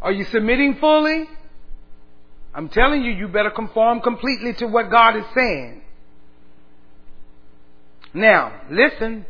Are 0.00 0.12
you 0.12 0.24
submitting 0.24 0.76
fully? 0.80 1.28
I'm 2.54 2.70
telling 2.70 3.02
you, 3.02 3.12
you 3.12 3.28
better 3.28 3.50
conform 3.50 4.00
completely 4.00 4.54
to 4.54 4.66
what 4.66 4.90
God 4.90 5.16
is 5.16 5.24
saying. 5.34 5.82
Now, 8.14 8.62
listen. 8.70 9.26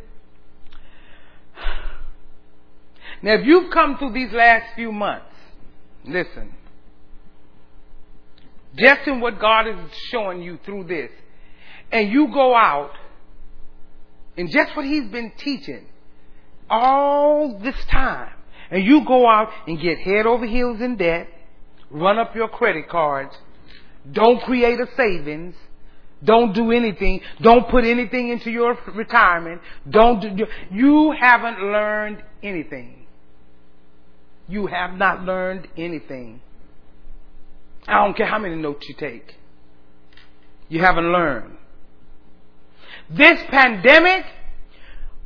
Now, 3.21 3.33
if 3.33 3.45
you've 3.45 3.71
come 3.71 3.97
through 3.97 4.13
these 4.13 4.31
last 4.31 4.73
few 4.75 4.93
months, 4.93 5.25
listen. 6.05 6.55
Just 8.75 9.05
in 9.05 9.19
what 9.19 9.37
God 9.39 9.67
is 9.67 9.75
showing 10.09 10.41
you 10.41 10.57
through 10.65 10.85
this, 10.85 11.11
and 11.91 12.09
you 12.09 12.29
go 12.29 12.55
out, 12.55 12.91
and 14.37 14.49
just 14.49 14.75
what 14.75 14.85
He's 14.85 15.09
been 15.09 15.31
teaching 15.37 15.85
all 16.69 17.59
this 17.59 17.75
time, 17.85 18.31
and 18.69 18.83
you 18.83 19.05
go 19.05 19.27
out 19.29 19.49
and 19.67 19.79
get 19.79 19.99
head 19.99 20.25
over 20.25 20.45
heels 20.45 20.79
in 20.79 20.95
debt, 20.95 21.27
run 21.89 22.17
up 22.17 22.35
your 22.35 22.47
credit 22.47 22.87
cards, 22.89 23.35
don't 24.09 24.41
create 24.41 24.79
a 24.79 24.87
savings, 24.95 25.55
don't 26.23 26.53
do 26.53 26.71
anything, 26.71 27.21
don't 27.41 27.67
put 27.69 27.83
anything 27.83 28.29
into 28.29 28.49
your 28.49 28.77
retirement, 28.93 29.61
don't 29.89 30.37
do, 30.37 30.45
you 30.71 31.13
haven't 31.19 31.59
learned 31.59 32.23
anything. 32.41 33.05
You 34.47 34.67
have 34.67 34.95
not 34.95 35.23
learned 35.23 35.67
anything. 35.77 36.41
I 37.87 38.05
don't 38.05 38.15
care 38.15 38.27
how 38.27 38.37
many 38.39 38.55
notes 38.55 38.85
you 38.87 38.95
take. 38.95 39.35
You 40.67 40.81
haven't 40.81 41.11
learned. 41.11 41.57
This 43.13 43.41
pandemic 43.49 44.25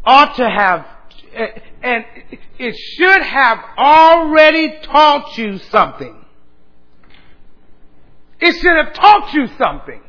ought 0.04 0.36
to 0.36 0.50
have, 0.50 0.86
and 1.84 2.06
it 2.58 2.76
should 2.76 3.22
have 3.22 3.60
already 3.78 4.80
taught 4.84 5.38
you 5.38 5.58
something. 5.58 6.26
It 8.40 8.54
should 8.54 8.76
have 8.76 8.94
taught 8.94 9.34
you 9.34 9.48
something. 9.58 10.02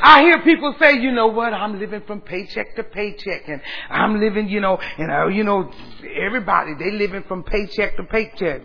I 0.00 0.22
hear 0.22 0.42
people 0.42 0.74
say, 0.78 0.98
you 0.98 1.12
know 1.12 1.28
what, 1.28 1.52
I'm 1.52 1.78
living 1.78 2.02
from 2.06 2.20
paycheck 2.20 2.76
to 2.76 2.84
paycheck 2.84 3.48
and 3.48 3.60
I'm 3.88 4.20
living, 4.20 4.48
you 4.48 4.60
know, 4.60 4.78
and 4.98 5.10
uh, 5.10 5.26
you 5.28 5.44
know, 5.44 5.72
everybody, 6.14 6.74
they 6.78 6.90
living 6.90 7.24
from 7.26 7.42
paycheck 7.42 7.96
to 7.96 8.04
paycheck. 8.04 8.62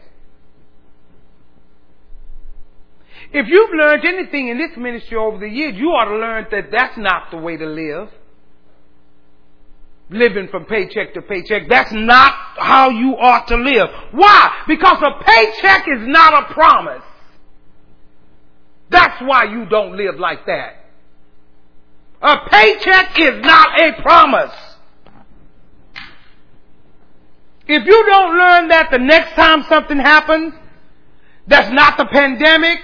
If 3.32 3.48
you've 3.48 3.72
learned 3.78 4.06
anything 4.06 4.50
in 4.50 4.58
this 4.58 4.78
ministry 4.78 5.18
over 5.18 5.38
the 5.38 5.48
years, 5.48 5.76
you 5.76 5.88
ought 5.90 6.06
to 6.06 6.18
learn 6.18 6.48
that 6.52 6.72
that's 6.72 6.98
not 6.98 7.32
the 7.32 7.38
way 7.38 7.58
to 7.58 7.66
live. 7.66 8.10
Living 10.10 10.48
from 10.50 10.66
paycheck 10.66 11.14
to 11.14 11.22
paycheck. 11.22 11.70
That's 11.70 11.92
not 11.94 12.34
how 12.58 12.90
you 12.90 13.16
ought 13.18 13.48
to 13.48 13.56
live. 13.56 13.90
Why? 14.12 14.52
Because 14.68 15.02
a 15.02 15.24
paycheck 15.24 15.88
is 15.88 16.08
not 16.08 16.44
a 16.44 16.54
promise. 16.54 17.04
That's 18.90 19.22
why 19.22 19.46
you 19.46 19.66
don't 19.66 19.98
live 19.98 20.20
like 20.20 20.46
that. 20.46 20.86
A 22.22 22.50
paycheck 22.50 23.20
is 23.20 23.44
not 23.44 23.82
a 23.82 24.02
promise. 24.02 24.54
If 27.68 27.86
you 27.86 28.06
don't 28.06 28.38
learn 28.38 28.68
that 28.68 28.90
the 28.92 29.00
next 29.00 29.34
time 29.36 29.64
something 29.64 29.98
happens, 29.98 30.54
that's 31.48 31.72
not 31.72 31.98
the 31.98 32.06
pandemic, 32.06 32.80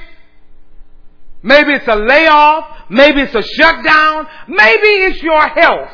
maybe 1.42 1.74
it's 1.74 1.88
a 1.88 1.96
layoff, 1.96 2.66
maybe 2.90 3.22
it's 3.22 3.36
a 3.36 3.42
shutdown, 3.42 4.28
maybe 4.48 4.88
it's 4.88 5.22
your 5.22 5.48
health. 5.48 5.92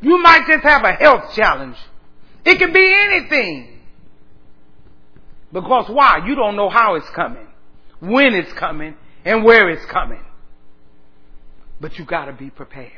You 0.00 0.18
might 0.22 0.46
just 0.46 0.62
have 0.64 0.84
a 0.84 0.92
health 0.92 1.34
challenge. 1.34 1.76
It 2.44 2.58
can 2.58 2.72
be 2.72 2.92
anything. 2.92 3.80
Because 5.52 5.88
why? 5.88 6.26
You 6.26 6.34
don't 6.34 6.56
know 6.56 6.68
how 6.68 6.96
it's 6.96 7.08
coming, 7.10 7.46
when 8.00 8.34
it's 8.34 8.52
coming, 8.52 8.96
and 9.24 9.44
where 9.44 9.70
it's 9.70 9.84
coming. 9.86 10.22
But 11.80 11.98
you 11.98 12.04
gotta 12.04 12.32
be 12.32 12.50
prepared. 12.50 12.92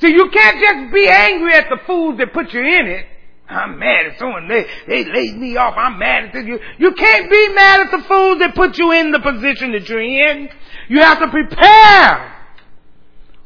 See, 0.00 0.12
you 0.12 0.28
can't 0.30 0.60
just 0.60 0.94
be 0.94 1.08
angry 1.08 1.54
at 1.54 1.68
the 1.68 1.78
fools 1.86 2.18
that 2.18 2.32
put 2.32 2.52
you 2.52 2.60
in 2.60 2.86
it. 2.86 3.06
I'm 3.48 3.78
mad 3.78 4.06
at 4.06 4.18
someone. 4.18 4.48
They, 4.48 4.66
they 4.88 5.04
laid 5.04 5.36
me 5.36 5.56
off. 5.56 5.74
I'm 5.76 5.98
mad 5.98 6.24
at 6.24 6.32
this. 6.32 6.46
You, 6.46 6.58
you 6.78 6.92
can't 6.92 7.30
be 7.30 7.48
mad 7.54 7.80
at 7.80 7.90
the 7.90 8.02
fools 8.08 8.38
that 8.38 8.54
put 8.54 8.78
you 8.78 8.92
in 8.92 9.10
the 9.10 9.20
position 9.20 9.72
that 9.72 9.88
you're 9.88 10.00
in. 10.00 10.48
You 10.88 11.00
have 11.00 11.20
to 11.20 11.28
prepare. 11.28 12.32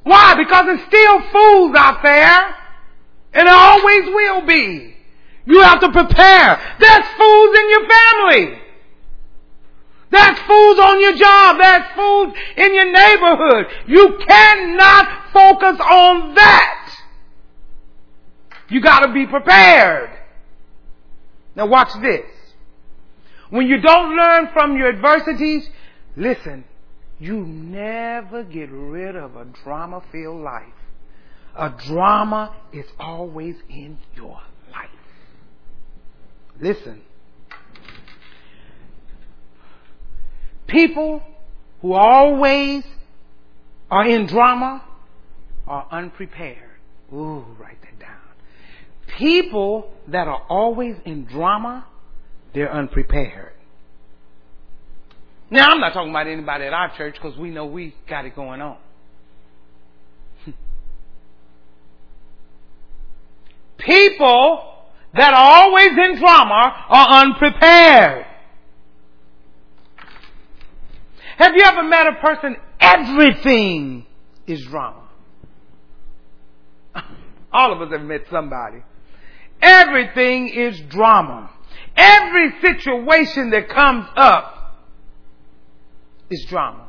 Why? 0.05 0.34
Because 0.36 0.66
there's 0.66 0.86
still 0.86 1.20
fools 1.32 1.76
out 1.76 2.03
there. 2.03 2.55
And 3.34 3.46
there 3.46 3.55
always 3.55 4.05
will 4.07 4.46
be. 4.46 4.94
You 5.46 5.61
have 5.62 5.80
to 5.80 5.90
prepare. 5.90 6.76
There's 6.78 7.07
fools 7.18 7.59
in 7.59 7.70
your 7.70 7.88
family. 7.88 8.59
That's 10.11 10.40
fools 10.42 10.78
on 10.78 11.01
your 11.01 11.16
job. 11.16 11.59
That's 11.59 11.94
fools 11.94 12.34
in 12.57 12.74
your 12.74 12.92
neighborhood. 12.92 13.66
You 13.86 14.18
cannot 14.26 15.32
focus 15.32 15.80
on 15.80 16.34
that. 16.34 16.78
You 18.69 18.81
gotta 18.81 19.12
be 19.12 19.27
prepared. 19.27 20.11
Now 21.57 21.66
watch 21.66 21.91
this. 22.01 22.27
When 23.51 23.66
you 23.66 23.81
don't 23.81 24.16
learn 24.16 24.51
from 24.53 24.77
your 24.77 24.89
adversities, 24.91 25.69
listen, 26.16 26.64
you 27.19 27.39
never 27.41 28.45
get 28.45 28.71
rid 28.71 29.16
of 29.16 29.37
a 29.37 29.47
drama 29.64 30.03
filled 30.12 30.43
life. 30.43 30.66
A 31.57 31.71
drama 31.71 32.55
is 32.73 32.87
always 33.01 33.57
in 33.69 33.99
your 34.14 34.41
life. 34.71 34.91
Listen, 36.61 37.03
People 40.69 41.23
who 41.81 41.95
always 41.95 42.85
are 43.91 44.07
in 44.07 44.27
drama 44.27 44.85
are 45.66 45.89
unprepared. 45.91 46.59
Ooh, 47.12 47.45
that 47.59 47.81
down. 47.83 47.88
People 49.19 49.91
that 50.07 50.29
are 50.29 50.43
always 50.49 50.95
in 51.05 51.25
drama, 51.25 51.85
they're 52.55 52.73
unprepared. 52.73 53.53
Now, 55.51 55.71
I'm 55.71 55.81
not 55.81 55.93
talking 55.93 56.11
about 56.11 56.29
anybody 56.29 56.66
at 56.66 56.73
our 56.73 56.97
church 56.97 57.16
because 57.21 57.37
we 57.37 57.51
know 57.51 57.66
we 57.66 57.97
got 58.09 58.27
it 58.27 58.37
going 58.37 58.61
on. 58.61 58.77
People 63.79 64.77
that 65.14 65.35
are 65.35 65.64
always 65.64 65.89
in 65.89 66.21
drama 66.21 66.87
are 66.89 67.25
unprepared. 67.25 68.25
Have 71.39 71.55
you 71.57 71.62
ever 71.64 71.83
met 71.83 72.07
a 72.07 72.12
person, 72.25 72.55
everything 72.79 74.07
is 74.47 74.64
drama? 74.64 75.09
All 77.53 77.73
of 77.73 77.81
us 77.83 77.91
have 77.91 78.03
met 78.03 78.23
somebody. 78.31 78.85
Everything 79.61 80.49
is 80.49 80.81
drama. 80.89 81.51
Every 81.97 82.53
situation 82.61 83.51
that 83.51 83.69
comes 83.69 84.07
up 84.17 84.79
is 86.31 86.45
drama. 86.49 86.87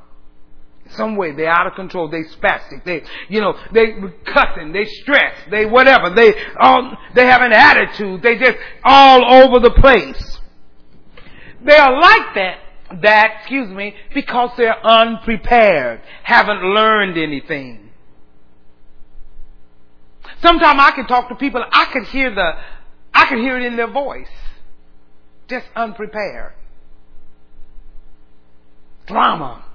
Some 0.91 1.15
way 1.15 1.33
they're 1.33 1.49
out 1.49 1.67
of 1.67 1.73
control. 1.75 2.09
They 2.09 2.23
spastic. 2.23 2.83
They, 2.83 3.03
you 3.27 3.41
know, 3.41 3.53
they 3.71 3.93
cussing. 4.25 4.71
They 4.71 4.85
stress. 4.85 5.35
They 5.51 5.65
whatever. 5.65 6.09
They 6.09 6.33
all. 6.59 6.97
They 7.13 7.25
have 7.27 7.41
an 7.41 7.53
attitude. 7.53 8.23
They 8.23 8.37
just 8.37 8.57
all 8.83 9.43
over 9.43 9.59
the 9.59 9.71
place. 9.71 10.39
They 11.63 11.75
are 11.75 11.99
like 11.99 12.35
that, 12.35 12.57
that, 13.01 13.37
excuse 13.39 13.69
me, 13.69 13.93
because 14.13 14.51
they're 14.57 14.85
unprepared, 14.85 16.01
haven't 16.23 16.63
learned 16.63 17.17
anything. 17.17 17.88
Sometimes 20.41 20.79
I 20.79 20.91
can 20.91 21.07
talk 21.07 21.29
to 21.29 21.35
people, 21.35 21.63
I 21.71 21.85
can 21.85 22.05
hear 22.05 22.33
the, 22.33 22.53
I 23.13 23.25
can 23.25 23.39
hear 23.39 23.57
it 23.57 23.63
in 23.63 23.75
their 23.75 23.91
voice. 23.91 24.29
Just 25.47 25.65
unprepared. 25.75 26.53
Drama. 29.07 29.65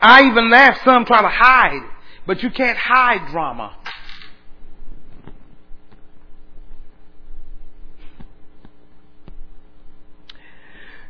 I 0.00 0.22
even 0.24 0.50
laugh, 0.50 0.78
some 0.84 1.04
try 1.04 1.22
to 1.22 1.28
hide, 1.28 1.82
but 2.26 2.42
you 2.42 2.50
can't 2.50 2.78
hide 2.78 3.28
drama. 3.30 3.76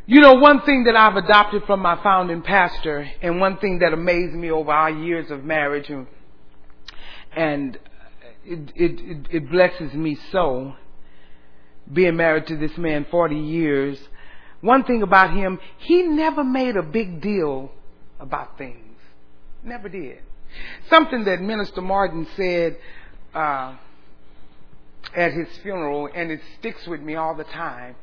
You 0.07 0.21
know, 0.21 0.35
one 0.35 0.63
thing 0.63 0.85
that 0.85 0.97
I've 0.97 1.15
adopted 1.15 1.63
from 1.67 1.81
my 1.81 2.03
founding 2.03 2.43
pastor, 2.43 3.09
and 3.23 3.39
one 3.39 3.59
thing 3.59 3.79
that 3.79 3.93
amazed 3.93 4.35
me 4.35 4.51
over 4.51 4.73
our 4.73 4.91
years 4.91 5.31
of 5.31 5.45
marriage, 5.45 5.89
and, 5.89 6.09
and 7.37 7.79
it, 8.45 8.73
it, 8.75 9.27
it, 9.31 9.51
blesses 9.51 9.93
me 9.95 10.19
so, 10.33 10.75
being 11.93 12.17
married 12.17 12.47
to 12.49 12.57
this 12.57 12.77
man 12.77 13.07
40 13.11 13.37
years. 13.37 13.99
One 14.61 14.85
thing 14.85 15.03
about 15.03 15.33
him, 15.33 15.59
he 15.79 16.03
never 16.03 16.45
made 16.45 16.77
a 16.77 16.83
big 16.83 17.21
deal 17.21 17.73
about 18.19 18.59
things. 18.59 18.97
Never 19.63 19.89
did. 19.89 20.19
Something 20.89 21.25
that 21.25 21.41
Minister 21.41 21.81
Martin 21.81 22.27
said 22.37 22.77
uh, 23.35 23.77
at 25.15 25.33
his 25.33 25.49
funeral, 25.63 26.09
and 26.15 26.31
it 26.31 26.41
sticks 26.59 26.87
with 26.87 27.01
me 27.01 27.15
all 27.15 27.35
the 27.35 27.45
time. 27.45 27.97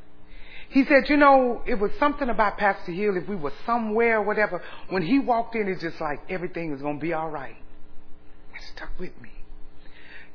He 0.70 0.84
said, 0.84 1.10
you 1.10 1.18
know, 1.18 1.62
it 1.66 1.76
was 1.76 1.92
something 1.98 2.30
about 2.30 2.58
Pastor 2.58 2.92
Hill 2.92 3.16
if 3.16 3.28
we 3.28 3.36
were 3.36 3.54
somewhere 3.66 4.18
or 4.20 4.24
whatever. 4.24 4.62
When 4.90 5.02
he 5.02 5.20
walked 5.20 5.56
in, 5.56 5.68
it's 5.68 5.82
just 5.82 6.02
like 6.02 6.20
everything 6.30 6.72
was 6.72 6.82
going 6.82 6.98
to 6.98 7.02
be 7.02 7.14
all 7.14 7.30
right. 7.30 7.56
That 8.52 8.62
stuck 8.76 9.00
with 9.00 9.20
me. 9.22 9.30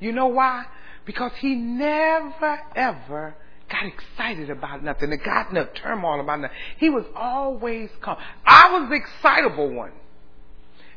You 0.03 0.11
know 0.11 0.27
why? 0.27 0.65
Because 1.07 1.31
he 1.39 1.55
never, 1.55 2.59
ever 2.75 3.37
got 3.71 3.87
excited 3.87 4.51
about 4.51 4.83
nothing. 4.83 5.13
It 5.13 5.23
got 5.25 5.51
in 5.51 5.57
a 5.57 5.67
turmoil 5.67 6.21
about 6.21 6.41
nothing. 6.41 6.57
He 6.79 6.91
was 6.91 7.05
always 7.15 7.89
calm. 8.01 8.19
I 8.45 8.73
was 8.73 8.89
the 8.89 8.97
excitable 8.97 9.73
one. 9.73 9.93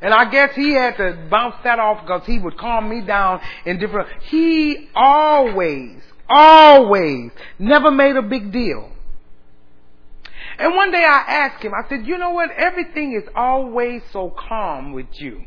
And 0.02 0.12
I 0.12 0.30
guess 0.32 0.56
he 0.56 0.72
had 0.72 0.98
to 0.98 1.28
bounce 1.30 1.56
that 1.64 1.78
off 1.78 2.02
because 2.02 2.26
he 2.26 2.40
would 2.40 2.58
calm 2.58 2.90
me 2.90 3.02
down 3.02 3.42
in 3.66 3.78
different. 3.80 4.10
He 4.24 4.90
always, 4.96 6.02
always 6.28 7.32
never 7.60 7.92
made 7.92 8.16
a 8.16 8.24
big 8.24 8.52
deal. 8.52 8.92
And 10.58 10.76
one 10.76 10.92
day 10.92 11.04
I 11.04 11.24
asked 11.28 11.64
him, 11.64 11.74
I 11.76 11.88
said, 11.90 12.08
you 12.08 12.18
know 12.18 12.32
what? 12.32 12.50
Everything 12.50 13.14
is 13.14 13.30
always 13.36 14.02
so 14.12 14.32
calm 14.32 14.94
with 14.94 15.08
you. 15.14 15.46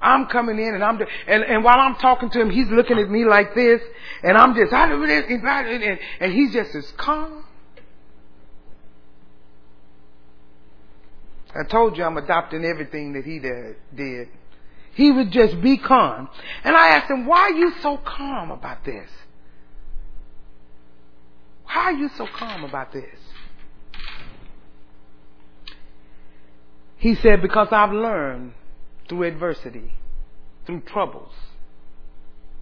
I'm 0.00 0.26
coming 0.26 0.58
in 0.58 0.74
and 0.74 0.84
I'm, 0.84 1.00
and, 1.26 1.42
and 1.44 1.64
while 1.64 1.78
I'm 1.80 1.96
talking 1.96 2.30
to 2.30 2.40
him, 2.40 2.50
he's 2.50 2.68
looking 2.68 2.98
at 2.98 3.10
me 3.10 3.24
like 3.24 3.54
this, 3.54 3.80
and 4.22 4.36
I'm 4.36 4.54
just, 4.54 4.72
and, 4.72 5.98
and 6.20 6.32
he's 6.32 6.52
just 6.52 6.74
as 6.74 6.92
calm. 6.96 7.44
I 11.54 11.64
told 11.64 11.96
you 11.96 12.04
I'm 12.04 12.16
adopting 12.16 12.64
everything 12.64 13.14
that 13.14 13.24
he 13.24 13.38
did. 13.40 14.28
He 14.94 15.10
would 15.10 15.30
just 15.32 15.60
be 15.60 15.78
calm. 15.78 16.28
And 16.62 16.76
I 16.76 16.88
asked 16.88 17.10
him, 17.10 17.26
why 17.26 17.38
are 17.38 17.52
you 17.52 17.72
so 17.80 17.96
calm 17.96 18.50
about 18.50 18.84
this? 18.84 19.08
Why 21.64 21.84
are 21.84 21.92
you 21.92 22.10
so 22.16 22.26
calm 22.26 22.64
about 22.64 22.92
this? 22.92 23.16
He 26.96 27.14
said, 27.14 27.42
because 27.42 27.68
I've 27.70 27.92
learned 27.92 28.54
through 29.08 29.24
adversity, 29.24 29.92
through 30.66 30.80
troubles, 30.80 31.32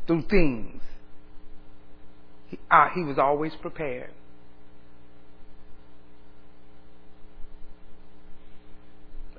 through 0.07 0.23
things. 0.23 0.81
He, 2.49 2.59
uh, 2.71 2.89
he 2.95 3.03
was 3.03 3.19
always 3.19 3.53
prepared. 3.61 4.13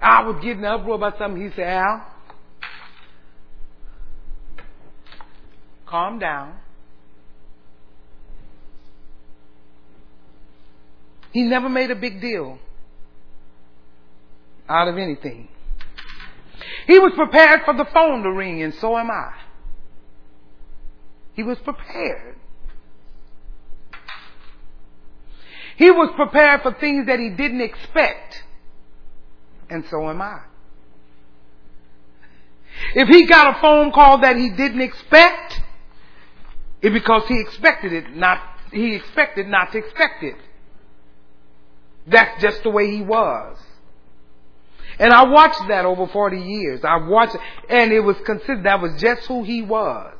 I 0.01 0.23
was 0.23 0.35
getting 0.35 0.59
in 0.59 0.65
an 0.65 0.79
uproar 0.79 0.95
about 0.95 1.17
something. 1.17 1.41
He 1.41 1.49
said, 1.55 1.67
Al, 1.67 2.05
calm 5.87 6.19
down. 6.19 6.55
He 11.31 11.43
never 11.43 11.69
made 11.69 11.91
a 11.91 11.95
big 11.95 12.21
deal 12.21 12.59
out 14.69 14.87
of 14.87 14.97
anything. 14.97 15.49
He 16.87 16.99
was 16.99 17.13
prepared 17.15 17.61
for 17.65 17.73
the 17.75 17.85
phone 17.85 18.23
to 18.23 18.31
ring, 18.31 18.63
and 18.63 18.73
so 18.75 18.97
am 18.97 19.11
I. 19.11 19.33
He 21.33 21.43
was 21.43 21.57
prepared. 21.59 22.37
He 25.77 25.91
was 25.91 26.11
prepared 26.15 26.63
for 26.63 26.73
things 26.73 27.05
that 27.05 27.19
he 27.19 27.29
didn't 27.29 27.61
expect, 27.61 28.43
and 29.69 29.85
so 29.89 30.09
am 30.09 30.21
I. 30.21 30.39
If 32.95 33.07
he 33.09 33.27
got 33.27 33.57
a 33.57 33.61
phone 33.61 33.91
call 33.91 34.21
that 34.21 34.35
he 34.35 34.49
didn't 34.49 34.81
expect, 34.81 35.61
it's 36.81 36.93
because 36.93 37.27
he 37.27 37.39
expected 37.39 37.93
it 37.93 38.15
not, 38.15 38.39
he 38.71 38.95
expected 38.95 39.47
not 39.47 39.71
to 39.71 39.77
expect 39.77 40.23
it. 40.23 40.37
That's 42.07 42.41
just 42.41 42.63
the 42.63 42.69
way 42.69 42.89
he 42.89 43.01
was. 43.01 43.57
And 44.99 45.13
I 45.13 45.25
watched 45.25 45.61
that 45.67 45.85
over 45.85 46.07
40 46.07 46.39
years. 46.39 46.81
I 46.83 46.97
watched 46.97 47.35
it, 47.35 47.41
and 47.69 47.91
it 47.91 47.99
was 47.99 48.17
considered 48.25 48.65
that 48.65 48.81
was 48.81 48.99
just 48.99 49.27
who 49.27 49.43
he 49.43 49.61
was. 49.61 50.13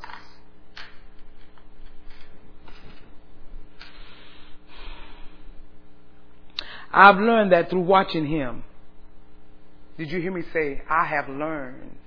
I've 6.91 7.17
learned 7.17 7.51
that 7.51 7.69
through 7.69 7.82
watching 7.82 8.25
him. 8.25 8.63
Did 9.97 10.11
you 10.11 10.21
hear 10.21 10.32
me 10.32 10.43
say, 10.53 10.82
I 10.89 11.05
have 11.05 11.28
learned? 11.28 11.97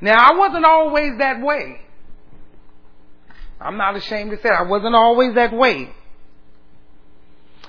Now, 0.00 0.16
I 0.16 0.36
wasn't 0.36 0.64
always 0.64 1.18
that 1.18 1.40
way. 1.40 1.80
I'm 3.60 3.76
not 3.76 3.96
ashamed 3.96 4.30
to 4.30 4.40
say 4.40 4.48
I 4.48 4.62
wasn't 4.62 4.94
always 4.94 5.34
that 5.34 5.52
way. 5.52 5.92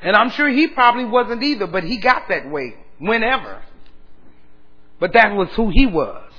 And 0.02 0.16
I'm 0.16 0.32
sure 0.32 0.50
he 0.50 0.68
probably 0.68 1.06
wasn't 1.06 1.44
either, 1.44 1.68
but 1.68 1.84
he 1.84 1.98
got 1.98 2.28
that 2.30 2.50
way 2.50 2.76
whenever. 2.98 3.62
But 5.00 5.14
that 5.14 5.36
was 5.36 5.50
who 5.56 5.70
he 5.70 5.86
was. 5.86 6.32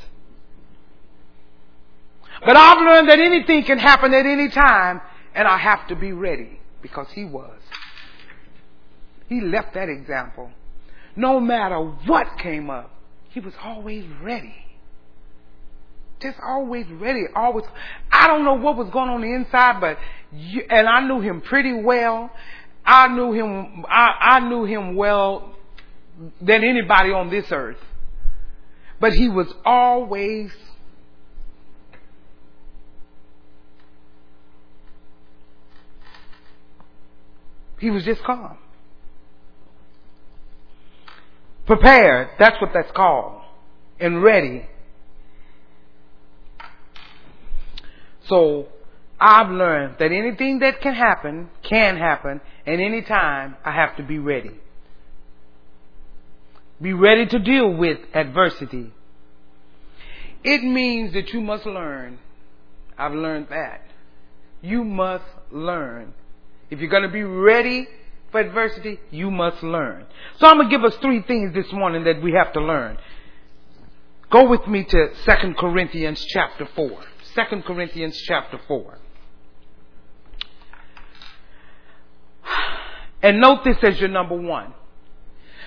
But 2.44 2.56
I've 2.56 2.78
learned 2.78 3.08
that 3.08 3.20
anything 3.20 3.64
can 3.64 3.78
happen 3.78 4.12
at 4.12 4.26
any 4.26 4.48
time, 4.48 5.00
and 5.34 5.46
I 5.46 5.58
have 5.58 5.86
to 5.88 5.96
be 5.96 6.12
ready 6.12 6.60
because 6.80 7.06
he 7.12 7.24
was. 7.24 7.58
He 9.28 9.40
left 9.40 9.74
that 9.74 9.88
example. 9.88 10.50
No 11.14 11.38
matter 11.38 11.78
what 11.78 12.38
came 12.38 12.68
up, 12.68 12.90
he 13.30 13.40
was 13.40 13.54
always 13.62 14.04
ready. 14.22 14.54
Just 16.20 16.38
always 16.40 16.86
ready. 16.88 17.24
Always. 17.34 17.64
I 18.10 18.26
don't 18.26 18.44
know 18.44 18.54
what 18.54 18.76
was 18.76 18.90
going 18.90 19.08
on 19.08 19.20
the 19.22 19.32
inside, 19.32 19.80
but 19.80 19.98
you, 20.32 20.62
and 20.68 20.88
I 20.88 21.00
knew 21.06 21.20
him 21.20 21.40
pretty 21.40 21.72
well. 21.72 22.30
I 22.84 23.08
knew 23.08 23.32
him, 23.32 23.84
I, 23.88 24.38
I 24.38 24.48
knew 24.48 24.64
him 24.64 24.96
well 24.96 25.54
than 26.40 26.64
anybody 26.64 27.10
on 27.10 27.30
this 27.30 27.46
earth. 27.50 27.78
But 29.00 29.12
he 29.12 29.28
was 29.28 29.52
always 29.64 30.52
He 37.82 37.90
was 37.90 38.04
just 38.04 38.22
calm. 38.22 38.56
Prepared, 41.66 42.28
that's 42.38 42.60
what 42.60 42.70
that's 42.72 42.92
called. 42.92 43.42
And 43.98 44.22
ready. 44.22 44.68
So 48.28 48.68
I've 49.18 49.50
learned 49.50 49.96
that 49.98 50.12
anything 50.12 50.60
that 50.60 50.80
can 50.80 50.94
happen 50.94 51.50
can 51.68 51.96
happen, 51.96 52.40
and 52.66 52.80
any 52.80 53.02
time 53.02 53.56
I 53.64 53.72
have 53.72 53.96
to 53.96 54.02
be 54.02 54.18
ready. 54.18 54.52
Be 56.80 56.92
ready 56.92 57.26
to 57.26 57.38
deal 57.38 57.72
with 57.72 57.98
adversity. 58.14 58.92
It 60.44 60.62
means 60.64 61.12
that 61.14 61.32
you 61.32 61.40
must 61.40 61.66
learn. 61.66 62.18
I've 62.98 63.12
learned 63.12 63.48
that. 63.50 63.82
You 64.60 64.84
must 64.84 65.24
learn. 65.50 66.14
If 66.70 66.80
you're 66.80 66.90
going 66.90 67.04
to 67.04 67.08
be 67.08 67.22
ready 67.22 67.86
for 68.30 68.40
adversity, 68.40 68.98
you 69.10 69.30
must 69.30 69.62
learn. 69.62 70.06
So 70.38 70.46
I'm 70.46 70.56
going 70.56 70.70
to 70.70 70.76
give 70.76 70.84
us 70.84 70.96
three 71.00 71.22
things 71.22 71.54
this 71.54 71.72
morning 71.72 72.04
that 72.04 72.22
we 72.22 72.32
have 72.32 72.52
to 72.54 72.60
learn. 72.60 72.98
Go 74.30 74.48
with 74.48 74.66
me 74.66 74.82
to 74.84 75.08
2 75.26 75.54
Corinthians 75.58 76.24
chapter 76.30 76.66
4. 76.74 77.00
2 77.34 77.62
Corinthians 77.66 78.18
chapter 78.26 78.58
4. 78.66 78.98
And 83.22 83.40
note 83.40 83.64
this 83.64 83.76
as 83.82 84.00
your 84.00 84.08
number 84.08 84.36
one. 84.36 84.74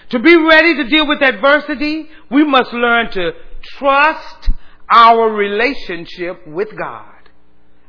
To 0.10 0.20
be 0.20 0.36
ready 0.36 0.76
to 0.76 0.84
deal 0.90 1.08
with 1.08 1.22
adversity, 1.22 2.08
we 2.30 2.44
must 2.44 2.72
learn 2.74 3.10
to 3.12 3.32
trust 3.64 4.50
our 4.90 5.30
relationship 5.30 6.46
with 6.48 6.76
God. 6.78 7.12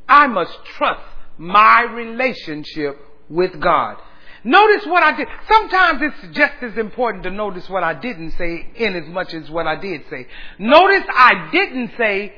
I 0.09 0.27
must 0.27 0.57
trust 0.77 1.03
my 1.37 1.83
relationship 1.83 2.99
with 3.29 3.59
God. 3.59 3.97
Notice 4.43 4.85
what 4.87 5.03
I 5.03 5.15
did. 5.15 5.27
Sometimes 5.47 6.01
it's 6.01 6.37
just 6.37 6.53
as 6.61 6.77
important 6.77 7.23
to 7.25 7.31
notice 7.31 7.69
what 7.69 7.83
I 7.83 7.93
didn't 7.93 8.31
say 8.31 8.67
in 8.75 8.95
as 8.95 9.07
much 9.09 9.33
as 9.33 9.49
what 9.49 9.67
I 9.67 9.75
did 9.75 10.03
say. 10.09 10.27
Notice 10.57 11.03
I 11.09 11.49
didn't 11.51 11.91
say 11.97 12.33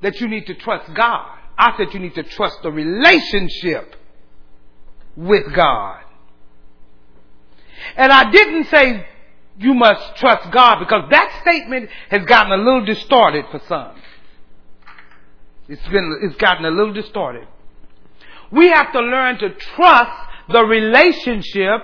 that 0.00 0.20
you 0.20 0.28
need 0.28 0.46
to 0.46 0.54
trust 0.54 0.92
God. 0.94 1.38
I 1.58 1.76
said 1.76 1.92
you 1.92 2.00
need 2.00 2.14
to 2.14 2.22
trust 2.22 2.62
the 2.62 2.72
relationship 2.72 3.94
with 5.16 5.52
God. 5.54 6.03
And 7.96 8.12
I 8.12 8.30
didn't 8.30 8.64
say 8.64 9.06
you 9.58 9.74
must 9.74 10.16
trust 10.16 10.50
God 10.50 10.78
because 10.80 11.08
that 11.10 11.40
statement 11.42 11.90
has 12.10 12.24
gotten 12.26 12.52
a 12.52 12.56
little 12.56 12.84
distorted 12.84 13.44
for 13.50 13.60
some. 13.68 13.92
It's 15.68 15.86
been, 15.88 16.20
it's 16.22 16.36
gotten 16.36 16.64
a 16.64 16.70
little 16.70 16.92
distorted. 16.92 17.46
We 18.50 18.68
have 18.68 18.92
to 18.92 19.00
learn 19.00 19.38
to 19.38 19.54
trust 19.54 20.30
the 20.50 20.64
relationship. 20.64 21.80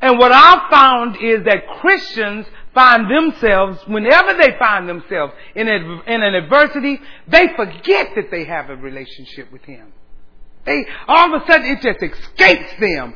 And 0.00 0.18
what 0.18 0.32
I've 0.32 0.70
found 0.70 1.16
is 1.16 1.44
that 1.44 1.66
Christians 1.80 2.46
find 2.74 3.10
themselves, 3.10 3.78
whenever 3.86 4.34
they 4.34 4.58
find 4.58 4.88
themselves 4.88 5.32
in, 5.54 5.68
a, 5.68 6.02
in 6.06 6.22
an 6.22 6.34
adversity, 6.34 7.00
they 7.28 7.48
forget 7.56 8.08
that 8.16 8.30
they 8.30 8.44
have 8.44 8.68
a 8.68 8.76
relationship 8.76 9.50
with 9.50 9.62
Him. 9.62 9.92
They, 10.66 10.84
all 11.08 11.34
of 11.34 11.42
a 11.42 11.46
sudden, 11.46 11.66
it 11.66 11.80
just 11.80 12.02
escapes 12.02 12.80
them, 12.80 13.14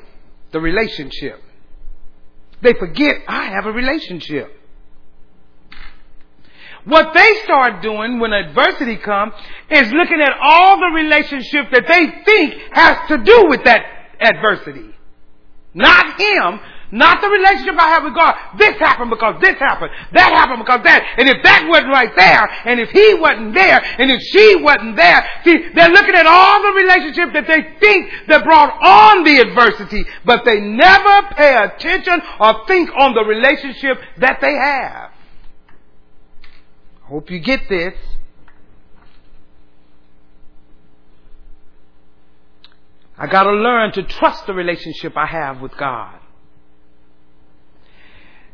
the 0.53 0.61
relationship. 0.61 1.43
They 2.61 2.75
forget, 2.75 3.17
I 3.29 3.47
have 3.47 3.67
a 3.67 3.73
relationship. 3.73 4.55
What 6.85 7.13
they 7.15 7.31
start 7.45 7.83
doing 7.83 8.19
when 8.19 8.33
adversity 8.33 8.97
comes 8.97 9.35
is 9.71 9.93
looking 9.93 10.21
at 10.23 10.33
all 10.41 10.79
the 10.79 10.91
relationship 10.95 11.67
that 11.73 11.87
they 11.87 12.25
think 12.25 12.55
has 12.73 13.09
to 13.09 13.19
do 13.19 13.47
with 13.49 13.65
that 13.65 13.85
adversity. 14.21 14.95
Not 15.75 16.19
him, 16.21 16.61
not 16.91 17.21
the 17.21 17.29
relationship 17.29 17.75
I 17.79 17.89
have 17.89 18.05
with 18.05 18.15
God. 18.15 18.35
This 18.57 18.77
happened 18.79 19.11
because 19.11 19.41
this 19.41 19.57
happened. 19.59 19.91
That 20.13 20.33
happened 20.33 20.65
because 20.65 20.81
that. 20.85 21.05
And 21.19 21.29
if 21.29 21.43
that 21.43 21.67
wasn't 21.69 21.93
right 21.93 22.13
there, 22.17 22.49
and 22.65 22.81
if 22.81 22.89
he 22.91 23.15
wasn't 23.15 23.55
there, 23.55 23.81
and 23.99 24.11
if 24.11 24.23
she 24.23 24.57
wasn't 24.57 24.97
there, 24.97 25.21
see, 25.45 25.69
they're 25.75 25.91
looking 25.91 26.15
at 26.15 26.27
all 26.27 26.63
the 26.63 26.73
relationships 26.81 27.33
that 27.35 27.47
they 27.47 27.77
think 27.81 28.11
that 28.29 28.45
brought 28.45 28.73
on 28.81 29.25
the 29.25 29.37
adversity, 29.37 30.05
but 30.25 30.45
they 30.45 30.61
never 30.61 31.29
pay 31.37 31.57
attention 31.57 32.21
or 32.41 32.67
think 32.67 32.91
on 32.97 33.15
the 33.15 33.25
relationship 33.25 33.99
that 34.19 34.39
they 34.41 34.55
have. 34.55 35.11
Hope 37.03 37.31
you 37.31 37.41
get 37.41 37.69
this. 37.69 37.95
I 43.19 43.27
gotta 43.27 43.51
learn 43.51 43.93
to 43.93 44.03
trust 44.05 44.47
the 44.47 44.55
relationship 44.55 45.17
I 45.17 45.27
have 45.27 45.61
with 45.61 45.77
God. 45.77 46.18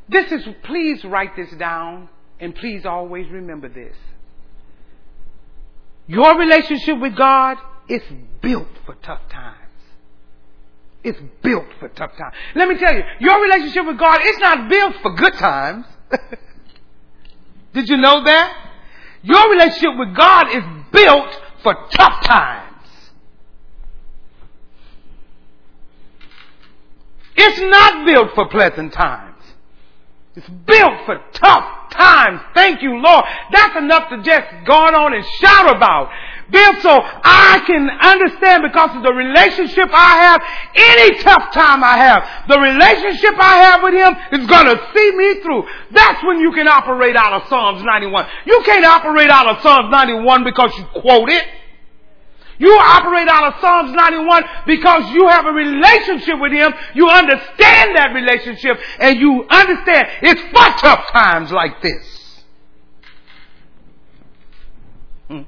This 0.09 0.31
is, 0.33 0.47
please 0.65 1.05
write 1.05 1.37
this 1.37 1.51
down 1.59 2.09
and 2.41 2.55
please 2.55 2.85
always 2.85 3.29
remember 3.31 3.69
this. 3.69 3.97
Your 6.07 6.39
relationship 6.39 7.01
with 7.01 7.17
God 7.17 7.57
is 7.89 8.03
built 8.43 8.69
for 8.85 8.95
tough 8.97 9.29
times. 9.31 9.59
It's 11.03 11.19
built 11.43 11.67
for 11.79 11.89
tough 11.89 12.13
times. 12.17 12.35
Let 12.55 12.69
me 12.69 12.79
tell 12.79 12.95
you, 12.95 13.03
your 13.21 13.43
relationship 13.43 13.87
with 13.87 13.99
God 13.99 14.21
is 14.25 14.39
not 14.39 14.69
built 14.69 14.95
for 15.03 15.15
good 15.15 15.35
times. 15.35 15.87
Did 17.75 17.89
you 17.89 17.97
know 17.97 18.25
that? 18.25 18.71
Your 19.23 19.51
relationship 19.51 19.99
with 19.99 20.15
God 20.15 20.49
is 20.55 20.63
built 20.93 21.41
for 21.63 21.75
tough 21.91 22.25
times. 22.25 22.71
It's 27.37 27.61
not 27.61 28.07
built 28.07 28.35
for 28.35 28.49
pleasant 28.49 28.93
times. 28.93 29.34
It's 30.37 30.49
built 30.49 31.07
for 31.07 31.21
tough 31.33 31.91
times. 31.91 32.41
Thank 32.55 32.83
you, 32.83 32.99
Lord. 32.99 33.25
That's 33.53 33.77
enough 33.77 34.11
to 34.11 34.17
just 34.23 34.67
go 34.67 34.75
on 34.75 35.15
and 35.15 35.25
shout 35.41 35.77
about. 35.77 36.11
Built 36.51 36.83
so 36.83 36.91
I 36.91 37.63
can 37.67 37.89
understand 37.89 38.65
because 38.67 38.97
of 38.97 39.03
the 39.03 39.13
relationship 39.13 39.89
I 39.93 40.13
have, 40.27 40.43
any 40.75 41.23
tough 41.23 41.55
time 41.55 41.83
I 41.85 41.97
have, 41.97 42.49
the 42.49 42.59
relationship 42.59 43.39
I 43.39 43.63
have 43.63 43.83
with 43.83 43.95
Him 43.95 44.41
is 44.41 44.47
going 44.51 44.67
to 44.67 44.77
see 44.93 45.17
me 45.17 45.41
through. 45.41 45.65
That's 45.93 46.23
when 46.25 46.41
you 46.41 46.53
can 46.53 46.67
operate 46.67 47.17
out 47.17 47.41
of 47.41 47.49
Psalms 47.49 47.83
91. 47.85 48.27
You 48.45 48.61
can't 48.67 48.85
operate 48.85 49.31
out 49.31 49.47
of 49.47 49.63
Psalms 49.63 49.91
91 49.91 50.45
because 50.45 50.77
you 50.77 50.85
quote 51.01 51.31
it. 51.31 51.45
You 52.59 52.73
operate 52.73 53.29
out 53.29 53.55
of 53.55 53.61
Psalms 53.61 53.93
91 53.93 54.45
because 54.67 55.11
you 55.13 55.27
have 55.29 55.47
a 55.47 55.51
relationship 55.51 56.39
with 56.39 56.53
Him. 56.53 56.73
You 56.95 57.09
understand 57.09 57.97
that 57.97 58.13
relationship 58.15 58.79
and 59.01 59.19
you 59.19 59.45
understand 59.49 60.09
it's 60.23 60.41
for 60.41 60.81
tough 60.81 61.11
times 61.13 61.51
like 61.51 61.83
this. 61.83 62.43
Hmm. 65.29 65.43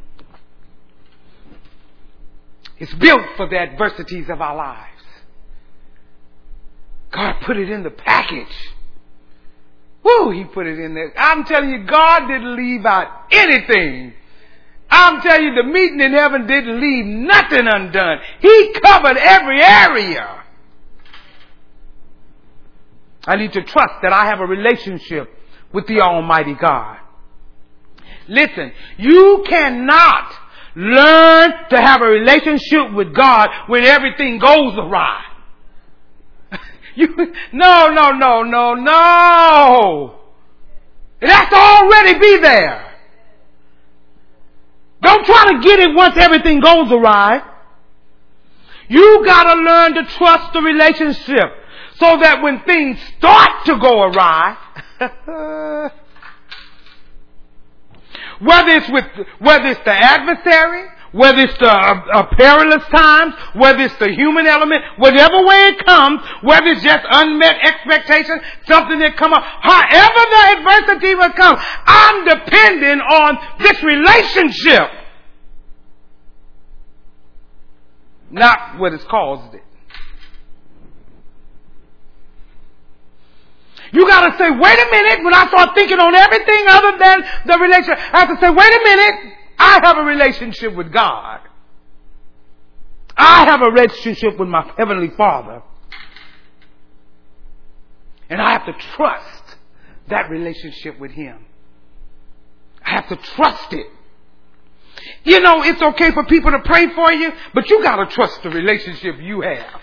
It's 2.78 2.94
built 2.94 3.22
for 3.36 3.48
the 3.48 3.58
adversities 3.58 4.28
of 4.28 4.40
our 4.40 4.56
lives. 4.56 4.90
God 7.12 7.36
put 7.42 7.56
it 7.56 7.70
in 7.70 7.84
the 7.84 7.90
package. 7.90 8.74
Woo, 10.02 10.30
He 10.30 10.44
put 10.44 10.66
it 10.66 10.78
in 10.78 10.94
there. 10.94 11.12
I'm 11.16 11.44
telling 11.44 11.70
you, 11.70 11.84
God 11.84 12.26
didn't 12.26 12.56
leave 12.56 12.84
out 12.84 13.26
anything 13.30 14.14
I'm 14.90 15.20
telling 15.20 15.44
you, 15.44 15.54
the 15.54 15.68
meeting 15.68 16.00
in 16.00 16.12
heaven 16.12 16.46
didn't 16.46 16.80
leave 16.80 17.04
nothing 17.04 17.66
undone. 17.66 18.18
He 18.40 18.72
covered 18.82 19.16
every 19.18 19.62
area. 19.62 20.44
I 23.24 23.36
need 23.36 23.52
to 23.54 23.62
trust 23.62 23.94
that 24.02 24.12
I 24.12 24.26
have 24.26 24.40
a 24.40 24.46
relationship 24.46 25.28
with 25.72 25.86
the 25.88 26.00
Almighty 26.00 26.54
God. 26.54 26.98
Listen, 28.28 28.72
you 28.98 29.44
cannot 29.48 30.32
learn 30.76 31.50
to 31.70 31.76
have 31.76 32.02
a 32.02 32.06
relationship 32.06 32.92
with 32.94 33.14
God 33.14 33.48
when 33.66 33.84
everything 33.84 34.38
goes 34.38 34.74
awry. 34.78 35.22
you, 36.94 37.08
no, 37.52 37.88
no, 37.88 38.10
no, 38.12 38.42
no, 38.42 38.74
no. 38.74 40.20
To 41.20 41.56
already 41.56 42.18
be 42.18 42.38
there. 42.38 42.85
Don't 45.06 45.24
try 45.24 45.52
to 45.52 45.60
get 45.60 45.78
it 45.78 45.94
once 45.94 46.16
everything 46.16 46.58
goes 46.58 46.90
awry. 46.90 47.40
You 48.88 49.24
gotta 49.24 49.60
learn 49.62 49.94
to 49.94 50.02
trust 50.02 50.52
the 50.52 50.60
relationship 50.60 51.44
so 51.94 52.18
that 52.22 52.42
when 52.42 52.58
things 52.62 52.98
start 53.16 53.66
to 53.66 53.78
go 53.78 54.02
awry, 54.02 54.56
whether 58.40 58.70
it's 58.70 58.88
with, 58.88 59.04
whether 59.38 59.68
it's 59.68 59.84
the 59.84 59.92
adversary, 59.92 60.88
whether 61.16 61.38
it's 61.38 61.58
the 61.58 61.66
uh, 61.66 62.04
uh, 62.12 62.26
perilous 62.36 62.84
times, 62.94 63.34
whether 63.54 63.80
it's 63.80 63.96
the 63.96 64.12
human 64.12 64.46
element, 64.46 64.82
whatever 64.98 65.44
way 65.46 65.72
it 65.72 65.84
comes, 65.86 66.20
whether 66.42 66.66
it's 66.66 66.82
just 66.82 67.04
unmet 67.10 67.56
expectations, 67.64 68.42
something 68.68 68.98
that 68.98 69.16
come 69.16 69.32
up, 69.32 69.42
however 69.42 70.22
the 70.28 70.42
adversity 70.60 71.14
will 71.14 71.32
come, 71.32 71.56
I'm 71.86 72.24
depending 72.26 73.00
on 73.00 73.38
this 73.60 73.82
relationship. 73.82 74.90
Not 78.30 78.78
what 78.78 78.92
has 78.92 79.04
caused 79.04 79.54
it. 79.54 79.62
You 83.92 84.06
gotta 84.06 84.36
say, 84.36 84.50
wait 84.50 84.78
a 84.78 84.90
minute, 84.90 85.24
when 85.24 85.32
I 85.32 85.46
start 85.48 85.74
thinking 85.74 85.98
on 85.98 86.14
everything 86.14 86.64
other 86.68 86.98
than 86.98 87.24
the 87.46 87.58
relationship, 87.58 87.98
I 88.12 88.20
have 88.20 88.28
to 88.28 88.40
say, 88.40 88.50
wait 88.50 88.72
a 88.74 88.82
minute, 88.84 89.35
I 89.58 89.80
have 89.82 89.98
a 89.98 90.02
relationship 90.02 90.74
with 90.74 90.92
God. 90.92 91.40
I 93.16 93.46
have 93.46 93.62
a 93.62 93.70
relationship 93.70 94.38
with 94.38 94.48
my 94.48 94.70
Heavenly 94.76 95.10
Father. 95.16 95.62
And 98.28 98.40
I 98.40 98.52
have 98.52 98.66
to 98.66 98.72
trust 98.72 99.56
that 100.08 100.30
relationship 100.30 100.98
with 100.98 101.12
Him. 101.12 101.38
I 102.84 102.90
have 102.90 103.08
to 103.08 103.16
trust 103.16 103.72
it. 103.72 103.86
You 105.24 105.40
know, 105.40 105.62
it's 105.62 105.80
okay 105.80 106.10
for 106.12 106.24
people 106.24 106.50
to 106.50 106.60
pray 106.60 106.92
for 106.94 107.12
you, 107.12 107.32
but 107.54 107.68
you 107.70 107.82
gotta 107.82 108.06
trust 108.06 108.42
the 108.42 108.50
relationship 108.50 109.16
you 109.20 109.40
have. 109.40 109.80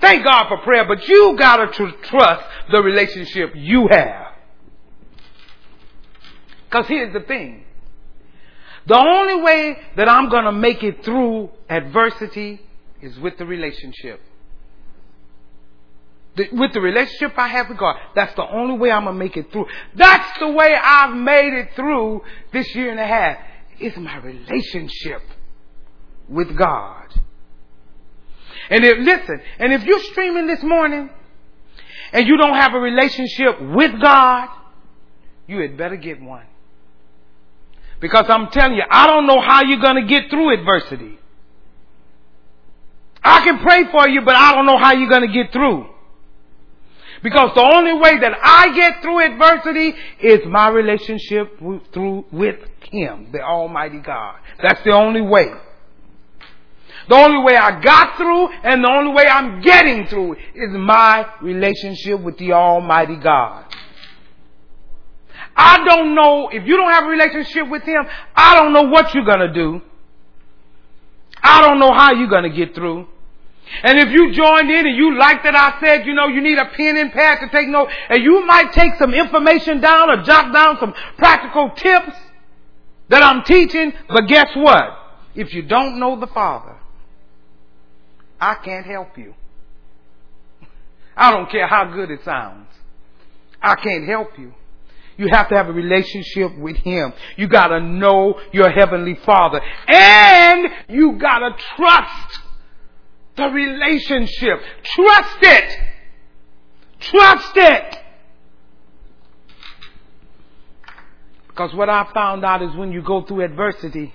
Thank 0.00 0.24
God 0.24 0.48
for 0.48 0.58
prayer, 0.58 0.84
but 0.86 1.06
you 1.08 1.36
gotta 1.38 1.68
tr- 1.68 1.96
trust 2.02 2.44
the 2.70 2.82
relationship 2.82 3.52
you 3.54 3.88
have. 3.90 4.32
Cause 6.70 6.86
here's 6.88 7.12
the 7.12 7.20
thing. 7.20 7.64
The 8.86 8.98
only 8.98 9.42
way 9.42 9.78
that 9.96 10.08
I'm 10.08 10.28
going 10.28 10.44
to 10.44 10.52
make 10.52 10.82
it 10.82 11.04
through 11.04 11.50
adversity 11.68 12.60
is 13.00 13.18
with 13.18 13.38
the 13.38 13.46
relationship. 13.46 14.20
The, 16.36 16.48
with 16.52 16.72
the 16.72 16.80
relationship 16.80 17.38
I 17.38 17.48
have 17.48 17.68
with 17.68 17.78
God, 17.78 17.96
that's 18.14 18.34
the 18.34 18.46
only 18.46 18.76
way 18.76 18.90
I'm 18.90 19.04
gonna 19.04 19.16
make 19.16 19.36
it 19.36 19.52
through. 19.52 19.66
That's 19.94 20.38
the 20.40 20.48
way 20.48 20.74
I've 20.74 21.14
made 21.14 21.52
it 21.52 21.68
through 21.76 22.22
this 22.52 22.74
year 22.74 22.90
and 22.90 22.98
a 22.98 23.06
half. 23.06 23.38
Is 23.78 23.96
my 23.96 24.16
relationship 24.16 25.22
with 26.28 26.56
God. 26.56 27.06
And 28.70 28.84
if, 28.84 28.98
listen, 28.98 29.40
and 29.58 29.72
if 29.72 29.84
you're 29.84 30.02
streaming 30.02 30.46
this 30.46 30.62
morning 30.62 31.10
and 32.12 32.26
you 32.26 32.36
don't 32.36 32.54
have 32.54 32.74
a 32.74 32.78
relationship 32.78 33.60
with 33.60 34.00
God, 34.00 34.48
you 35.46 35.58
had 35.58 35.76
better 35.76 35.96
get 35.96 36.20
one. 36.20 36.46
Because 38.04 38.26
I'm 38.28 38.48
telling 38.50 38.76
you, 38.76 38.82
I 38.90 39.06
don't 39.06 39.26
know 39.26 39.40
how 39.40 39.62
you're 39.62 39.80
going 39.80 39.96
to 39.96 40.06
get 40.06 40.28
through 40.28 40.52
adversity. 40.52 41.18
I 43.22 43.42
can 43.42 43.60
pray 43.60 43.90
for 43.90 44.06
you, 44.06 44.20
but 44.20 44.36
I 44.36 44.54
don't 44.54 44.66
know 44.66 44.76
how 44.76 44.92
you're 44.92 45.08
going 45.08 45.26
to 45.26 45.32
get 45.32 45.54
through. 45.54 45.86
Because 47.22 47.52
the 47.54 47.62
only 47.62 47.94
way 47.94 48.18
that 48.18 48.32
I 48.42 48.74
get 48.74 49.00
through 49.00 49.20
adversity 49.24 49.94
is 50.20 50.40
my 50.46 50.68
relationship 50.68 51.58
with, 51.62 51.80
through 51.94 52.26
with 52.30 52.58
Him, 52.90 53.28
the 53.32 53.40
Almighty 53.40 54.00
God. 54.00 54.36
That's 54.62 54.84
the 54.84 54.92
only 54.92 55.22
way. 55.22 55.46
The 57.08 57.14
only 57.14 57.42
way 57.42 57.56
I 57.56 57.80
got 57.80 58.18
through 58.18 58.48
and 58.48 58.84
the 58.84 58.90
only 58.90 59.14
way 59.14 59.26
I'm 59.26 59.62
getting 59.62 60.08
through 60.08 60.34
is 60.54 60.68
my 60.72 61.24
relationship 61.40 62.20
with 62.20 62.36
the 62.36 62.52
Almighty 62.52 63.16
God. 63.16 63.64
I 65.56 65.84
don't 65.84 66.14
know, 66.14 66.48
if 66.48 66.66
you 66.66 66.76
don't 66.76 66.90
have 66.90 67.04
a 67.04 67.08
relationship 67.08 67.68
with 67.68 67.82
Him, 67.84 68.04
I 68.34 68.56
don't 68.56 68.72
know 68.72 68.82
what 68.82 69.14
you're 69.14 69.24
gonna 69.24 69.52
do. 69.52 69.80
I 71.42 71.60
don't 71.60 71.78
know 71.78 71.92
how 71.92 72.12
you're 72.12 72.28
gonna 72.28 72.50
get 72.50 72.74
through. 72.74 73.06
And 73.82 73.98
if 73.98 74.10
you 74.10 74.32
joined 74.32 74.70
in 74.70 74.86
and 74.86 74.96
you 74.96 75.18
like 75.18 75.42
that 75.42 75.54
I 75.54 75.80
said, 75.80 76.06
you 76.06 76.14
know, 76.14 76.26
you 76.28 76.40
need 76.40 76.58
a 76.58 76.66
pen 76.66 76.96
and 76.96 77.12
pad 77.12 77.38
to 77.40 77.48
take 77.48 77.68
notes, 77.68 77.92
and 78.08 78.22
you 78.22 78.44
might 78.46 78.72
take 78.72 78.94
some 78.96 79.14
information 79.14 79.80
down 79.80 80.10
or 80.10 80.22
jot 80.22 80.52
down 80.52 80.78
some 80.78 80.94
practical 81.16 81.70
tips 81.70 82.16
that 83.08 83.22
I'm 83.22 83.42
teaching, 83.44 83.92
but 84.08 84.26
guess 84.26 84.48
what? 84.54 84.98
If 85.34 85.52
you 85.54 85.62
don't 85.62 85.98
know 85.98 86.18
the 86.18 86.26
Father, 86.26 86.76
I 88.40 88.54
can't 88.56 88.86
help 88.86 89.16
you. 89.16 89.34
I 91.16 91.30
don't 91.30 91.50
care 91.50 91.66
how 91.66 91.92
good 91.92 92.10
it 92.10 92.24
sounds. 92.24 92.68
I 93.62 93.76
can't 93.76 94.06
help 94.06 94.38
you. 94.38 94.52
You 95.16 95.28
have 95.30 95.48
to 95.48 95.56
have 95.56 95.68
a 95.68 95.72
relationship 95.72 96.56
with 96.58 96.76
Him. 96.76 97.12
You 97.36 97.48
gotta 97.48 97.80
know 97.80 98.40
your 98.52 98.70
Heavenly 98.70 99.14
Father. 99.24 99.60
And 99.88 100.68
you 100.88 101.18
gotta 101.18 101.56
trust 101.76 102.40
the 103.36 103.44
relationship. 103.44 104.60
Trust 104.82 105.38
it. 105.42 105.78
Trust 107.00 107.52
it. 107.56 107.98
Because 111.48 111.72
what 111.74 111.88
I 111.88 112.10
found 112.12 112.44
out 112.44 112.62
is 112.62 112.74
when 112.74 112.90
you 112.90 113.02
go 113.02 113.22
through 113.22 113.42
adversity, 113.42 114.12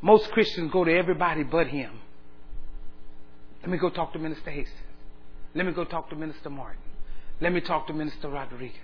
most 0.00 0.30
Christians 0.30 0.72
go 0.72 0.84
to 0.84 0.92
everybody 0.92 1.42
but 1.42 1.66
him. 1.66 2.00
Let 3.60 3.70
me 3.70 3.76
go 3.78 3.90
talk 3.90 4.12
to 4.14 4.18
Minister 4.18 4.50
Hastings. 4.50 4.78
Let 5.54 5.66
me 5.66 5.72
go 5.72 5.84
talk 5.84 6.08
to 6.10 6.16
Minister 6.16 6.48
Martin. 6.48 6.80
Let 7.40 7.52
me 7.52 7.60
talk 7.60 7.86
to 7.86 7.92
Minister 7.92 8.28
Rodriguez. 8.28 8.76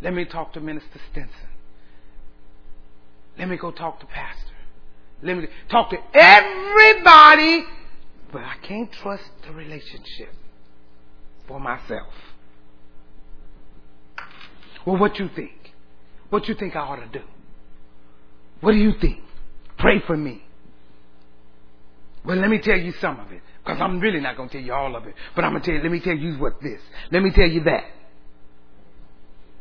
Let 0.00 0.14
me 0.14 0.24
talk 0.24 0.52
to 0.54 0.60
Minister 0.60 1.00
Stinson. 1.10 1.48
Let 3.38 3.48
me 3.48 3.56
go 3.56 3.70
talk 3.70 4.00
to 4.00 4.06
Pastor. 4.06 4.54
Let 5.22 5.36
me 5.36 5.46
talk 5.70 5.90
to 5.90 5.96
everybody, 6.14 7.64
but 8.32 8.42
I 8.42 8.54
can't 8.62 8.90
trust 8.92 9.30
the 9.46 9.52
relationship 9.52 10.32
for 11.46 11.60
myself. 11.60 12.12
Well, 14.84 14.96
what 14.96 15.18
you 15.18 15.28
think? 15.34 15.74
What 16.30 16.48
you 16.48 16.54
think 16.54 16.76
I 16.76 16.80
ought 16.80 16.96
to 16.96 17.18
do? 17.18 17.24
What 18.60 18.72
do 18.72 18.78
you 18.78 18.92
think? 19.00 19.18
Pray 19.78 20.00
for 20.06 20.16
me. 20.16 20.42
Well, 22.24 22.36
let 22.36 22.50
me 22.50 22.58
tell 22.58 22.78
you 22.78 22.92
some 23.00 23.18
of 23.20 23.32
it. 23.32 23.42
Because 23.68 23.82
I'm 23.82 24.00
really 24.00 24.20
not 24.20 24.34
going 24.34 24.48
to 24.48 24.52
tell 24.54 24.64
you 24.64 24.72
all 24.72 24.96
of 24.96 25.04
it. 25.06 25.14
But 25.36 25.44
I'm 25.44 25.50
going 25.52 25.62
to 25.62 25.66
tell 25.66 25.76
you, 25.76 25.82
let 25.82 25.92
me 25.92 26.00
tell 26.00 26.16
you 26.16 26.38
what 26.38 26.58
this. 26.62 26.80
Let 27.12 27.22
me 27.22 27.30
tell 27.30 27.46
you 27.46 27.64
that. 27.64 27.84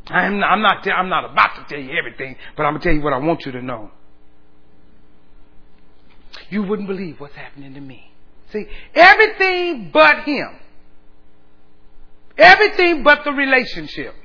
I'm 0.07 0.39
not, 0.39 0.49
I'm 0.49 0.61
not, 0.61 0.87
I'm 0.87 1.09
not 1.09 1.29
about 1.29 1.55
to 1.57 1.65
tell 1.67 1.83
you 1.83 1.91
everything, 1.91 2.37
but 2.55 2.63
I'm 2.63 2.71
going 2.71 2.81
to 2.81 2.87
tell 2.87 2.95
you 2.95 3.01
what 3.01 3.11
I 3.11 3.17
want 3.17 3.45
you 3.45 3.51
to 3.51 3.61
know. 3.61 3.91
You 6.49 6.63
wouldn't 6.63 6.87
believe 6.87 7.19
what's 7.19 7.35
happening 7.35 7.73
to 7.73 7.81
me. 7.81 8.09
See, 8.53 8.65
everything 8.95 9.91
but 9.91 10.23
Him. 10.23 10.57
Everything 12.37 13.03
but 13.03 13.25
the 13.25 13.33
relationship. 13.33 14.15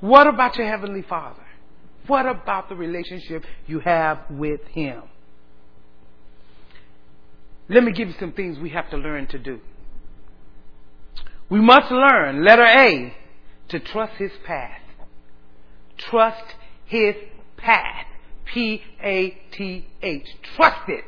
What 0.00 0.26
about 0.26 0.56
your 0.56 0.66
Heavenly 0.66 1.02
Father? 1.02 1.46
What 2.08 2.26
about 2.26 2.68
the 2.68 2.74
relationship 2.74 3.44
you 3.68 3.78
have 3.78 4.18
with 4.30 4.64
Him? 4.72 5.02
Let 7.68 7.84
me 7.84 7.92
give 7.92 8.08
you 8.08 8.14
some 8.18 8.32
things 8.32 8.58
we 8.58 8.70
have 8.70 8.90
to 8.90 8.96
learn 8.96 9.26
to 9.28 9.38
do. 9.38 9.60
We 11.50 11.60
must 11.60 11.90
learn, 11.90 12.44
letter 12.44 12.64
A, 12.64 13.14
to 13.68 13.78
trust 13.78 14.14
His 14.14 14.32
path. 14.46 14.80
Trust 15.96 16.44
His 16.86 17.14
path. 17.56 18.06
P-A-T-H. 18.46 20.28
Trust 20.56 20.88
it. 20.88 21.04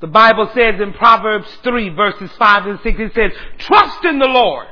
The 0.00 0.06
Bible 0.06 0.50
says 0.54 0.80
in 0.80 0.92
Proverbs 0.94 1.46
3 1.62 1.90
verses 1.90 2.30
5 2.38 2.66
and 2.66 2.80
6, 2.82 2.98
it 2.98 3.14
says, 3.14 3.32
trust 3.58 4.04
in 4.04 4.18
the 4.18 4.28
Lord 4.28 4.66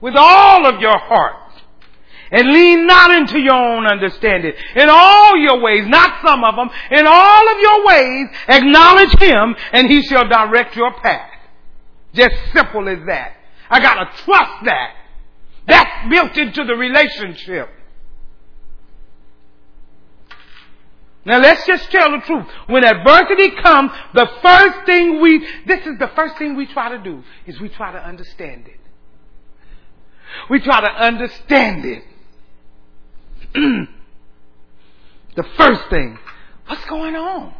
with 0.00 0.14
all 0.16 0.66
of 0.66 0.80
your 0.80 0.98
heart 0.98 1.41
and 2.32 2.48
lean 2.48 2.86
not 2.86 3.10
into 3.14 3.38
your 3.38 3.54
own 3.54 3.86
understanding. 3.86 4.52
In 4.74 4.88
all 4.88 5.36
your 5.36 5.60
ways, 5.60 5.86
not 5.86 6.26
some 6.26 6.42
of 6.42 6.56
them, 6.56 6.70
in 6.90 7.06
all 7.06 7.48
of 7.52 7.60
your 7.60 7.86
ways, 7.86 8.28
acknowledge 8.48 9.12
Him 9.20 9.54
and 9.72 9.88
He 9.88 10.02
shall 10.02 10.26
direct 10.26 10.74
your 10.74 10.92
path. 10.94 11.30
Just 12.14 12.34
simple 12.52 12.88
as 12.88 12.98
that. 13.06 13.36
I 13.70 13.80
gotta 13.80 14.10
trust 14.24 14.64
that. 14.64 14.96
That's 15.66 16.10
built 16.10 16.36
into 16.36 16.64
the 16.64 16.74
relationship. 16.74 17.68
Now 21.24 21.38
let's 21.38 21.64
just 21.66 21.90
tell 21.90 22.10
the 22.10 22.18
truth. 22.26 22.46
When 22.66 22.84
adversity 22.84 23.50
comes, 23.62 23.92
the 24.14 24.28
first 24.42 24.86
thing 24.86 25.20
we, 25.20 25.46
this 25.66 25.86
is 25.86 25.98
the 25.98 26.10
first 26.16 26.36
thing 26.36 26.56
we 26.56 26.66
try 26.66 26.96
to 26.96 26.98
do, 26.98 27.22
is 27.46 27.60
we 27.60 27.68
try 27.68 27.92
to 27.92 28.04
understand 28.04 28.66
it. 28.66 28.80
We 30.50 30.60
try 30.60 30.80
to 30.80 30.90
understand 30.90 31.84
it. 31.84 32.02
the 35.36 35.44
first 35.56 35.82
thing, 35.90 36.18
what's 36.66 36.84
going 36.86 37.14
on? 37.16 37.54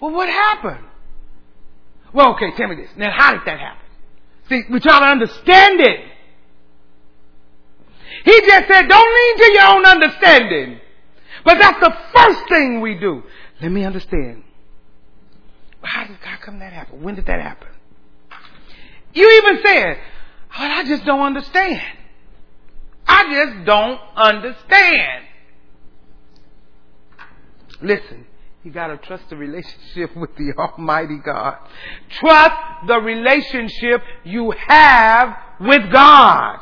Well, 0.00 0.12
what 0.12 0.28
happened? 0.28 0.84
Well, 2.12 2.34
okay, 2.34 2.52
tell 2.56 2.68
me 2.68 2.76
this. 2.76 2.90
Now, 2.96 3.10
how 3.14 3.32
did 3.32 3.42
that 3.46 3.58
happen? 3.58 3.86
See, 4.48 4.62
we 4.70 4.80
try 4.80 5.00
to 5.00 5.06
understand 5.06 5.80
it. 5.80 6.00
He 8.24 8.40
just 8.40 8.68
said, 8.68 8.88
don't 8.88 9.14
lean 9.14 9.38
to 9.38 9.52
your 9.52 9.66
own 9.68 9.84
understanding. 9.84 10.80
But 11.44 11.58
that's 11.60 11.80
the 11.80 11.94
first 12.14 12.48
thing 12.48 12.80
we 12.80 12.94
do. 12.94 13.22
Let 13.60 13.72
me 13.72 13.84
understand. 13.84 14.44
How, 15.82 16.06
did, 16.06 16.16
how 16.20 16.38
come 16.44 16.58
that 16.60 16.72
happen? 16.72 17.02
When 17.02 17.14
did 17.14 17.26
that 17.26 17.40
happen? 17.40 17.68
You 19.14 19.28
even 19.42 19.62
said, 19.64 19.98
well, 20.58 20.70
I 20.70 20.84
just 20.84 21.04
don't 21.04 21.20
understand. 21.20 21.80
I 23.06 23.32
just 23.32 23.64
don't 23.64 24.00
understand. 24.16 25.24
Listen, 27.82 28.26
you 28.64 28.72
gotta 28.72 28.96
trust 28.96 29.30
the 29.30 29.36
relationship 29.36 30.16
with 30.16 30.34
the 30.36 30.52
Almighty 30.58 31.18
God. 31.24 31.56
Trust 32.10 32.86
the 32.88 32.98
relationship 32.98 34.02
you 34.24 34.52
have 34.66 35.36
with 35.60 35.92
God. 35.92 36.58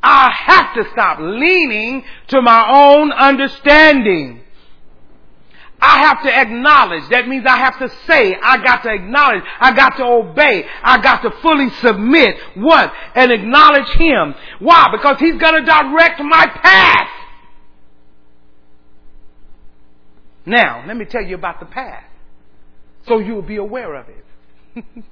I 0.00 0.30
have 0.30 0.74
to 0.74 0.90
stop 0.92 1.18
leaning 1.18 2.04
to 2.28 2.42
my 2.42 2.70
own 2.72 3.10
understanding. 3.10 4.43
I 5.84 5.98
have 5.98 6.22
to 6.22 6.34
acknowledge. 6.34 7.10
That 7.10 7.28
means 7.28 7.44
I 7.46 7.58
have 7.58 7.78
to 7.78 7.90
say, 8.06 8.34
I 8.42 8.56
got 8.64 8.82
to 8.84 8.90
acknowledge, 8.90 9.42
I 9.60 9.74
got 9.74 9.90
to 9.98 10.04
obey, 10.04 10.64
I 10.82 11.00
got 11.02 11.20
to 11.22 11.30
fully 11.42 11.68
submit. 11.82 12.36
What? 12.54 12.90
And 13.14 13.30
acknowledge 13.30 13.88
Him. 13.98 14.34
Why? 14.60 14.88
Because 14.92 15.18
He's 15.20 15.36
going 15.36 15.62
to 15.62 15.64
direct 15.64 16.20
my 16.20 16.46
path. 16.62 17.08
Now, 20.46 20.84
let 20.86 20.96
me 20.96 21.04
tell 21.04 21.22
you 21.22 21.34
about 21.34 21.60
the 21.60 21.66
path. 21.66 22.04
So 23.06 23.18
you 23.18 23.34
will 23.34 23.42
be 23.42 23.56
aware 23.56 23.94
of 23.94 24.06
it. 24.08 24.84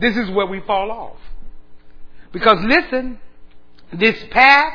this 0.00 0.16
is 0.16 0.30
where 0.30 0.46
we 0.46 0.60
fall 0.60 0.90
off. 0.90 1.18
Because 2.32 2.58
listen, 2.64 3.18
this 3.92 4.16
path 4.30 4.72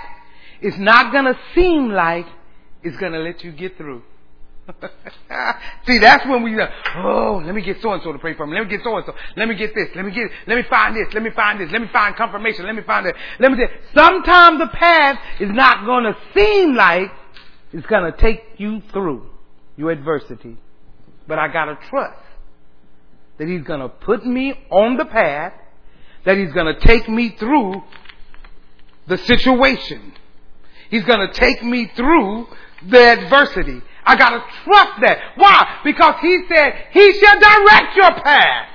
is 0.61 0.77
not 0.77 1.11
going 1.11 1.25
to 1.25 1.37
seem 1.55 1.89
like 1.89 2.27
it's 2.83 2.97
going 2.97 3.13
to 3.13 3.19
let 3.19 3.43
you 3.43 3.51
get 3.51 3.75
through. 3.75 4.03
See, 5.87 5.97
that's 5.99 6.25
when 6.27 6.43
we, 6.43 6.59
uh, 6.59 6.67
oh, 6.97 7.41
let 7.45 7.55
me 7.55 7.61
get 7.61 7.81
so 7.81 7.91
and 7.93 8.01
so 8.03 8.11
to 8.11 8.19
pray 8.19 8.35
for 8.35 8.45
me. 8.45 8.55
Let 8.55 8.65
me 8.65 8.69
get 8.69 8.83
so 8.83 8.95
and 8.95 9.05
so. 9.05 9.13
Let 9.35 9.47
me 9.47 9.55
get 9.55 9.73
this. 9.73 9.89
Let 9.95 10.05
me 10.05 10.11
get, 10.11 10.29
let 10.47 10.55
me 10.55 10.63
find 10.69 10.95
this. 10.95 11.13
Let 11.13 11.23
me 11.23 11.31
find 11.31 11.59
this. 11.59 11.71
Let 11.71 11.81
me 11.81 11.87
find 11.91 12.15
confirmation. 12.15 12.65
Let 12.65 12.75
me 12.75 12.83
find 12.83 13.05
it. 13.07 13.15
Let 13.39 13.51
me 13.51 13.57
get, 13.57 13.69
sometimes 13.93 14.59
the 14.59 14.67
path 14.67 15.19
is 15.39 15.51
not 15.51 15.85
going 15.85 16.03
to 16.05 16.15
seem 16.33 16.75
like 16.75 17.11
it's 17.73 17.87
going 17.87 18.11
to 18.11 18.17
take 18.17 18.43
you 18.57 18.81
through 18.91 19.29
your 19.77 19.91
adversity. 19.91 20.57
But 21.27 21.39
I 21.39 21.47
got 21.47 21.65
to 21.65 21.77
trust 21.89 22.19
that 23.37 23.47
He's 23.47 23.63
going 23.63 23.79
to 23.79 23.89
put 23.89 24.25
me 24.25 24.53
on 24.69 24.97
the 24.97 25.05
path, 25.05 25.53
that 26.25 26.37
He's 26.37 26.51
going 26.53 26.73
to 26.73 26.79
take 26.85 27.07
me 27.07 27.35
through 27.39 27.83
the 29.07 29.17
situation. 29.17 30.13
He's 30.89 31.03
going 31.03 31.27
to 31.27 31.33
take 31.33 31.63
me 31.63 31.91
through 31.95 32.47
the 32.87 32.99
adversity. 32.99 33.81
I 34.05 34.15
got 34.15 34.29
to 34.29 34.43
trust 34.63 35.01
that. 35.01 35.17
Why? 35.35 35.79
Because 35.83 36.15
He 36.21 36.43
said 36.47 36.73
He 36.91 37.13
shall 37.19 37.39
direct 37.39 37.95
your 37.95 38.11
path. 38.23 38.69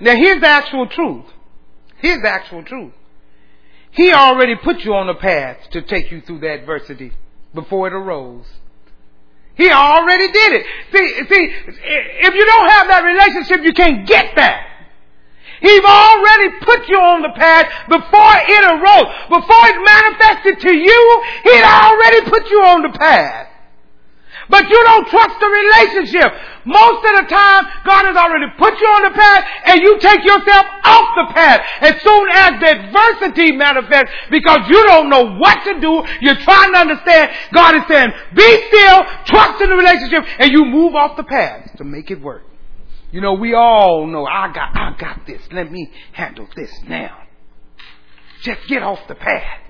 Now 0.00 0.14
here's 0.14 0.40
the 0.40 0.48
actual 0.48 0.86
truth. 0.86 1.26
Here's 1.96 2.22
the 2.22 2.28
actual 2.28 2.62
truth. 2.62 2.92
He 3.90 4.12
already 4.12 4.54
put 4.56 4.80
you 4.84 4.94
on 4.94 5.06
the 5.08 5.14
path 5.14 5.56
to 5.72 5.82
take 5.82 6.12
you 6.12 6.20
through 6.20 6.40
the 6.40 6.52
adversity 6.52 7.12
before 7.54 7.88
it 7.88 7.92
arose. 7.92 8.46
He 9.56 9.70
already 9.70 10.30
did 10.30 10.52
it. 10.52 10.66
See, 10.92 11.14
see, 11.28 11.54
if 12.20 12.34
you 12.34 12.46
don't 12.46 12.70
have 12.70 12.88
that 12.88 13.02
relationship, 13.02 13.64
you 13.64 13.72
can't 13.72 14.06
get 14.06 14.36
that. 14.36 14.77
He's 15.60 15.84
already 15.84 16.48
put 16.62 16.88
you 16.88 16.98
on 16.98 17.22
the 17.22 17.34
path 17.34 17.66
before 17.88 18.34
it 18.46 18.62
arose. 18.64 19.08
Before 19.28 19.64
it 19.68 19.78
manifested 19.82 20.60
to 20.68 20.72
you, 20.76 21.22
He'd 21.44 21.64
already 21.64 22.30
put 22.30 22.48
you 22.50 22.62
on 22.62 22.82
the 22.82 22.96
path. 22.98 23.48
But 24.48 24.68
you 24.68 24.80
don't 24.84 25.06
trust 25.08 25.36
the 25.40 25.46
relationship. 25.46 26.32
Most 26.64 27.04
of 27.04 27.12
the 27.20 27.26
time, 27.28 27.64
God 27.84 28.04
has 28.08 28.16
already 28.16 28.48
put 28.56 28.80
you 28.80 28.88
on 28.88 29.12
the 29.12 29.14
path 29.16 29.44
and 29.66 29.80
you 29.80 29.98
take 30.00 30.24
yourself 30.24 30.66
off 30.84 31.08
the 31.16 31.34
path 31.34 31.60
as 31.80 32.00
soon 32.00 32.24
as 32.32 32.50
the 32.60 32.68
adversity 32.80 33.52
manifests 33.52 34.12
because 34.30 34.60
you 34.68 34.80
don't 34.88 35.10
know 35.10 35.36
what 35.36 35.64
to 35.64 35.80
do. 35.80 36.02
You're 36.20 36.40
trying 36.40 36.72
to 36.72 36.78
understand. 36.78 37.32
God 37.52 37.76
is 37.76 37.82
saying, 37.88 38.10
be 38.34 38.48
still, 38.68 39.04
trust 39.26 39.60
in 39.60 39.68
the 39.68 39.76
relationship, 39.76 40.24
and 40.38 40.50
you 40.50 40.64
move 40.64 40.94
off 40.94 41.16
the 41.16 41.24
path 41.24 41.76
to 41.76 41.84
make 41.84 42.10
it 42.10 42.20
work. 42.20 42.47
You 43.10 43.20
know, 43.20 43.34
we 43.34 43.54
all 43.54 44.06
know 44.06 44.26
I 44.26 44.52
got, 44.52 44.76
I 44.76 44.94
got 44.98 45.26
this. 45.26 45.40
Let 45.50 45.72
me 45.72 45.90
handle 46.12 46.46
this 46.54 46.70
now. 46.86 47.22
Just 48.42 48.66
get 48.68 48.82
off 48.82 49.00
the 49.08 49.14
path. 49.14 49.60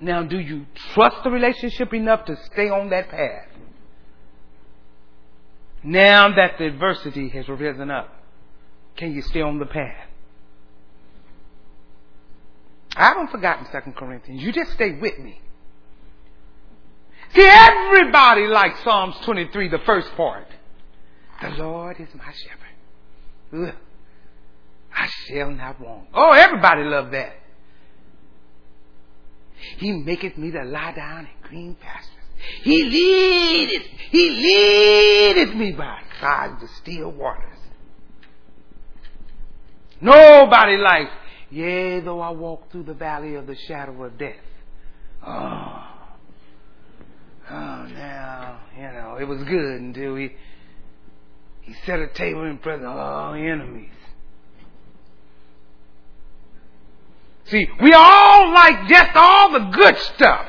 Now, 0.00 0.22
do 0.22 0.38
you 0.38 0.66
trust 0.94 1.16
the 1.24 1.30
relationship 1.30 1.92
enough 1.92 2.24
to 2.26 2.36
stay 2.52 2.68
on 2.68 2.90
that 2.90 3.08
path? 3.08 3.48
Now 5.82 6.34
that 6.34 6.58
the 6.58 6.66
adversity 6.66 7.28
has 7.30 7.48
risen 7.48 7.90
up, 7.90 8.12
can 8.96 9.12
you 9.12 9.22
stay 9.22 9.40
on 9.40 9.58
the 9.58 9.66
path? 9.66 10.06
I 12.96 13.06
haven't 13.06 13.30
forgotten 13.30 13.66
Second 13.70 13.94
Corinthians. 13.94 14.42
You 14.42 14.52
just 14.52 14.72
stay 14.72 14.98
with 15.00 15.18
me. 15.18 15.40
See, 17.34 17.46
everybody 17.46 18.46
likes 18.46 18.82
Psalms 18.82 19.16
23, 19.24 19.68
the 19.68 19.78
first 19.80 20.08
part. 20.16 20.46
The 21.42 21.50
Lord 21.50 22.00
is 22.00 22.08
my 22.14 22.32
shepherd. 22.32 23.68
Ugh. 23.68 23.74
I 24.94 25.06
shall 25.06 25.50
not 25.50 25.80
want. 25.80 26.08
Oh, 26.14 26.32
everybody 26.32 26.82
love 26.84 27.10
that. 27.12 27.34
He 29.78 29.92
maketh 29.92 30.36
me 30.36 30.50
to 30.50 30.64
lie 30.64 30.92
down 30.92 31.26
in 31.26 31.48
green 31.48 31.76
pastures. 31.80 32.14
He 32.62 32.84
leadeth, 32.84 33.86
he 34.10 34.30
leadeth 34.30 35.54
me 35.54 35.72
by 35.72 36.00
sides 36.20 36.62
of 36.62 36.70
still 36.82 37.10
waters. 37.10 37.58
Nobody 40.00 40.76
likes, 40.76 41.10
yea, 41.50 42.00
though 42.00 42.20
I 42.20 42.30
walk 42.30 42.70
through 42.70 42.84
the 42.84 42.94
valley 42.94 43.34
of 43.34 43.46
the 43.46 43.56
shadow 43.56 44.04
of 44.04 44.16
death. 44.16 44.36
Oh, 45.26 45.87
oh, 47.50 47.86
now, 47.94 48.60
you 48.76 48.82
know, 48.82 49.16
it 49.20 49.24
was 49.24 49.42
good 49.44 49.80
until 49.80 50.16
he, 50.16 50.30
he 51.62 51.74
set 51.86 51.98
a 51.98 52.08
table 52.08 52.44
in 52.44 52.58
presence 52.58 52.86
of 52.86 52.96
all 52.96 53.34
enemies. 53.34 53.90
See, 57.46 57.66
we 57.80 57.92
all 57.92 58.52
like 58.52 58.88
just 58.88 59.10
all 59.14 59.52
the 59.52 59.70
good 59.70 59.96
stuff. 59.98 60.46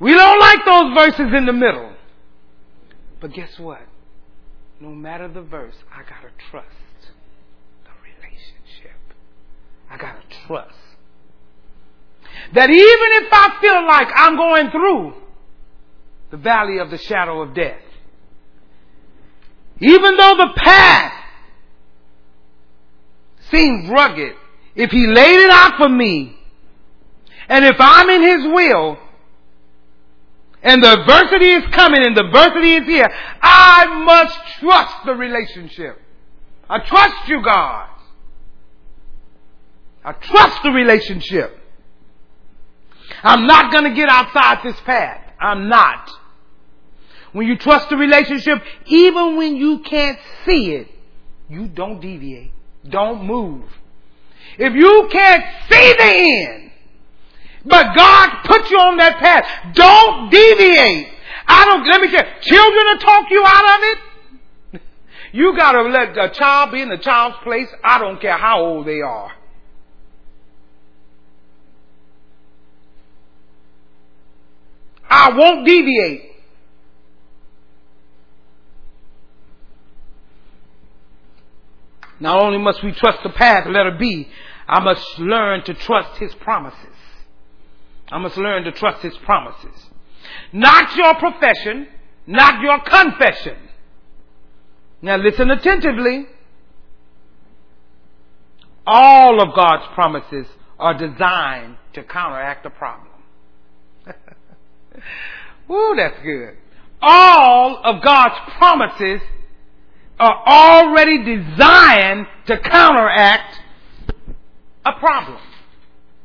We 0.00 0.12
don't 0.12 0.40
like 0.40 0.64
those 0.64 0.94
verses 0.94 1.34
in 1.36 1.46
the 1.46 1.52
middle. 1.52 1.92
But 3.20 3.32
guess 3.32 3.58
what? 3.58 3.82
No 4.80 4.90
matter 4.90 5.28
the 5.28 5.42
verse, 5.42 5.74
I 5.92 6.02
gotta 6.02 6.32
trust 6.50 6.68
the 7.84 7.90
relationship. 8.02 9.00
I 9.90 9.96
gotta 9.96 10.22
trust. 10.46 10.87
That 12.54 12.70
even 12.70 13.24
if 13.24 13.28
I 13.30 13.58
feel 13.60 13.86
like 13.86 14.08
I'm 14.14 14.36
going 14.36 14.70
through 14.70 15.14
the 16.30 16.36
valley 16.36 16.78
of 16.78 16.90
the 16.90 16.98
shadow 16.98 17.42
of 17.42 17.54
death, 17.54 17.82
even 19.80 20.16
though 20.16 20.36
the 20.36 20.52
path 20.56 21.12
seems 23.50 23.88
rugged, 23.90 24.34
if 24.74 24.90
He 24.90 25.06
laid 25.06 25.40
it 25.40 25.50
out 25.50 25.76
for 25.76 25.88
me, 25.88 26.36
and 27.48 27.64
if 27.64 27.76
I'm 27.78 28.08
in 28.10 28.22
His 28.22 28.52
will, 28.52 28.98
and 30.62 30.82
the 30.82 31.00
adversity 31.00 31.50
is 31.50 31.64
coming 31.72 32.04
and 32.04 32.16
the 32.16 32.26
adversity 32.26 32.74
is 32.74 32.86
here, 32.86 33.08
I 33.40 33.86
must 34.04 34.38
trust 34.60 35.06
the 35.06 35.14
relationship. 35.14 36.00
I 36.68 36.80
trust 36.80 37.28
you, 37.28 37.42
God. 37.42 37.88
I 40.04 40.12
trust 40.12 40.62
the 40.62 40.70
relationship. 40.70 41.57
I'm 43.22 43.46
not 43.46 43.72
going 43.72 43.84
to 43.84 43.94
get 43.94 44.08
outside 44.08 44.60
this 44.64 44.78
path. 44.80 45.20
I'm 45.40 45.68
not. 45.68 46.10
When 47.32 47.46
you 47.46 47.56
trust 47.56 47.90
the 47.90 47.96
relationship, 47.96 48.62
even 48.86 49.36
when 49.36 49.56
you 49.56 49.80
can't 49.80 50.18
see 50.44 50.72
it, 50.72 50.88
you 51.48 51.68
don't 51.68 52.00
deviate. 52.00 52.52
Don't 52.88 53.24
move. 53.24 53.64
If 54.58 54.74
you 54.74 55.08
can't 55.10 55.44
see 55.70 55.94
the 55.98 56.04
end, 56.04 56.70
but 57.64 57.94
God 57.94 58.42
put 58.44 58.70
you 58.70 58.78
on 58.78 58.96
that 58.96 59.18
path, 59.18 59.74
don't 59.74 60.30
deviate. 60.30 61.08
I 61.46 61.64
don't, 61.64 61.86
let 61.86 62.00
me 62.00 62.08
you, 62.08 62.22
children 62.42 62.84
will 62.86 62.98
talk 62.98 63.30
you 63.30 63.42
out 63.44 63.76
of 63.76 63.80
it. 63.82 63.98
You 65.30 65.54
gotta 65.58 65.82
let 65.82 66.16
a 66.16 66.30
child 66.30 66.72
be 66.72 66.80
in 66.80 66.88
the 66.88 66.96
child's 66.96 67.36
place. 67.42 67.68
I 67.84 67.98
don't 67.98 68.18
care 68.18 68.38
how 68.38 68.64
old 68.64 68.86
they 68.86 69.02
are. 69.02 69.30
I 75.08 75.30
won't 75.36 75.66
deviate. 75.66 76.28
Not 82.20 82.42
only 82.42 82.58
must 82.58 82.82
we 82.82 82.92
trust 82.92 83.22
the 83.22 83.30
path, 83.30 83.66
let 83.68 83.86
it 83.86 83.98
be, 83.98 84.28
I 84.68 84.80
must 84.80 85.18
learn 85.18 85.62
to 85.64 85.74
trust 85.74 86.18
His 86.18 86.34
promises. 86.34 86.78
I 88.10 88.18
must 88.18 88.36
learn 88.36 88.64
to 88.64 88.72
trust 88.72 89.02
His 89.02 89.16
promises. 89.18 89.86
Not 90.52 90.96
your 90.96 91.14
profession, 91.14 91.86
not 92.26 92.60
your 92.60 92.80
confession. 92.80 93.56
Now 95.00 95.16
listen 95.16 95.50
attentively. 95.50 96.26
All 98.86 99.40
of 99.40 99.54
God's 99.54 99.86
promises 99.94 100.46
are 100.78 100.94
designed 100.94 101.76
to 101.92 102.02
counteract 102.02 102.64
the 102.64 102.70
problem. 102.70 103.12
Ooh, 105.70 105.94
that's 105.96 106.20
good. 106.22 106.56
All 107.00 107.80
of 107.84 108.02
God's 108.02 108.34
promises 108.56 109.20
are 110.18 110.44
already 110.46 111.18
designed 111.18 112.26
to 112.46 112.58
counteract 112.58 113.60
a 114.84 114.92
problem. 114.98 115.38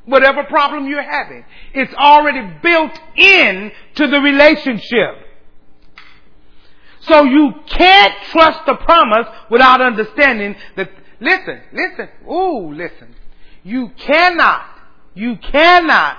Whatever 0.06 0.44
problem 0.44 0.88
you're 0.88 1.02
having. 1.02 1.46
It's 1.74 1.94
already 1.94 2.42
built 2.62 2.92
in 3.16 3.72
to 3.96 4.08
the 4.08 4.20
relationship. 4.20 5.16
So 7.02 7.24
you 7.24 7.54
can't 7.68 8.14
trust 8.32 8.66
the 8.66 8.76
promise 8.76 9.28
without 9.50 9.82
understanding 9.82 10.56
that, 10.76 10.90
listen, 11.20 11.62
listen, 11.74 12.10
ooh, 12.30 12.74
listen. 12.74 13.16
You 13.64 13.92
cannot, 13.98 14.66
you 15.14 15.38
cannot 15.38 16.18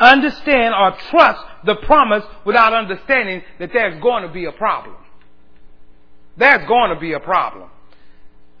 understand 0.00 0.74
or 0.74 0.96
trust 1.10 1.40
the 1.64 1.76
promise 1.76 2.24
without 2.44 2.72
understanding 2.72 3.42
that 3.58 3.70
there's 3.72 4.00
going 4.02 4.26
to 4.26 4.32
be 4.32 4.44
a 4.44 4.52
problem. 4.52 4.96
There's 6.36 6.66
going 6.66 6.92
to 6.92 7.00
be 7.00 7.12
a 7.12 7.20
problem. 7.20 7.70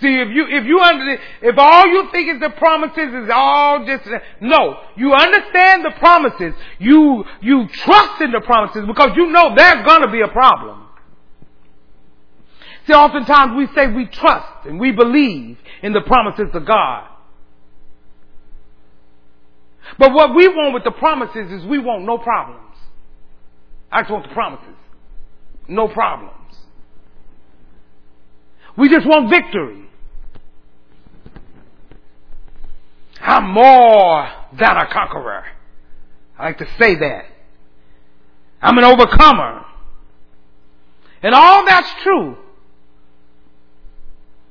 See, 0.00 0.14
if 0.14 0.28
you, 0.28 0.46
if 0.48 0.64
you 0.64 0.80
under, 0.80 1.18
if 1.42 1.58
all 1.58 1.86
you 1.88 2.08
think 2.12 2.34
is 2.34 2.40
the 2.40 2.50
promises 2.50 3.24
is 3.24 3.30
all 3.32 3.84
just, 3.84 4.04
no, 4.40 4.78
you 4.96 5.12
understand 5.12 5.84
the 5.84 5.92
promises. 5.98 6.54
You, 6.78 7.24
you 7.40 7.68
trust 7.68 8.20
in 8.22 8.30
the 8.30 8.40
promises 8.40 8.84
because 8.86 9.10
you 9.16 9.30
know 9.30 9.54
there's 9.56 9.84
gonna 9.84 10.10
be 10.10 10.20
a 10.20 10.28
problem. 10.28 10.82
See, 12.86 12.92
oftentimes 12.92 13.56
we 13.56 13.66
say 13.74 13.86
we 13.88 14.06
trust 14.06 14.66
and 14.66 14.78
we 14.78 14.92
believe 14.92 15.58
in 15.82 15.92
the 15.92 16.02
promises 16.02 16.54
of 16.54 16.66
God. 16.66 17.08
But 19.98 20.12
what 20.12 20.34
we 20.34 20.48
want 20.48 20.74
with 20.74 20.84
the 20.84 20.90
promises 20.90 21.50
is 21.50 21.66
we 21.66 21.78
want 21.78 22.04
no 22.04 22.18
problems. 22.18 22.60
I 23.90 24.02
just 24.02 24.10
want 24.10 24.28
the 24.28 24.34
promises. 24.34 24.76
No 25.68 25.88
problems. 25.88 26.32
We 28.76 28.88
just 28.88 29.06
want 29.06 29.30
victory. 29.30 29.88
I'm 33.20 33.50
more 33.50 34.28
than 34.58 34.76
a 34.76 34.92
conqueror. 34.92 35.44
I 36.38 36.46
like 36.46 36.58
to 36.58 36.66
say 36.78 36.96
that. 36.96 37.24
I'm 38.60 38.76
an 38.76 38.84
overcomer. 38.84 39.64
And 41.22 41.34
all 41.34 41.64
that's 41.66 41.88
true. 42.02 42.36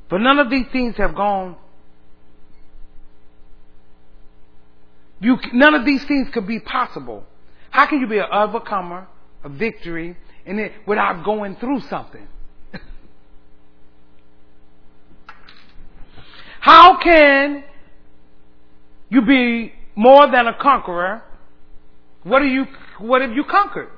But 0.10 0.20
none 0.20 0.40
of 0.40 0.50
these 0.50 0.66
things 0.72 0.96
have 0.98 1.16
gone. 1.16 1.56
You, 5.24 5.40
none 5.54 5.74
of 5.74 5.86
these 5.86 6.04
things 6.04 6.28
could 6.34 6.46
be 6.46 6.60
possible. 6.60 7.24
How 7.70 7.86
can 7.86 8.02
you 8.02 8.08
be 8.08 8.18
an 8.18 8.26
overcomer, 8.30 9.08
a 9.42 9.48
victory, 9.48 10.18
and 10.46 10.60
it, 10.60 10.74
without 10.86 11.24
going 11.24 11.56
through 11.56 11.80
something? 11.84 12.28
How 16.60 17.02
can 17.02 17.64
you 19.08 19.22
be 19.22 19.72
more 19.96 20.30
than 20.30 20.48
a 20.48 20.58
conqueror? 20.62 21.22
What 22.24 22.42
are 22.42 22.48
you, 22.48 22.68
what 22.98 23.22
have 23.22 23.32
you 23.32 23.46
conquered? 23.46 23.92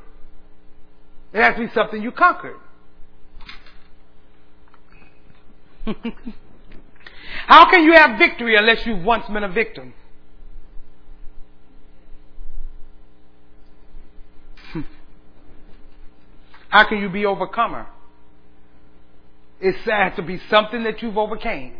It 1.33 1.41
has 1.41 1.55
to 1.55 1.61
be 1.61 1.73
something 1.73 2.03
you 2.03 2.11
conquered. 2.11 2.57
How 7.47 7.67
can 7.71 7.83
you 7.83 7.93
have 7.93 8.19
victory 8.19 8.55
unless 8.55 8.85
you've 8.85 9.03
once 9.03 9.25
been 9.25 9.43
a 9.43 9.49
victim? 9.51 9.95
How 16.75 16.83
can 16.89 16.97
you 16.97 17.07
be 17.07 17.25
overcomer? 17.25 17.87
It 19.61 19.75
has 19.85 20.13
to 20.17 20.21
be 20.21 20.41
something 20.49 20.83
that 20.83 21.01
you've 21.01 21.17
overcame. 21.17 21.71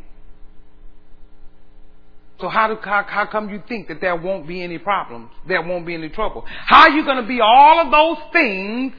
So 2.39 2.47
how, 2.47 2.69
do, 2.69 2.77
how, 2.81 3.03
how 3.05 3.25
come 3.25 3.49
you 3.49 3.61
think 3.67 3.89
that 3.89 3.99
there 3.99 4.15
won't 4.15 4.47
be 4.47 4.63
any 4.63 4.77
problems? 4.77 5.31
There 5.45 5.61
won't 5.61 5.85
be 5.85 5.95
any 5.95 6.07
trouble? 6.07 6.45
How 6.47 6.83
are 6.83 6.91
you 6.91 7.03
going 7.03 7.21
to 7.21 7.27
be 7.27 7.41
all 7.41 7.81
of 7.81 7.91
those 7.91 8.31
things 8.31 8.93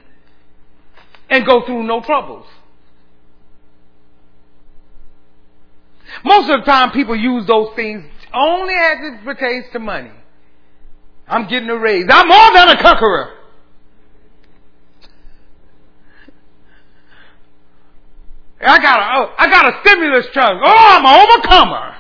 and 1.31 1.47
go 1.47 1.65
through 1.65 1.85
no 1.85 2.03
troubles? 2.03 2.45
Most 6.23 6.51
of 6.51 6.61
the 6.61 6.67
time 6.67 6.91
people 6.91 7.17
use 7.17 7.47
those 7.47 7.75
things 7.75 8.05
only 8.35 8.75
as 8.75 8.99
it 9.01 9.25
pertains 9.25 9.65
to 9.73 9.79
money. 9.79 10.13
I'm 11.27 11.49
getting 11.49 11.71
a 11.71 11.79
raise. 11.79 12.05
I'm 12.11 12.29
more 12.29 12.53
than 12.53 12.69
a 12.69 12.83
conqueror. 12.83 13.36
I 18.61 18.79
got 18.79 18.99
a, 18.99 19.19
oh, 19.19 19.35
I 19.39 19.51
got 19.51 19.67
a 19.67 19.81
stimulus 19.81 20.27
check. 20.33 20.45
Oh, 20.45 20.61
I'm 20.65 21.05
an 21.05 21.29
overcomer. 21.29 21.97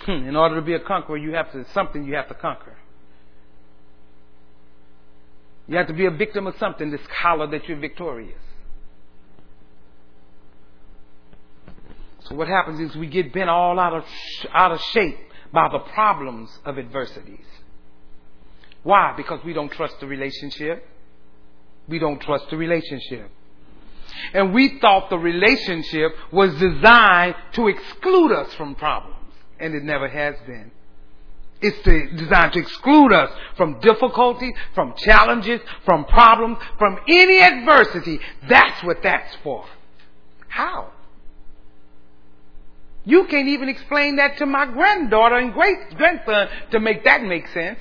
Hmm, 0.00 0.28
in 0.28 0.36
order 0.36 0.56
to 0.56 0.62
be 0.62 0.74
a 0.74 0.80
conqueror, 0.80 1.16
you 1.16 1.32
have 1.32 1.52
to 1.52 1.66
something 1.72 2.04
you 2.04 2.14
have 2.14 2.28
to 2.28 2.34
conquer. 2.34 2.76
You 5.66 5.76
have 5.76 5.86
to 5.88 5.92
be 5.92 6.06
a 6.06 6.10
victim 6.10 6.46
of 6.46 6.56
something 6.58 6.90
to 6.90 6.98
holler 7.10 7.46
that 7.48 7.68
you're 7.68 7.78
victorious. 7.78 8.40
So 12.20 12.34
what 12.34 12.48
happens 12.48 12.80
is 12.80 12.96
we 12.96 13.06
get 13.06 13.32
bent 13.32 13.50
all 13.50 13.78
out 13.78 13.94
of 13.94 14.04
out 14.52 14.72
of 14.72 14.80
shape 14.80 15.18
by 15.52 15.68
the 15.70 15.78
problems 15.78 16.50
of 16.64 16.78
adversities. 16.78 17.44
Why? 18.82 19.14
Because 19.16 19.44
we 19.44 19.52
don't 19.52 19.70
trust 19.70 20.00
the 20.00 20.06
relationship. 20.06 20.86
We 21.88 21.98
don't 21.98 22.20
trust 22.20 22.50
the 22.50 22.56
relationship. 22.56 23.30
And 24.32 24.54
we 24.54 24.78
thought 24.80 25.10
the 25.10 25.18
relationship 25.18 26.12
was 26.32 26.54
designed 26.54 27.34
to 27.52 27.68
exclude 27.68 28.32
us 28.32 28.52
from 28.54 28.74
problems. 28.74 29.16
And 29.60 29.74
it 29.74 29.82
never 29.82 30.08
has 30.08 30.36
been. 30.46 30.70
It's 31.60 31.82
to, 31.82 32.10
designed 32.16 32.52
to 32.52 32.60
exclude 32.60 33.12
us 33.12 33.30
from 33.56 33.80
difficulty, 33.80 34.54
from 34.74 34.94
challenges, 34.96 35.60
from 35.84 36.04
problems, 36.04 36.58
from 36.78 36.98
any 37.08 37.40
adversity. 37.40 38.20
That's 38.48 38.82
what 38.84 39.02
that's 39.02 39.34
for. 39.42 39.64
How? 40.46 40.92
You 43.04 43.24
can't 43.24 43.48
even 43.48 43.68
explain 43.68 44.16
that 44.16 44.38
to 44.38 44.46
my 44.46 44.66
granddaughter 44.66 45.36
and 45.36 45.52
great 45.52 45.96
grandson 45.96 46.48
to 46.70 46.80
make 46.80 47.04
that 47.04 47.22
make 47.22 47.48
sense. 47.48 47.80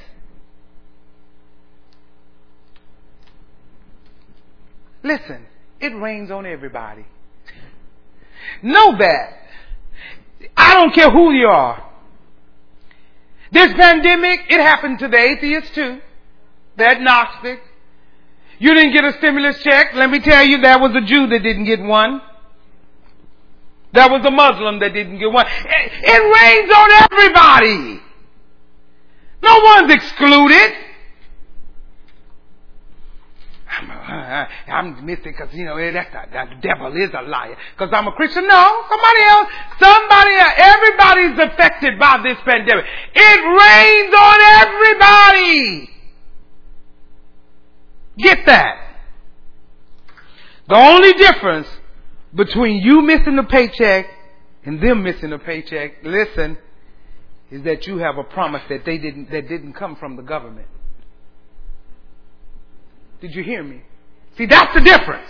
Listen, 5.08 5.45
it 5.80 5.95
rains 5.95 6.30
on 6.32 6.45
everybody. 6.45 7.05
Know 8.62 8.97
that. 8.97 9.38
I 10.55 10.74
don't 10.74 10.93
care 10.93 11.10
who 11.10 11.32
you 11.32 11.47
are. 11.47 11.84
This 13.53 13.72
pandemic, 13.74 14.41
it 14.49 14.60
happened 14.60 14.99
to 14.99 15.08
the 15.08 15.18
atheists 15.18 15.74
too. 15.74 16.01
The 16.76 16.86
agnostic. 16.86 17.62
You 18.60 18.74
didn't 18.74 18.91
get 18.91 19.05
a 19.05 19.14
stimulus 19.20 19.64
check. 19.64 19.93
Let 19.93 20.10
me 20.10 20.20
tell 20.20 20.43
you, 20.43 20.60
there 20.60 20.78
was 20.78 20.93
a 20.93 21.01
Jew 21.05 21.28
that 21.28 21.39
didn't 21.39 21.66
get 21.66 21.80
one. 21.82 22.22
There 23.93 24.10
was 24.10 24.26
a 24.26 24.32
Muslim 24.32 24.80
that 24.80 24.93
didn't 24.93 25.20
get 25.20 25.32
one. 25.32 25.45
It, 25.47 25.91
it 26.03 26.22
rains 26.41 26.72
on 26.76 26.89
everybody. 27.12 28.01
No 29.41 29.60
one's 29.64 29.93
excluded. 29.93 30.86
I'm, 34.68 35.05
missing 35.05 35.34
because, 35.38 35.53
you 35.53 35.66
know, 35.66 35.76
eh, 35.76 35.91
that's 35.91 36.12
the, 36.14 36.55
the 36.55 36.62
devil 36.62 36.95
is 36.95 37.10
a 37.14 37.28
liar. 37.28 37.58
Because 37.76 37.93
I'm 37.93 38.08
a 38.08 38.14
Christian. 38.14 38.47
No, 38.47 38.84
somebody 38.89 39.22
else, 39.24 39.49
somebody 39.80 40.36
else, 40.36 40.53
everybody's 40.58 41.39
affected 41.39 41.99
by 41.99 42.22
this 42.24 42.38
pandemic. 42.45 42.86
It 43.14 43.39
rains 43.43 44.14
on 44.16 44.39
everybody. 44.66 45.89
Get 48.18 48.45
that. 48.45 48.76
The 50.70 50.76
only 50.76 51.14
difference 51.14 51.68
between 52.34 52.78
you 52.78 53.01
missing 53.01 53.36
the 53.36 53.43
paycheck 53.43 54.08
and 54.63 54.82
them 54.82 55.04
missing 55.04 55.32
the 55.32 55.39
paycheck, 55.39 56.04
listen, 56.04 56.58
is 57.51 57.63
that 57.63 57.88
you 57.88 57.97
have 57.97 58.17
a 58.17 58.24
promise 58.24 58.63
that 58.70 58.86
they 58.86 58.97
didn't, 58.97 59.32
that 59.32 59.47
didn't 59.50 59.74
come 59.74 59.96
from 59.96 60.16
the 60.16 60.24
government. 60.24 60.67
Did 63.21 63.34
you 63.34 63.43
hear 63.43 63.63
me? 63.63 63.82
See, 64.38 64.46
that's 64.46 64.74
the 64.74 64.82
difference. 64.82 65.30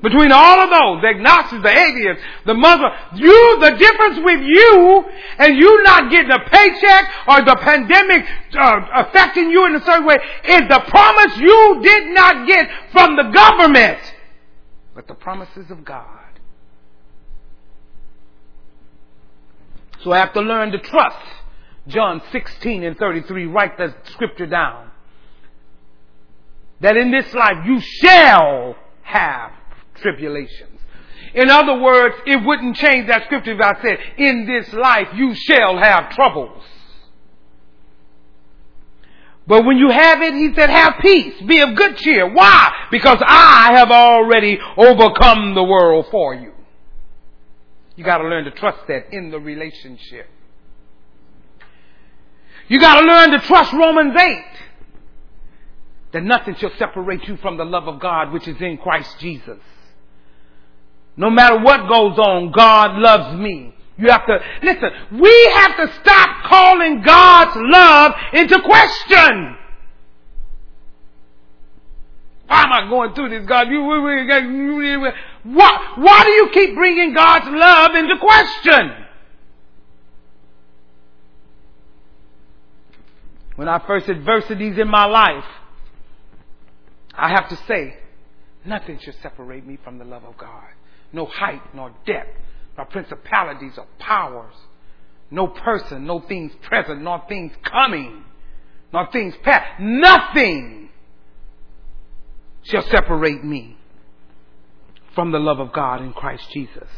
Between 0.00 0.30
all 0.30 0.60
of 0.60 0.70
those, 0.70 1.02
the 1.02 1.08
agnostics, 1.08 1.62
the 1.62 1.76
atheists, 1.76 2.22
the 2.46 2.54
Muslim, 2.54 2.90
you, 3.16 3.58
the 3.60 3.70
difference 3.70 4.20
with 4.22 4.40
you 4.42 5.04
and 5.38 5.56
you 5.56 5.82
not 5.82 6.10
getting 6.10 6.30
a 6.30 6.38
paycheck 6.48 7.04
or 7.26 7.42
the 7.42 7.56
pandemic 7.60 8.24
uh, 8.56 8.80
affecting 8.94 9.50
you 9.50 9.66
in 9.66 9.74
a 9.74 9.84
certain 9.84 10.06
way 10.06 10.16
is 10.44 10.62
the 10.68 10.84
promise 10.86 11.36
you 11.38 11.80
did 11.82 12.14
not 12.14 12.46
get 12.46 12.68
from 12.92 13.16
the 13.16 13.24
government, 13.24 13.98
but 14.94 15.08
the 15.08 15.14
promises 15.14 15.68
of 15.70 15.84
God. 15.84 16.06
So 20.04 20.12
I 20.12 20.18
have 20.18 20.32
to 20.34 20.40
learn 20.40 20.70
to 20.72 20.78
trust. 20.78 21.26
John 21.88 22.22
16 22.30 22.84
and 22.84 22.96
33, 22.96 23.46
write 23.46 23.78
the 23.78 23.94
scripture 24.12 24.46
down 24.46 24.87
that 26.80 26.96
in 26.96 27.10
this 27.10 27.32
life 27.34 27.64
you 27.66 27.80
shall 27.80 28.76
have 29.02 29.52
tribulations. 29.96 30.80
In 31.34 31.50
other 31.50 31.78
words, 31.78 32.14
it 32.26 32.44
wouldn't 32.44 32.76
change 32.76 33.08
that 33.08 33.24
scripture 33.24 33.52
if 33.52 33.60
I 33.60 33.80
said, 33.82 33.98
in 34.16 34.46
this 34.46 34.72
life 34.72 35.08
you 35.14 35.34
shall 35.34 35.76
have 35.76 36.10
troubles. 36.10 36.62
But 39.46 39.64
when 39.64 39.78
you 39.78 39.88
have 39.88 40.20
it, 40.20 40.34
he 40.34 40.54
said, 40.54 40.68
have 40.68 40.94
peace, 41.00 41.40
be 41.40 41.60
of 41.60 41.74
good 41.74 41.96
cheer. 41.96 42.30
Why? 42.30 42.70
Because 42.90 43.18
I 43.26 43.72
have 43.76 43.90
already 43.90 44.58
overcome 44.76 45.54
the 45.54 45.64
world 45.64 46.06
for 46.10 46.34
you. 46.34 46.52
You 47.96 48.04
gotta 48.04 48.28
learn 48.28 48.44
to 48.44 48.50
trust 48.50 48.86
that 48.88 49.12
in 49.12 49.30
the 49.30 49.40
relationship. 49.40 50.28
You 52.68 52.78
gotta 52.78 53.06
learn 53.06 53.30
to 53.30 53.38
trust 53.40 53.72
Romans 53.72 54.14
8 54.20 54.44
that 56.12 56.22
nothing 56.22 56.54
shall 56.56 56.70
separate 56.78 57.26
you 57.28 57.36
from 57.38 57.56
the 57.56 57.64
love 57.64 57.86
of 57.86 58.00
God 58.00 58.32
which 58.32 58.48
is 58.48 58.60
in 58.60 58.78
Christ 58.78 59.18
Jesus. 59.18 59.58
No 61.16 61.30
matter 61.30 61.58
what 61.58 61.88
goes 61.88 62.18
on, 62.18 62.52
God 62.52 62.98
loves 62.98 63.38
me. 63.38 63.74
You 63.98 64.10
have 64.10 64.24
to, 64.26 64.38
listen, 64.62 65.20
we 65.20 65.52
have 65.56 65.76
to 65.76 65.92
stop 66.00 66.44
calling 66.44 67.02
God's 67.02 67.56
love 67.56 68.12
into 68.32 68.62
question. 68.62 69.56
Why 72.46 72.62
am 72.62 72.72
I 72.72 72.88
going 72.88 73.14
through 73.14 73.30
this, 73.30 73.46
God? 73.46 73.68
You, 73.68 73.82
why, 73.82 75.94
why 75.96 76.24
do 76.24 76.30
you 76.30 76.48
keep 76.52 76.76
bringing 76.76 77.12
God's 77.12 77.48
love 77.48 77.94
into 77.94 78.16
question? 78.18 79.04
When 83.56 83.68
I 83.68 83.84
first 83.84 84.08
adversities 84.08 84.78
in 84.78 84.88
my 84.88 85.06
life, 85.06 85.44
I 87.18 87.30
have 87.30 87.48
to 87.48 87.56
say, 87.66 87.96
nothing 88.64 89.00
should 89.00 89.16
separate 89.22 89.66
me 89.66 89.76
from 89.82 89.98
the 89.98 90.04
love 90.04 90.24
of 90.24 90.38
God. 90.38 90.68
No 91.12 91.26
height, 91.26 91.62
nor 91.74 91.92
depth, 92.06 92.38
nor 92.76 92.86
principalities 92.86 93.72
or 93.76 93.86
powers. 93.98 94.54
No 95.30 95.48
person, 95.48 96.06
no 96.06 96.20
things 96.20 96.52
present, 96.62 97.02
nor 97.02 97.22
things 97.28 97.52
coming, 97.64 98.24
nor 98.92 99.10
things 99.10 99.34
past. 99.42 99.80
Nothing 99.80 100.90
shall 102.62 102.82
separate 102.82 103.44
me 103.44 103.76
from 105.14 105.32
the 105.32 105.38
love 105.38 105.58
of 105.58 105.72
God 105.72 106.00
in 106.00 106.12
Christ 106.12 106.44
Jesus. 106.52 106.88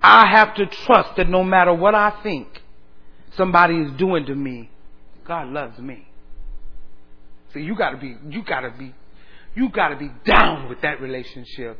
I 0.00 0.28
have 0.30 0.54
to 0.54 0.66
trust 0.66 1.16
that 1.16 1.28
no 1.28 1.42
matter 1.42 1.74
what 1.74 1.94
I 1.94 2.20
think 2.22 2.48
somebody 3.36 3.78
is 3.78 3.92
doing 3.92 4.26
to 4.26 4.34
me, 4.34 4.70
God 5.24 5.48
loves 5.48 5.78
me. 5.78 6.06
So 7.52 7.58
you 7.58 7.76
gotta 7.76 7.98
be, 7.98 8.16
you 8.28 8.42
gotta 8.42 8.70
be, 8.70 8.94
you 9.54 9.68
gotta 9.70 9.96
be 9.96 10.10
down 10.24 10.68
with 10.68 10.80
that 10.82 11.00
relationship. 11.00 11.78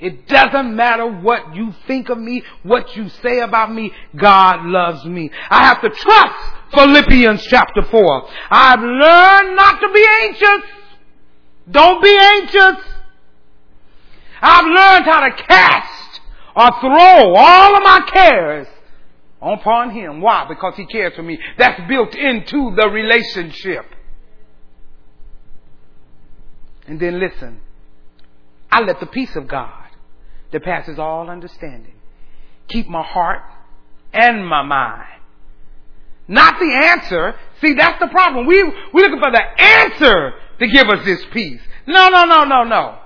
It 0.00 0.28
doesn't 0.28 0.74
matter 0.74 1.06
what 1.06 1.54
you 1.54 1.74
think 1.86 2.08
of 2.08 2.18
me, 2.18 2.42
what 2.62 2.96
you 2.96 3.08
say 3.22 3.40
about 3.40 3.72
me, 3.72 3.92
God 4.14 4.66
loves 4.66 5.04
me. 5.04 5.30
I 5.50 5.64
have 5.64 5.80
to 5.82 5.90
trust 5.90 6.34
Philippians 6.74 7.42
chapter 7.44 7.82
4. 7.82 8.28
I've 8.50 8.80
learned 8.80 9.56
not 9.56 9.80
to 9.80 9.92
be 9.92 10.06
anxious. 10.22 10.70
Don't 11.70 12.02
be 12.02 12.16
anxious. 12.18 12.84
I've 14.42 14.66
learned 14.66 15.04
how 15.06 15.28
to 15.28 15.42
cast 15.42 16.20
or 16.54 16.80
throw 16.80 17.34
all 17.34 17.76
of 17.76 17.82
my 17.82 18.08
cares 18.12 18.66
upon 19.40 19.90
Him. 19.90 20.20
Why? 20.20 20.46
Because 20.48 20.74
He 20.76 20.86
cares 20.86 21.14
for 21.14 21.22
me. 21.22 21.38
That's 21.58 21.80
built 21.88 22.14
into 22.14 22.74
the 22.76 22.88
relationship. 22.88 23.86
And 26.86 27.00
then 27.00 27.18
listen. 27.18 27.60
I 28.70 28.80
let 28.80 29.00
the 29.00 29.06
peace 29.06 29.34
of 29.36 29.48
God 29.48 29.86
that 30.52 30.62
passes 30.62 30.98
all 30.98 31.30
understanding 31.30 31.94
keep 32.68 32.88
my 32.88 33.02
heart 33.02 33.42
and 34.12 34.46
my 34.46 34.62
mind. 34.62 35.08
Not 36.28 36.58
the 36.58 36.72
answer. 36.72 37.34
See, 37.60 37.74
that's 37.74 38.00
the 38.00 38.08
problem. 38.08 38.46
We, 38.46 38.62
we're 38.92 39.08
looking 39.08 39.20
for 39.20 39.30
the 39.30 39.62
answer 39.62 40.32
to 40.58 40.66
give 40.66 40.88
us 40.88 41.04
this 41.04 41.24
peace. 41.32 41.60
No, 41.86 42.08
no, 42.08 42.24
no, 42.24 42.44
no, 42.44 42.64
no. 42.64 42.98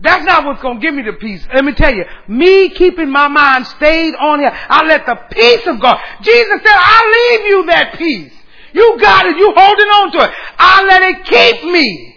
That's 0.00 0.24
not 0.24 0.44
what's 0.44 0.60
going 0.60 0.80
to 0.80 0.82
give 0.84 0.94
me 0.94 1.02
the 1.02 1.12
peace. 1.12 1.46
Let 1.54 1.64
me 1.64 1.72
tell 1.72 1.94
you, 1.94 2.04
me 2.26 2.70
keeping 2.70 3.10
my 3.10 3.28
mind 3.28 3.66
stayed 3.68 4.14
on 4.16 4.40
Him, 4.40 4.50
I 4.52 4.84
let 4.86 5.06
the 5.06 5.14
peace 5.30 5.66
of 5.68 5.80
God. 5.80 5.96
Jesus 6.22 6.60
said, 6.64 6.74
I 6.74 7.38
leave 7.38 7.46
you 7.46 7.66
that 7.66 7.94
peace. 7.96 8.32
You 8.72 8.98
got 9.00 9.26
it. 9.26 9.36
You 9.36 9.52
holding 9.56 9.86
on 9.86 10.12
to 10.12 10.18
it. 10.24 10.30
I 10.58 10.84
let 10.84 11.02
it 11.02 11.24
keep 11.26 11.70
me 11.70 12.13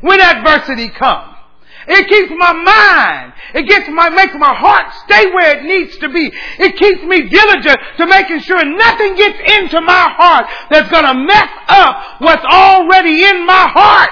when 0.00 0.20
adversity 0.20 0.88
comes. 0.88 1.36
It 1.88 2.08
keeps 2.08 2.32
my 2.36 2.52
mind. 2.52 3.32
It 3.54 3.68
gets 3.68 3.88
my, 3.88 4.10
makes 4.10 4.34
my 4.38 4.54
heart 4.54 4.92
stay 5.04 5.26
where 5.32 5.58
it 5.58 5.64
needs 5.64 5.96
to 5.98 6.08
be. 6.08 6.30
It 6.58 6.76
keeps 6.76 7.02
me 7.02 7.28
diligent 7.28 7.78
to 7.96 8.06
making 8.06 8.40
sure 8.40 8.64
nothing 8.64 9.16
gets 9.16 9.38
into 9.58 9.80
my 9.80 10.14
heart 10.16 10.46
that's 10.70 10.90
gonna 10.90 11.14
mess 11.14 11.48
up 11.68 12.20
what's 12.20 12.44
already 12.44 13.24
in 13.24 13.46
my 13.46 13.68
heart 13.72 14.10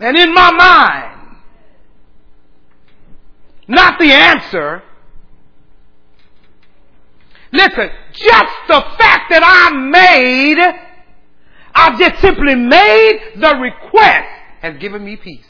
and 0.00 0.16
in 0.16 0.34
my 0.34 0.50
mind. 0.52 1.38
Not 3.68 3.98
the 3.98 4.12
answer. 4.12 4.82
Listen, 7.52 7.88
just 8.12 8.54
the 8.66 8.84
fact 8.98 9.30
that 9.30 9.42
I'm 9.42 9.90
made, 9.90 10.58
I've 11.74 11.98
just 11.98 12.20
simply 12.20 12.54
made 12.54 13.20
the 13.36 13.56
request 13.56 14.28
has 14.60 14.78
given 14.78 15.04
me 15.04 15.16
peace. 15.16 15.46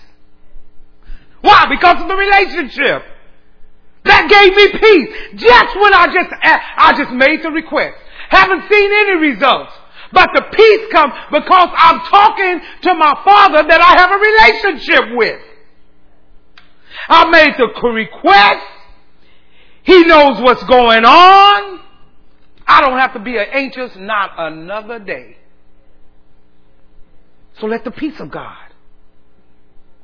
Why? 1.41 1.67
Because 1.69 2.01
of 2.03 2.09
the 2.09 2.17
relationship. 2.17 3.03
That 4.05 4.29
gave 4.29 4.55
me 4.57 4.79
peace. 4.81 5.43
Just 5.43 5.77
when 5.77 5.95
I 5.95 6.07
just, 6.07 6.31
I 6.43 6.95
just 6.97 7.13
made 7.13 7.43
the 7.43 7.51
request. 7.51 7.97
Haven't 8.31 8.63
seen 8.71 8.91
any 8.93 9.31
results. 9.31 9.73
But 10.13 10.31
the 10.35 10.43
peace 10.53 10.93
comes 10.93 11.13
because 11.31 11.69
I'm 11.77 12.01
talking 12.01 12.61
to 12.83 12.95
my 12.95 13.21
father 13.25 13.69
that 13.69 13.81
I 13.81 14.01
have 14.01 14.11
a 14.11 14.19
relationship 14.19 15.17
with. 15.17 15.41
I 17.09 17.31
made 17.31 17.55
the 17.59 17.69
request. 17.89 18.67
He 19.83 20.05
knows 20.05 20.41
what's 20.41 20.63
going 20.65 21.05
on. 21.05 21.81
I 22.67 22.81
don't 22.81 22.99
have 22.99 23.13
to 23.15 23.21
be 23.21 23.37
anxious 23.39 23.93
not 23.97 24.31
another 24.39 24.99
day. 24.99 25.37
So 27.60 27.66
let 27.66 27.85
the 27.85 27.90
peace 27.90 28.18
of 28.20 28.31
God 28.31 28.72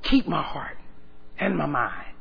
keep 0.03 0.27
my 0.27 0.43
heart 0.43 0.79
and 1.39 1.57
my 1.57 1.67
mind. 1.67 2.15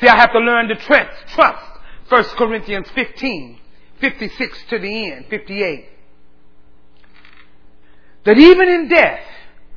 See, 0.00 0.08
I 0.08 0.16
have 0.16 0.32
to 0.32 0.38
learn 0.38 0.68
to 0.68 0.76
trust, 0.76 1.26
trust 1.34 1.60
1 2.08 2.24
Corinthians 2.36 2.88
15, 2.94 3.58
56 4.00 4.58
to 4.70 4.78
the 4.78 5.12
end, 5.12 5.26
58. 5.28 5.88
That 8.24 8.38
even 8.38 8.68
in 8.68 8.88
death, 8.88 9.24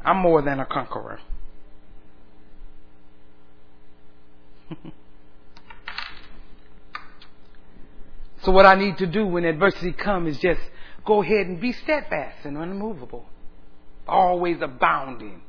I'm 0.03 0.17
more 0.17 0.41
than 0.41 0.59
a 0.59 0.65
conqueror. 0.65 1.19
so 8.43 8.51
what 8.51 8.65
I 8.65 8.75
need 8.75 8.97
to 8.97 9.07
do 9.07 9.25
when 9.25 9.45
adversity 9.45 9.93
comes 9.93 10.35
is 10.35 10.41
just 10.41 10.61
go 11.05 11.23
ahead 11.23 11.47
and 11.47 11.59
be 11.59 11.71
steadfast 11.71 12.45
and 12.45 12.57
unmovable, 12.57 13.25
always 14.11 14.57
abounding 14.61 15.41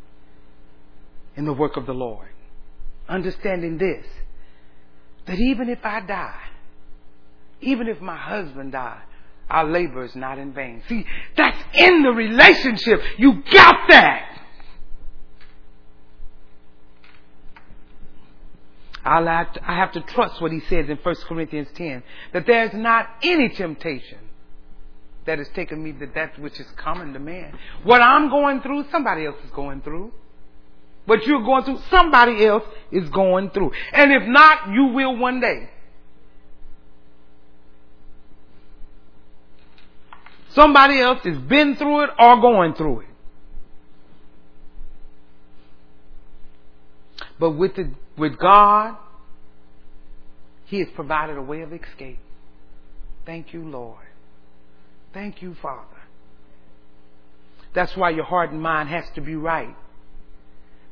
in 1.36 1.44
the 1.44 1.52
work 1.52 1.76
of 1.76 1.84
the 1.86 1.92
Lord. 1.92 2.28
Understanding 3.08 3.78
this, 3.78 4.06
that 5.26 5.38
even 5.38 5.68
if 5.68 5.80
I 5.84 6.00
die, 6.00 6.40
even 7.60 7.88
if 7.88 8.00
my 8.00 8.16
husband 8.16 8.72
died, 8.72 9.02
our 9.50 9.64
labor 9.64 10.04
is 10.04 10.14
not 10.14 10.38
in 10.38 10.52
vain. 10.52 10.82
See, 10.88 11.04
that's 11.36 11.58
in 11.74 12.02
the 12.02 12.10
relationship. 12.10 13.02
You 13.18 13.42
got 13.52 13.74
that. 13.88 14.28
I'll 19.04 19.26
have 19.26 19.52
to, 19.54 19.70
I 19.70 19.76
have 19.76 19.92
to 19.92 20.00
trust 20.00 20.40
what 20.40 20.52
he 20.52 20.60
says 20.60 20.88
in 20.88 20.96
1 20.96 21.14
Corinthians 21.26 21.68
10 21.74 22.04
that 22.32 22.46
there's 22.46 22.72
not 22.72 23.08
any 23.22 23.48
temptation 23.48 24.18
that 25.26 25.38
has 25.38 25.48
taken 25.54 25.82
me 25.82 25.92
to 25.92 26.06
that 26.14 26.38
which 26.38 26.58
is 26.58 26.66
common 26.76 27.12
to 27.12 27.18
man. 27.18 27.56
What 27.84 28.02
I'm 28.02 28.28
going 28.28 28.60
through, 28.60 28.86
somebody 28.90 29.26
else 29.26 29.36
is 29.44 29.50
going 29.50 29.82
through. 29.82 30.12
What 31.04 31.26
you're 31.26 31.42
going 31.42 31.64
through, 31.64 31.80
somebody 31.90 32.44
else 32.44 32.64
is 32.90 33.08
going 33.10 33.50
through. 33.50 33.72
And 33.92 34.12
if 34.12 34.28
not, 34.28 34.68
you 34.72 34.86
will 34.86 35.16
one 35.16 35.40
day. 35.40 35.68
Somebody 40.50 41.00
else 41.00 41.24
has 41.24 41.38
been 41.38 41.76
through 41.76 42.04
it 42.04 42.10
or 42.18 42.40
going 42.40 42.74
through 42.74 43.00
it. 43.00 43.06
But 47.38 47.52
with 47.52 47.74
the, 47.74 47.90
with 48.16 48.38
God, 48.38 48.96
He 50.66 50.80
has 50.80 50.88
provided 50.94 51.36
a 51.36 51.42
way 51.42 51.62
of 51.62 51.72
escape. 51.72 52.18
Thank 53.24 53.52
you, 53.52 53.64
Lord. 53.64 54.06
Thank 55.12 55.42
you, 55.42 55.54
Father. 55.60 55.86
That's 57.74 57.96
why 57.96 58.10
your 58.10 58.24
heart 58.24 58.50
and 58.50 58.60
mind 58.60 58.88
has 58.88 59.04
to 59.14 59.20
be 59.20 59.34
right. 59.34 59.74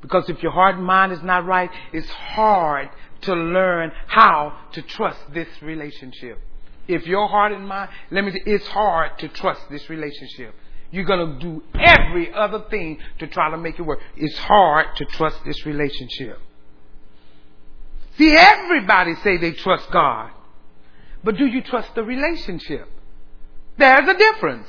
Because 0.01 0.29
if 0.29 0.43
your 0.43 0.53
heart 0.53 0.77
and 0.77 0.85
mind 0.85 1.13
is 1.13 1.23
not 1.23 1.47
right, 1.47 1.71
it's 1.93 2.09
hard 2.09 2.89
to 3.23 3.35
learn 3.35 3.93
how 4.07 4.57
to 4.73 4.83
trust 4.83 5.21
this 5.33 5.49
relationship. 5.61 6.39
If 6.89 7.07
your 7.07 7.29
heart 7.29 7.53
and 7.53 7.69
mind, 7.69 7.91
let 8.11 8.25
me, 8.25 8.33
it's 8.47 8.67
hard 8.69 9.19
to 9.19 9.29
trust 9.29 9.61
this 9.71 9.89
relationship. 9.91 10.55
You're 10.91 11.05
going 11.05 11.39
to 11.39 11.39
do 11.39 11.63
every 11.79 12.33
other 12.33 12.65
thing 12.71 12.99
to 13.19 13.27
try 13.27 13.51
to 13.51 13.59
make 13.59 13.79
it 13.79 13.83
work. 13.83 14.01
It's 14.17 14.37
hard 14.39 14.97
to 14.97 15.05
trust 15.05 15.45
this 15.45 15.65
relationship. 15.67 16.39
See, 18.19 18.35
everybody 18.37 19.15
say 19.23 19.37
they 19.37 19.53
trust 19.53 19.91
God. 19.91 20.31
But 21.23 21.37
do 21.37 21.47
you 21.47 21.63
trust 21.63 21.95
the 21.95 22.03
relationship? 22.03 22.89
There's 23.81 24.07
a 24.09 24.15
difference 24.15 24.69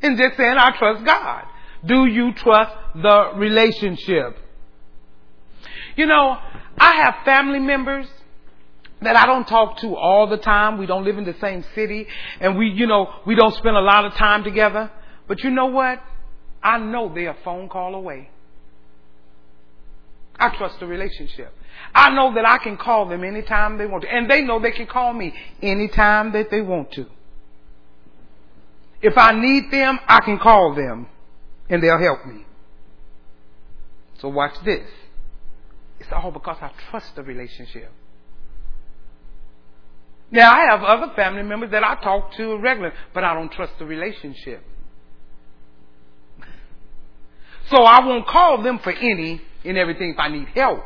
in 0.00 0.16
just 0.16 0.36
saying 0.36 0.54
I 0.56 0.76
trust 0.78 1.04
God. 1.04 1.44
Do 1.84 2.06
you 2.06 2.32
trust 2.34 2.72
the 2.94 3.32
relationship? 3.34 4.38
You 5.96 6.06
know, 6.06 6.38
I 6.78 7.02
have 7.02 7.16
family 7.24 7.58
members 7.58 8.06
that 9.00 9.16
I 9.16 9.26
don't 9.26 9.46
talk 9.48 9.78
to 9.78 9.96
all 9.96 10.28
the 10.28 10.36
time. 10.36 10.78
We 10.78 10.86
don't 10.86 11.04
live 11.04 11.18
in 11.18 11.24
the 11.24 11.34
same 11.40 11.64
city 11.74 12.06
and 12.40 12.56
we, 12.56 12.68
you 12.68 12.86
know, 12.86 13.12
we 13.26 13.34
don't 13.34 13.54
spend 13.56 13.76
a 13.76 13.80
lot 13.80 14.04
of 14.04 14.14
time 14.14 14.44
together. 14.44 14.92
But 15.26 15.42
you 15.42 15.50
know 15.50 15.66
what? 15.66 16.00
I 16.62 16.78
know 16.78 17.12
they're 17.12 17.30
a 17.30 17.36
phone 17.42 17.68
call 17.68 17.96
away. 17.96 18.30
I 20.36 20.56
trust 20.56 20.78
the 20.78 20.86
relationship. 20.86 21.52
I 21.92 22.10
know 22.10 22.34
that 22.34 22.46
I 22.46 22.58
can 22.58 22.76
call 22.76 23.08
them 23.08 23.24
anytime 23.24 23.78
they 23.78 23.86
want 23.86 24.04
to. 24.04 24.14
And 24.14 24.30
they 24.30 24.42
know 24.42 24.60
they 24.60 24.70
can 24.70 24.86
call 24.86 25.12
me 25.12 25.34
anytime 25.60 26.30
that 26.32 26.52
they 26.52 26.60
want 26.60 26.92
to. 26.92 27.06
If 29.02 29.18
I 29.18 29.32
need 29.32 29.70
them, 29.70 29.98
I 30.06 30.20
can 30.20 30.38
call 30.38 30.74
them 30.74 31.08
and 31.68 31.82
they'll 31.82 31.98
help 31.98 32.24
me. 32.26 32.46
So 34.20 34.28
watch 34.28 34.54
this. 34.64 34.88
It's 35.98 36.10
all 36.12 36.30
because 36.30 36.56
I 36.60 36.70
trust 36.90 37.16
the 37.16 37.22
relationship. 37.22 37.90
Now 40.30 40.52
I 40.52 40.70
have 40.70 40.82
other 40.82 41.12
family 41.14 41.42
members 41.42 41.72
that 41.72 41.84
I 41.84 41.96
talk 41.96 42.32
to 42.36 42.56
regularly, 42.58 42.94
but 43.12 43.24
I 43.24 43.34
don't 43.34 43.50
trust 43.52 43.72
the 43.78 43.84
relationship. 43.84 44.64
So 47.70 47.82
I 47.82 48.04
won't 48.04 48.26
call 48.26 48.62
them 48.62 48.78
for 48.78 48.92
any 48.92 49.40
and 49.64 49.76
everything 49.76 50.10
if 50.10 50.18
I 50.18 50.28
need 50.28 50.48
help. 50.54 50.84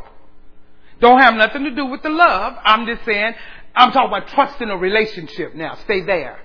Don't 1.00 1.20
have 1.20 1.34
nothing 1.34 1.64
to 1.64 1.74
do 1.74 1.86
with 1.86 2.02
the 2.02 2.08
love. 2.08 2.54
I'm 2.64 2.86
just 2.86 3.04
saying, 3.04 3.34
I'm 3.74 3.92
talking 3.92 4.08
about 4.08 4.28
trusting 4.28 4.68
a 4.68 4.76
relationship 4.76 5.54
now. 5.54 5.76
Stay 5.84 6.02
there. 6.02 6.38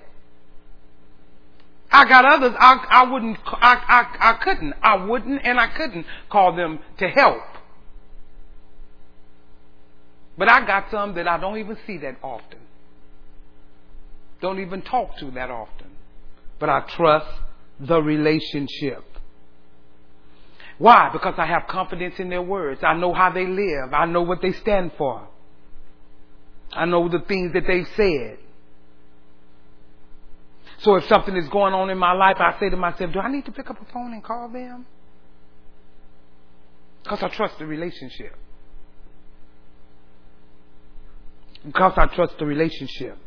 I 1.91 2.07
got 2.07 2.23
others, 2.23 2.53
I, 2.57 2.85
I 2.89 3.11
wouldn't, 3.11 3.38
I, 3.45 3.76
I, 3.88 4.31
I 4.31 4.43
couldn't, 4.43 4.73
I 4.81 5.05
wouldn't 5.05 5.41
and 5.43 5.59
I 5.59 5.68
couldn't 5.68 6.05
call 6.30 6.55
them 6.55 6.80
to 6.99 7.07
help. 7.09 7.41
But 10.38 10.49
I 10.49 10.65
got 10.65 10.89
some 10.89 11.15
that 11.15 11.27
I 11.27 11.38
don't 11.38 11.57
even 11.57 11.77
see 11.85 11.97
that 11.97 12.18
often. 12.23 12.59
Don't 14.41 14.59
even 14.59 14.81
talk 14.81 15.18
to 15.19 15.31
that 15.31 15.51
often. 15.51 15.88
But 16.59 16.69
I 16.69 16.81
trust 16.95 17.27
the 17.80 18.01
relationship. 18.01 19.03
Why? 20.77 21.09
Because 21.11 21.35
I 21.38 21.45
have 21.45 21.68
confidence 21.68 22.15
in 22.18 22.30
their 22.30 22.41
words. 22.41 22.81
I 22.84 22.95
know 22.95 23.13
how 23.13 23.31
they 23.31 23.45
live. 23.45 23.93
I 23.93 24.05
know 24.05 24.23
what 24.23 24.41
they 24.41 24.53
stand 24.53 24.93
for. 24.97 25.27
I 26.72 26.85
know 26.85 27.09
the 27.09 27.19
things 27.19 27.53
that 27.53 27.63
they've 27.68 27.88
said. 27.95 28.39
So 30.81 30.95
if 30.95 31.07
something 31.07 31.35
is 31.35 31.47
going 31.49 31.73
on 31.73 31.89
in 31.89 31.97
my 31.97 32.13
life, 32.13 32.37
I 32.39 32.59
say 32.59 32.69
to 32.69 32.77
myself, 32.77 33.13
do 33.13 33.19
I 33.19 33.31
need 33.31 33.45
to 33.45 33.51
pick 33.51 33.69
up 33.69 33.79
a 33.79 33.93
phone 33.93 34.13
and 34.13 34.23
call 34.23 34.49
them? 34.49 34.85
Because 37.03 37.21
I 37.21 37.27
trust 37.29 37.59
the 37.59 37.67
relationship. 37.67 38.35
Because 41.63 41.93
I 41.97 42.07
trust 42.07 42.37
the 42.39 42.45
relationship. 42.45 43.17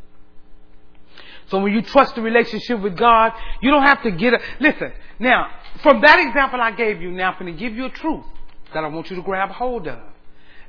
So 1.49 1.61
when 1.61 1.73
you 1.73 1.83
trust 1.83 2.17
the 2.17 2.23
relationship 2.23 2.81
with 2.81 2.97
God, 2.97 3.33
you 3.61 3.71
don't 3.71 3.85
have 3.85 4.03
to 4.03 4.11
get 4.11 4.35
a, 4.35 4.41
listen, 4.59 4.93
now, 5.21 5.49
from 5.83 6.01
that 6.01 6.19
example 6.19 6.61
I 6.61 6.73
gave 6.73 7.01
you, 7.01 7.13
now 7.13 7.33
I'm 7.33 7.39
going 7.39 7.55
to 7.55 7.59
give 7.59 7.75
you 7.75 7.85
a 7.85 7.91
truth 7.91 8.25
that 8.73 8.83
I 8.83 8.89
want 8.89 9.11
you 9.11 9.17
to 9.17 9.23
grab 9.23 9.51
hold 9.51 9.87
of. 9.87 10.01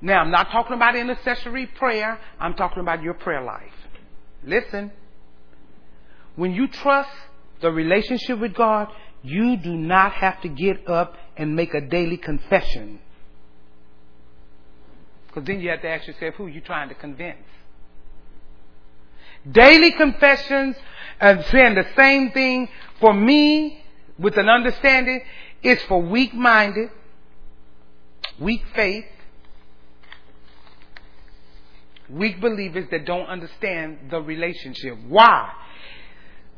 Now, 0.01 0.19
I'm 0.19 0.29
not 0.29 0.51
talking 0.51 0.75
about 0.75 0.95
intercessory 0.95 1.65
prayer. 1.65 2.19
I'm 2.39 2.53
talking 2.53 2.81
about 2.81 3.01
your 3.01 3.15
prayer 3.15 3.41
life. 3.41 3.73
Listen. 4.43 4.91
When 6.35 6.53
you 6.53 6.67
trust 6.67 7.09
the 7.61 7.71
relationship 7.71 8.39
with 8.39 8.53
God, 8.53 8.89
you 9.23 9.57
do 9.57 9.75
not 9.75 10.13
have 10.13 10.41
to 10.41 10.49
get 10.49 10.87
up 10.87 11.15
and 11.37 11.55
make 11.55 11.73
a 11.73 11.81
daily 11.81 12.17
confession. 12.17 12.99
Because 15.27 15.47
then 15.47 15.59
you 15.59 15.69
have 15.69 15.81
to 15.81 15.89
ask 15.89 16.07
yourself, 16.07 16.35
who 16.35 16.45
are 16.45 16.49
you 16.49 16.61
trying 16.61 16.89
to 16.89 16.95
convince? 16.95 17.37
Daily 19.49 19.91
confessions 19.91 20.75
and 21.19 21.43
saying 21.45 21.75
the 21.75 21.85
same 21.95 22.31
thing 22.31 22.69
for 22.99 23.13
me 23.13 23.83
with 24.17 24.37
an 24.37 24.49
understanding 24.49 25.21
is 25.61 25.81
for 25.83 26.01
weak 26.01 26.33
minded, 26.33 26.89
weak 28.39 28.63
faith, 28.73 29.05
weak 32.09 32.39
believers 32.39 32.87
that 32.91 33.05
don't 33.05 33.27
understand 33.27 33.97
the 34.09 34.21
relationship. 34.21 34.97
Why? 35.07 35.51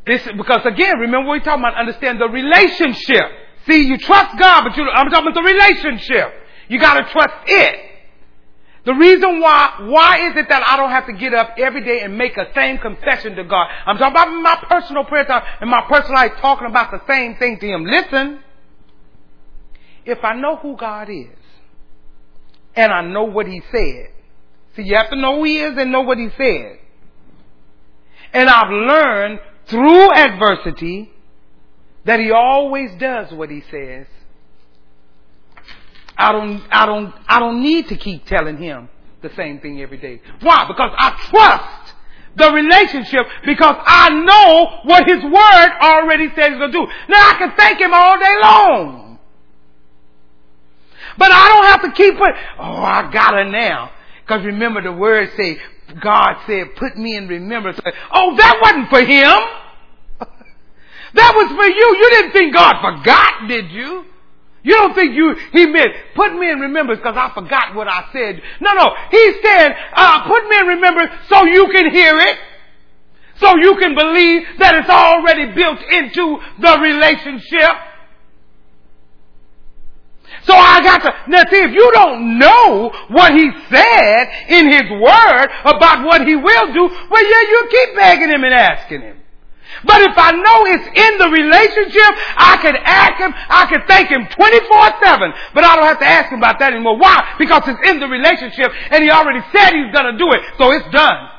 This, 0.08 0.24
because 0.38 0.62
again, 0.66 1.00
remember 1.00 1.28
we're 1.28 1.40
talking 1.42 1.64
about 1.64 1.76
understand 1.76 2.22
the 2.22 2.30
relationship. 2.30 3.26
See, 3.68 3.84
you 3.84 3.98
trust 3.98 4.38
God, 4.40 4.64
but 4.64 4.78
you, 4.78 4.90
I'm 4.90 5.10
talking 5.10 5.28
about 5.28 5.34
the 5.34 5.44
relationship. 5.44 6.34
You 6.70 6.80
gotta 6.80 7.12
trust 7.12 7.36
it. 7.46 7.80
The 8.86 8.94
reason 8.94 9.42
why, 9.42 9.80
why 9.82 10.30
is 10.30 10.38
it 10.38 10.48
that 10.48 10.64
I 10.66 10.78
don't 10.78 10.92
have 10.92 11.08
to 11.08 11.14
get 11.14 11.34
up 11.34 11.56
every 11.58 11.84
day 11.84 12.00
and 12.04 12.18
make 12.18 12.38
a 12.38 12.46
same 12.56 12.78
confession 12.78 13.36
to 13.36 13.44
God? 13.44 13.68
I'm 13.86 13.98
talking 13.98 14.14
about 14.14 14.30
my 14.30 14.64
personal 14.70 15.04
prayer 15.04 15.26
time 15.26 15.44
and 15.60 15.70
my 15.70 15.82
personal 15.90 16.16
life 16.16 16.32
talking 16.40 16.68
about 16.68 16.92
the 16.92 17.02
same 17.06 17.36
thing 17.36 17.60
to 17.60 17.68
Him. 17.68 17.84
Listen, 17.84 18.40
if 20.06 20.24
I 20.24 20.36
know 20.36 20.56
who 20.56 20.78
God 20.78 21.10
is 21.10 21.36
and 22.78 22.94
I 22.94 23.02
know 23.02 23.26
what 23.26 23.46
He 23.46 23.62
said, 23.74 24.12
see, 24.78 24.84
you 24.84 24.96
have 24.96 25.10
to 25.10 25.18
know 25.18 25.40
who 25.40 25.44
He 25.44 25.60
is 25.60 25.78
and 25.78 25.92
know 25.92 26.04
what 26.04 26.18
He 26.18 26.30
said. 26.38 26.80
And 28.32 28.50
I've 28.50 28.72
learned 28.72 29.40
through 29.68 30.14
adversity 30.14 31.12
that 32.06 32.20
He 32.20 32.32
always 32.32 32.92
does 33.00 33.32
what 33.32 33.50
He 33.50 33.64
says. 33.72 34.08
I 36.18 36.32
don't, 36.32 36.64
I 36.72 36.86
don't, 36.86 37.14
I 37.28 37.40
don't 37.40 37.62
need 37.62 37.90
to 37.90 37.96
keep 37.96 38.26
telling 38.26 38.58
him 38.58 38.90
the 39.22 39.30
same 39.36 39.60
thing 39.60 39.82
every 39.82 39.98
day. 39.98 40.20
Why? 40.42 40.66
Because 40.68 40.92
I 40.98 41.12
trust 41.30 41.94
the 42.36 42.52
relationship 42.52 43.28
because 43.46 43.76
I 43.80 44.10
know 44.10 44.80
what 44.84 45.08
his 45.08 45.24
word 45.24 45.70
already 45.82 46.30
says 46.36 46.50
he's 46.50 46.58
going 46.58 46.72
to 46.72 46.78
do. 46.78 46.88
Now 47.10 47.30
I 47.30 47.36
can 47.38 47.54
thank 47.56 47.80
him 47.80 47.94
all 47.94 48.20
day 48.20 48.36
long. 48.42 49.20
But 51.18 51.32
I 51.32 51.48
don't 51.50 51.66
have 51.66 51.82
to 51.82 51.92
keep 51.92 52.14
it, 52.14 52.36
oh, 52.60 52.84
I 52.84 53.12
got 53.12 53.34
her 53.34 53.46
now. 53.46 53.92
Because 54.22 54.46
remember 54.46 54.82
the 54.82 54.92
word 54.92 55.32
say, 55.36 55.58
God 56.02 56.36
said, 56.46 56.76
put 56.76 56.98
me 56.98 57.16
in 57.16 57.28
remembrance. 57.28 57.80
Oh, 58.14 58.36
that 58.36 58.60
wasn't 58.62 58.90
for 58.90 59.00
him. 59.00 59.38
that 61.14 61.34
was 61.36 61.50
for 61.56 61.66
you. 61.66 61.98
You 61.98 62.10
didn't 62.12 62.32
think 62.34 62.54
God 62.54 62.76
forgot, 62.82 63.48
did 63.48 63.72
you? 63.72 64.06
You 64.64 64.74
don't 64.74 64.94
think 64.94 65.16
you, 65.16 65.34
he 65.54 65.66
meant, 65.66 65.88
put 66.14 66.34
me 66.34 66.52
in 66.52 66.60
remembrance 66.60 67.00
because 67.00 67.16
I 67.16 67.34
forgot 67.34 67.74
what 67.74 67.88
I 67.88 68.10
said. 68.12 68.42
No, 68.60 68.74
no. 68.74 68.92
He 69.12 69.34
said, 69.42 69.72
uh, 69.94 70.28
put 70.28 70.44
me 70.50 70.60
in 70.60 70.68
remembrance 70.68 71.12
so 71.30 71.46
you 71.46 71.68
can 71.72 71.90
hear 71.90 72.20
it. 72.20 72.38
So 73.40 73.56
you 73.56 73.78
can 73.80 73.96
believe 73.96 74.42
that 74.60 74.76
it's 74.76 74.90
already 74.90 75.54
built 75.54 75.80
into 75.80 76.40
the 76.60 76.80
relationship. 76.82 77.87
So 80.48 80.56
I 80.56 80.80
got 80.82 81.04
to, 81.04 81.12
now 81.28 81.44
see, 81.52 81.60
if 81.60 81.76
you 81.76 81.92
don't 81.92 82.40
know 82.40 82.90
what 83.10 83.36
he 83.36 83.52
said 83.70 84.32
in 84.48 84.72
his 84.72 84.88
word 84.96 85.48
about 85.68 86.08
what 86.08 86.26
he 86.26 86.36
will 86.36 86.74
do, 86.74 86.88
well 86.88 87.24
yeah, 87.24 87.44
you 87.52 87.68
keep 87.70 87.96
begging 87.96 88.30
him 88.30 88.44
and 88.46 88.54
asking 88.54 89.02
him. 89.02 89.18
But 89.84 90.02
if 90.02 90.18
I 90.18 90.32
know 90.32 90.66
it's 90.66 90.88
in 90.88 91.18
the 91.20 91.30
relationship, 91.30 92.12
I 92.40 92.58
can 92.64 92.76
ask 92.80 93.20
him, 93.20 93.34
I 93.36 93.68
can 93.68 93.84
thank 93.88 94.08
him 94.08 94.24
24-7, 94.24 95.34
but 95.54 95.64
I 95.64 95.76
don't 95.76 95.86
have 95.86 96.00
to 96.00 96.08
ask 96.08 96.32
him 96.32 96.40
about 96.40 96.60
that 96.60 96.72
anymore. 96.72 96.98
Why? 96.98 97.36
Because 97.38 97.64
it's 97.68 97.90
in 97.90 98.00
the 98.00 98.08
relationship 98.08 98.72
and 98.92 99.04
he 99.04 99.12
already 99.12 99.42
said 99.52 99.76
he's 99.76 99.94
gonna 99.94 100.18
do 100.18 100.32
it, 100.32 100.42
so 100.58 100.72
it's 100.72 100.90
done. 100.92 101.30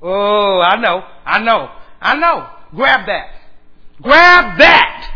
Oh, 0.00 0.60
I 0.60 0.76
know, 0.80 1.02
I 1.26 1.38
know, 1.40 1.70
I 2.00 2.14
know. 2.16 2.48
Grab 2.74 3.06
that. 3.06 3.34
Grab 4.00 4.58
that. 4.58 5.10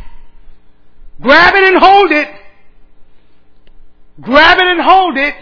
Grab 1.22 1.54
it 1.54 1.64
and 1.64 1.78
hold 1.78 2.10
it. 2.10 2.28
Grab 4.20 4.58
it 4.58 4.64
and 4.64 4.80
hold 4.80 5.16
it. 5.18 5.34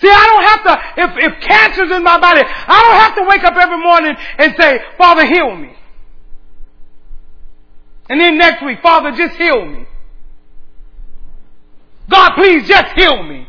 See, 0.00 0.10
I 0.10 0.26
don't 0.26 0.44
have 0.44 0.62
to, 0.64 1.02
if, 1.02 1.32
if 1.32 1.40
cancer's 1.40 1.96
in 1.96 2.02
my 2.02 2.18
body, 2.18 2.42
I 2.44 2.82
don't 2.82 3.00
have 3.00 3.14
to 3.16 3.24
wake 3.28 3.44
up 3.44 3.54
every 3.56 3.78
morning 3.78 4.14
and 4.38 4.54
say, 4.58 4.80
Father, 4.98 5.24
heal 5.24 5.54
me. 5.56 5.74
And 8.10 8.20
then 8.20 8.36
next 8.36 8.64
week, 8.64 8.80
Father, 8.82 9.12
just 9.12 9.36
heal 9.36 9.64
me. 9.64 9.86
God, 12.10 12.32
please 12.34 12.68
just 12.68 12.92
heal 12.96 13.22
me. 13.22 13.48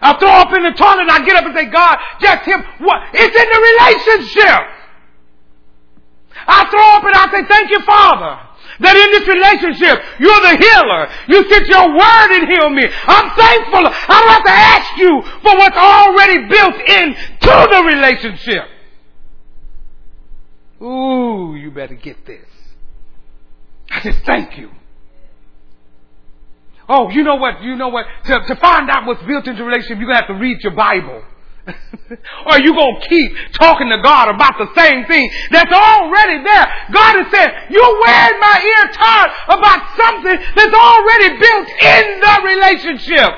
I 0.00 0.18
throw 0.18 0.28
up 0.28 0.52
in 0.54 0.62
the 0.62 0.72
toilet 0.72 1.00
and 1.02 1.10
I 1.10 1.24
get 1.24 1.36
up 1.36 1.44
and 1.44 1.54
say, 1.54 1.66
God, 1.66 1.96
just 2.20 2.44
him. 2.44 2.62
What? 2.78 3.02
It's 3.12 3.36
in 3.36 3.48
the 3.52 3.60
relationship. 3.60 4.60
I 6.46 6.68
throw 6.70 6.96
up 6.96 7.04
and 7.04 7.14
I 7.14 7.30
say, 7.32 7.48
thank 7.48 7.70
you, 7.70 7.80
Father. 7.80 8.43
That 8.80 8.96
in 8.96 9.08
this 9.12 9.26
relationship, 9.28 10.02
you're 10.18 10.42
the 10.42 10.56
healer. 10.58 11.08
You 11.28 11.48
sent 11.48 11.66
your 11.68 11.88
word 11.94 12.28
and 12.34 12.48
heal 12.48 12.70
me. 12.70 12.82
I'm 13.06 13.28
thankful. 13.36 13.86
I 13.86 14.16
don't 14.18 14.34
have 14.34 14.44
to 14.44 14.56
ask 14.56 14.90
you 14.98 15.22
for 15.42 15.52
what's 15.56 15.76
already 15.76 16.48
built 16.48 16.76
into 16.88 17.54
the 17.70 17.80
relationship. 17.94 18.64
Ooh, 20.82 21.54
you 21.54 21.70
better 21.70 21.94
get 21.94 22.26
this. 22.26 22.46
I 23.90 24.00
said, 24.02 24.22
thank 24.26 24.58
you. 24.58 24.70
Oh, 26.88 27.08
you 27.10 27.22
know 27.22 27.36
what? 27.36 27.62
You 27.62 27.76
know 27.76 27.88
what? 27.88 28.06
To, 28.26 28.40
to 28.46 28.56
find 28.56 28.90
out 28.90 29.06
what's 29.06 29.22
built 29.22 29.46
into 29.46 29.64
relationship, 29.64 29.98
you're 29.98 30.06
going 30.06 30.20
to 30.20 30.26
have 30.26 30.36
to 30.36 30.40
read 30.42 30.58
your 30.62 30.74
Bible. 30.74 31.22
or 32.46 32.58
you 32.60 32.74
going 32.74 33.00
to 33.00 33.08
keep 33.08 33.32
talking 33.54 33.88
to 33.88 33.98
God 34.02 34.28
about 34.28 34.58
the 34.58 34.68
same 34.76 35.06
thing 35.06 35.30
that's 35.50 35.72
already 35.72 36.44
there. 36.44 36.66
God 36.92 37.22
has 37.22 37.30
said, 37.32 37.70
you're 37.70 38.00
wearing 38.00 38.40
my 38.40 38.60
ear 38.60 38.92
tired 38.92 39.30
about 39.48 39.96
something 39.96 40.38
that's 40.56 40.74
already 40.74 41.28
built 41.38 41.68
in 41.68 42.20
the 42.20 42.40
relationship. 42.44 43.30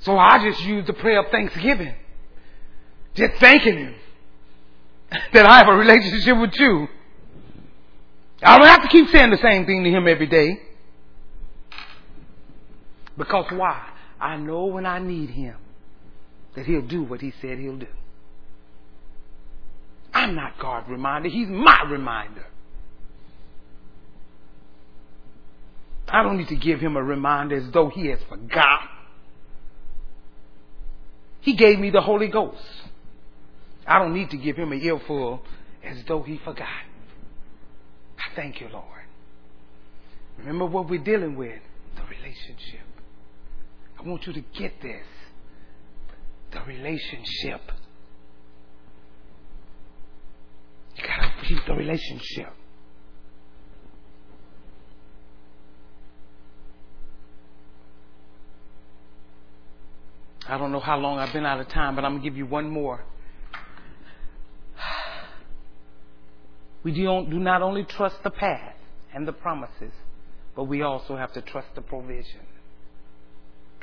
So 0.00 0.16
I 0.16 0.38
just 0.48 0.62
use 0.64 0.86
the 0.86 0.94
prayer 0.94 1.20
of 1.24 1.30
thanksgiving. 1.30 1.94
Just 3.14 3.34
thanking 3.40 3.78
Him 3.78 3.94
that 5.32 5.46
I 5.46 5.58
have 5.58 5.68
a 5.68 5.76
relationship 5.76 6.38
with 6.38 6.54
you. 6.58 6.88
I 8.42 8.58
don't 8.58 8.66
have 8.66 8.82
to 8.82 8.88
keep 8.88 9.08
saying 9.10 9.30
the 9.30 9.38
same 9.38 9.66
thing 9.66 9.84
to 9.84 9.90
Him 9.90 10.08
every 10.08 10.26
day. 10.26 10.60
Because 13.16 13.46
why? 13.52 13.88
I 14.20 14.36
know 14.36 14.66
when 14.66 14.86
I 14.86 14.98
need 14.98 15.30
Him 15.30 15.56
that 16.54 16.66
He'll 16.66 16.82
do 16.82 17.02
what 17.02 17.20
He 17.20 17.32
said 17.40 17.58
He'll 17.58 17.76
do. 17.76 17.86
I'm 20.14 20.34
not 20.34 20.58
God's 20.58 20.88
reminder. 20.88 21.28
He's 21.28 21.48
my 21.48 21.82
reminder. 21.88 22.46
I 26.08 26.22
don't 26.22 26.36
need 26.36 26.48
to 26.48 26.56
give 26.56 26.80
Him 26.80 26.96
a 26.96 27.02
reminder 27.02 27.56
as 27.56 27.70
though 27.72 27.88
He 27.88 28.06
has 28.08 28.18
forgotten. 28.28 28.88
He 31.40 31.56
gave 31.56 31.78
me 31.78 31.90
the 31.90 32.00
Holy 32.00 32.28
Ghost. 32.28 32.62
I 33.86 33.98
don't 33.98 34.14
need 34.14 34.30
to 34.30 34.36
give 34.36 34.56
him 34.56 34.72
an 34.72 34.80
earful 34.80 35.42
as 35.84 35.98
though 36.06 36.22
he 36.22 36.38
forgot. 36.38 36.68
I 38.18 38.34
thank 38.36 38.60
you, 38.60 38.68
Lord. 38.68 38.86
Remember 40.38 40.66
what 40.66 40.88
we're 40.88 41.02
dealing 41.02 41.36
with 41.36 41.60
the 41.96 42.02
relationship. 42.02 42.80
I 44.02 44.08
want 44.08 44.26
you 44.26 44.32
to 44.32 44.40
get 44.58 44.80
this 44.82 45.06
the 46.52 46.60
relationship. 46.66 47.60
You 50.96 51.04
got 51.04 51.22
to 51.22 51.32
keep 51.46 51.64
the 51.66 51.74
relationship. 51.74 52.52
I 60.48 60.58
don't 60.58 60.72
know 60.72 60.80
how 60.80 60.98
long 60.98 61.18
I've 61.18 61.32
been 61.32 61.46
out 61.46 61.60
of 61.60 61.68
time, 61.68 61.94
but 61.94 62.04
I'm 62.04 62.16
to 62.16 62.22
give 62.22 62.36
you 62.36 62.46
one 62.46 62.68
more. 62.68 63.04
We 66.82 66.92
do 66.92 67.22
not 67.22 67.62
only 67.62 67.84
trust 67.84 68.16
the 68.24 68.30
path 68.30 68.74
and 69.14 69.26
the 69.26 69.32
promises, 69.32 69.92
but 70.56 70.64
we 70.64 70.82
also 70.82 71.16
have 71.16 71.32
to 71.34 71.40
trust 71.40 71.68
the 71.76 71.80
provision. 71.80 72.40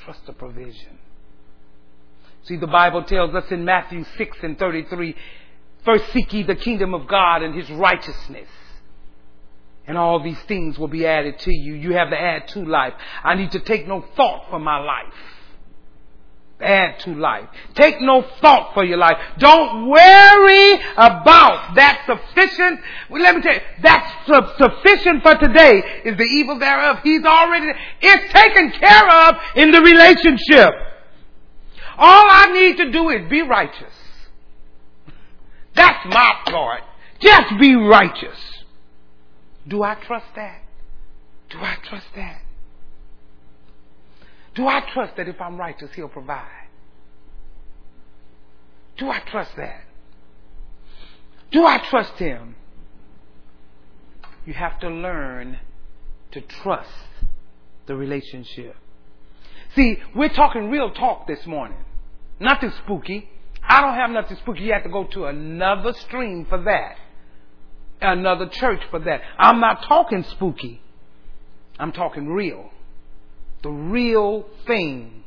Trust 0.04 0.26
the 0.26 0.34
provision. 0.34 0.98
See, 2.44 2.56
the 2.56 2.68
Bible 2.68 3.04
tells 3.04 3.36
us 3.36 3.46
in 3.52 3.66
Matthew 3.66 4.06
6 4.18 4.38
and 4.44 4.58
33, 4.58 5.16
first 5.84 6.12
seek 6.14 6.32
ye 6.34 6.44
the 6.44 6.56
kingdom 6.56 6.94
of 6.94 7.08
God 7.08 7.44
and 7.44 7.54
his 7.54 7.70
righteousness. 7.70 8.48
And 9.86 9.98
all 9.98 10.22
these 10.22 10.40
things 10.42 10.78
will 10.78 10.88
be 10.88 11.06
added 11.06 11.40
to 11.40 11.52
you. 11.52 11.74
You 11.74 11.94
have 11.94 12.12
to 12.12 12.20
add 12.20 12.48
to 12.50 12.64
life. 12.64 12.94
I 13.24 13.36
need 13.36 13.52
to 13.52 13.60
take 13.60 13.88
no 13.88 14.06
thought 14.16 14.50
for 14.50 14.60
my 14.60 14.78
life 14.78 15.14
add 16.60 17.00
to 17.00 17.16
life. 17.16 17.48
Take 17.76 18.02
no 18.02 18.24
thought 18.42 18.74
for 18.74 18.84
your 18.84 18.98
life. 18.98 19.18
Don't 19.38 19.88
worry 19.88 20.74
about 20.98 21.76
that 21.76 22.04
sufficient. 22.06 22.80
Well, 23.10 23.22
let 23.22 23.36
me 23.36 23.42
tell 23.42 23.54
you, 23.54 23.62
that's 23.82 24.28
su- 24.28 24.66
sufficient 24.66 25.24
for 25.24 25.36
today 25.36 25.84
is 26.06 26.18
the 26.18 26.24
evil 26.24 26.60
thereof. 26.60 27.00
He's 27.04 27.24
already, 27.24 27.72
it's 28.02 28.34
taken 28.34 28.72
care 28.72 29.10
of 29.28 29.36
in 29.56 29.72
the 29.72 29.82
relationship. 29.82 30.74
All 31.98 32.28
I 32.30 32.52
need 32.54 32.78
to 32.78 32.92
do 32.92 33.10
is 33.10 33.30
be 33.30 33.42
righteous. 33.42 33.94
That's 35.76 36.06
my 36.14 36.32
part. 36.46 36.84
Just 37.20 37.60
be 37.60 37.76
righteous. 37.76 38.38
Do 39.68 39.84
I 39.84 39.96
trust 39.96 40.28
that? 40.36 40.62
Do 41.50 41.60
I 41.60 41.78
trust 41.84 42.08
that? 42.16 42.42
Do 44.60 44.68
I 44.68 44.82
trust 44.92 45.16
that 45.16 45.30
if 45.30 45.40
I'm 45.40 45.56
righteous, 45.56 45.90
He'll 45.96 46.10
provide? 46.10 46.68
Do 48.98 49.10
I 49.10 49.20
trust 49.20 49.56
that? 49.56 49.86
Do 51.50 51.66
I 51.66 51.78
trust 51.78 52.20
Him? 52.20 52.58
You 54.46 54.52
have 54.52 54.78
to 54.82 54.90
learn 54.90 55.60
to 56.34 56.42
trust 56.42 56.90
the 57.86 57.96
relationship. 57.96 58.76
See, 59.78 60.00
we're 60.14 60.28
talking 60.28 60.70
real 60.70 60.92
talk 60.92 61.26
this 61.26 61.46
morning. 61.46 61.80
Nothing 62.42 62.74
spooky. 62.84 63.30
I 63.64 63.80
don't 63.80 63.96
have 63.96 64.10
nothing 64.10 64.36
spooky. 64.42 64.64
You 64.64 64.74
have 64.74 64.84
to 64.84 64.90
go 64.90 65.06
to 65.06 65.28
another 65.28 65.94
stream 65.94 66.46
for 66.50 66.62
that. 66.64 66.98
Another 68.02 68.50
church 68.50 68.82
for 68.92 69.00
that. 69.00 69.22
I'm 69.38 69.62
not 69.62 69.84
talking 69.84 70.26
spooky. 70.32 70.82
I'm 71.80 71.94
talking 71.94 72.28
real 72.28 72.72
the 73.64 73.70
real 73.70 74.46
thing. 74.66 75.24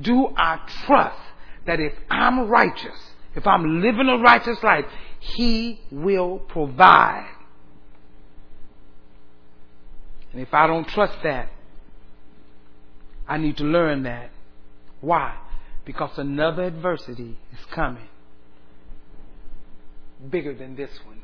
Do 0.00 0.28
I 0.36 0.60
trust 0.86 1.18
that 1.66 1.80
if 1.80 1.92
I'm 2.10 2.48
righteous, 2.48 2.98
if 3.34 3.46
I'm 3.46 3.82
living 3.82 4.08
a 4.08 4.18
righteous 4.18 4.62
life, 4.62 4.84
He 5.20 5.80
will 5.90 6.38
provide? 6.38 7.28
And 10.32 10.40
if 10.40 10.52
I 10.52 10.66
don't 10.66 10.86
trust 10.86 11.18
that, 11.24 11.50
I 13.26 13.38
need 13.38 13.56
to 13.58 13.64
learn 13.64 14.04
that. 14.04 14.30
Why? 15.00 15.36
Because 15.84 16.18
another 16.18 16.64
adversity 16.64 17.38
is 17.52 17.64
coming. 17.72 18.08
Bigger 20.30 20.54
than 20.54 20.76
this 20.76 20.90
one. 21.06 21.20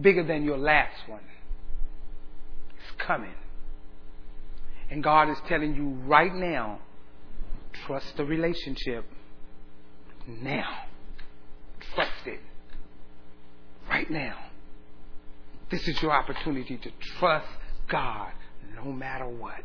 Bigger 0.00 0.22
than 0.22 0.44
your 0.44 0.58
last 0.58 1.08
one. 1.08 1.22
It's 2.76 3.06
coming. 3.06 3.34
And 4.90 5.02
God 5.02 5.28
is 5.30 5.38
telling 5.48 5.74
you 5.74 5.88
right 6.06 6.34
now, 6.34 6.78
trust 7.86 8.16
the 8.16 8.24
relationship. 8.24 9.04
Now. 10.26 10.84
Trust 11.94 12.26
it. 12.26 12.40
Right 13.88 14.10
now. 14.10 14.36
This 15.70 15.86
is 15.88 16.00
your 16.00 16.12
opportunity 16.12 16.76
to 16.76 16.90
trust 17.18 17.48
God 17.88 18.32
no 18.76 18.92
matter 18.92 19.26
what. 19.26 19.62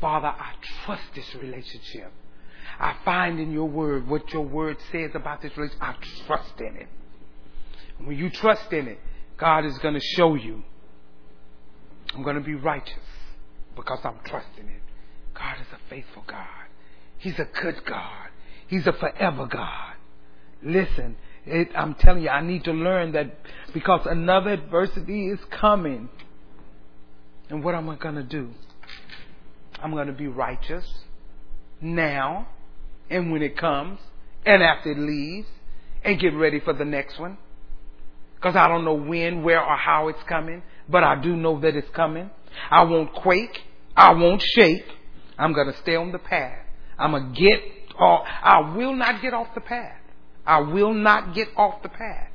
Father, 0.00 0.28
I 0.28 0.52
trust 0.84 1.04
this 1.14 1.34
relationship. 1.34 2.12
I 2.78 2.96
find 3.04 3.38
in 3.38 3.52
your 3.52 3.68
word 3.68 4.08
what 4.08 4.32
your 4.32 4.42
word 4.42 4.76
says 4.92 5.10
about 5.14 5.42
this 5.42 5.56
relationship. 5.56 5.82
I 5.82 5.94
trust 6.26 6.60
in 6.60 6.76
it. 6.76 6.88
When 7.98 8.16
you 8.16 8.30
trust 8.30 8.72
in 8.72 8.88
it, 8.88 8.98
God 9.36 9.64
is 9.64 9.76
going 9.78 9.94
to 9.94 10.00
show 10.00 10.34
you. 10.34 10.62
I'm 12.14 12.22
going 12.22 12.36
to 12.36 12.42
be 12.42 12.54
righteous 12.54 12.94
because 13.76 13.98
I'm 14.04 14.18
trusting 14.24 14.66
it. 14.66 14.82
God 15.34 15.56
is 15.60 15.66
a 15.72 15.90
faithful 15.90 16.24
God. 16.26 16.46
He's 17.18 17.38
a 17.38 17.48
good 17.62 17.84
God. 17.86 18.28
He's 18.66 18.86
a 18.86 18.92
forever 18.92 19.46
God. 19.46 19.94
Listen, 20.62 21.16
it, 21.44 21.68
I'm 21.76 21.94
telling 21.94 22.22
you, 22.22 22.28
I 22.28 22.40
need 22.40 22.64
to 22.64 22.72
learn 22.72 23.12
that 23.12 23.36
because 23.72 24.06
another 24.06 24.50
adversity 24.50 25.28
is 25.28 25.38
coming. 25.60 26.08
And 27.48 27.62
what 27.62 27.74
am 27.74 27.88
I 27.88 27.96
going 27.96 28.16
to 28.16 28.24
do? 28.24 28.50
I'm 29.80 29.92
going 29.92 30.08
to 30.08 30.12
be 30.12 30.26
righteous 30.26 30.84
now 31.80 32.48
and 33.10 33.30
when 33.30 33.42
it 33.42 33.56
comes 33.56 34.00
and 34.44 34.62
after 34.62 34.92
it 34.92 34.98
leaves 34.98 35.46
and 36.02 36.18
get 36.18 36.34
ready 36.34 36.60
for 36.60 36.72
the 36.72 36.84
next 36.84 37.18
one. 37.18 37.38
Because 38.36 38.56
I 38.56 38.68
don't 38.68 38.84
know 38.84 38.94
when, 38.94 39.42
where, 39.42 39.62
or 39.62 39.76
how 39.76 40.08
it's 40.08 40.22
coming, 40.28 40.62
but 40.88 41.04
I 41.04 41.20
do 41.20 41.36
know 41.36 41.60
that 41.60 41.76
it's 41.76 41.88
coming. 41.94 42.30
I 42.70 42.84
won't 42.84 43.12
quake. 43.12 43.58
I 43.96 44.12
won't 44.12 44.42
shake. 44.42 44.84
I'm 45.38 45.52
going 45.52 45.72
to 45.72 45.78
stay 45.78 45.96
on 45.96 46.12
the 46.12 46.18
path. 46.18 46.58
I'm 46.98 47.12
going 47.12 47.32
to 47.34 47.40
get 47.40 47.60
off. 47.98 48.26
I 48.26 48.74
will 48.76 48.94
not 48.94 49.22
get 49.22 49.34
off 49.34 49.48
the 49.54 49.60
path. 49.60 49.98
I 50.46 50.60
will 50.60 50.94
not 50.94 51.34
get 51.34 51.48
off 51.56 51.82
the 51.82 51.88
path. 51.88 52.30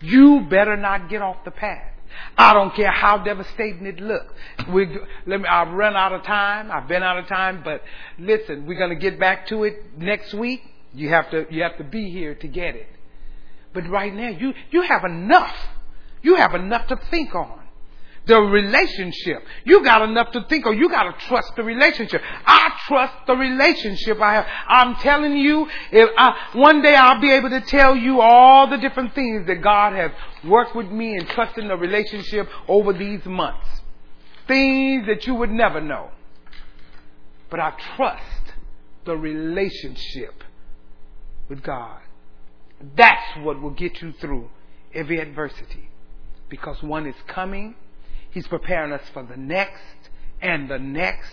You 0.00 0.46
better 0.48 0.76
not 0.76 1.08
get 1.08 1.22
off 1.22 1.36
the 1.44 1.50
path. 1.50 1.92
I 2.38 2.52
don't 2.52 2.74
care 2.74 2.90
how 2.90 3.18
devastating 3.18 3.86
it 3.86 4.00
looks. 4.00 4.32
We, 4.70 4.86
let 5.26 5.40
me, 5.40 5.46
I've 5.48 5.72
run 5.72 5.96
out 5.96 6.12
of 6.12 6.22
time. 6.22 6.70
I've 6.70 6.88
been 6.88 7.02
out 7.02 7.18
of 7.18 7.26
time, 7.26 7.62
but 7.64 7.82
listen, 8.18 8.66
we're 8.66 8.78
going 8.78 8.90
to 8.90 8.96
get 8.96 9.18
back 9.18 9.48
to 9.48 9.64
it 9.64 9.98
next 9.98 10.32
week. 10.34 10.62
You 10.94 11.10
have 11.10 11.30
to, 11.30 11.46
you 11.50 11.62
have 11.62 11.76
to 11.78 11.84
be 11.84 12.10
here 12.10 12.34
to 12.34 12.48
get 12.48 12.74
it. 12.74 12.88
But 13.74 13.88
right 13.88 14.14
now, 14.14 14.28
you, 14.28 14.54
you 14.70 14.82
have 14.82 15.04
enough. 15.04 15.54
You 16.22 16.36
have 16.36 16.54
enough 16.54 16.86
to 16.88 16.96
think 17.10 17.34
on. 17.34 17.65
The 18.26 18.40
relationship. 18.40 19.44
You 19.64 19.84
got 19.84 20.02
enough 20.02 20.32
to 20.32 20.44
think 20.48 20.66
of. 20.66 20.74
You 20.74 20.88
got 20.88 21.04
to 21.04 21.26
trust 21.26 21.52
the 21.56 21.62
relationship. 21.62 22.20
I 22.44 22.72
trust 22.86 23.14
the 23.26 23.34
relationship 23.34 24.20
I 24.20 24.34
have. 24.34 24.46
I'm 24.68 24.96
telling 24.96 25.36
you, 25.36 25.68
if 25.92 26.10
I, 26.18 26.50
one 26.54 26.82
day 26.82 26.94
I'll 26.94 27.20
be 27.20 27.30
able 27.32 27.50
to 27.50 27.60
tell 27.60 27.96
you 27.96 28.20
all 28.20 28.68
the 28.68 28.78
different 28.78 29.14
things 29.14 29.46
that 29.46 29.62
God 29.62 29.94
has 29.94 30.10
worked 30.44 30.74
with 30.74 30.88
me 30.88 31.16
and 31.16 31.28
trusting 31.28 31.68
the 31.68 31.76
relationship 31.76 32.48
over 32.68 32.92
these 32.92 33.24
months. 33.24 33.66
Things 34.48 35.06
that 35.06 35.26
you 35.26 35.34
would 35.34 35.50
never 35.50 35.80
know. 35.80 36.10
But 37.48 37.60
I 37.60 37.74
trust 37.96 38.22
the 39.04 39.16
relationship 39.16 40.42
with 41.48 41.62
God. 41.62 42.00
That's 42.96 43.38
what 43.38 43.62
will 43.62 43.70
get 43.70 44.02
you 44.02 44.12
through 44.20 44.50
every 44.92 45.20
adversity. 45.20 45.90
Because 46.48 46.82
one 46.82 47.06
is 47.06 47.14
coming, 47.26 47.74
He's 48.36 48.46
preparing 48.46 48.92
us 48.92 49.02
for 49.14 49.22
the 49.22 49.38
next 49.38 49.80
and 50.42 50.68
the 50.68 50.78
next 50.78 51.32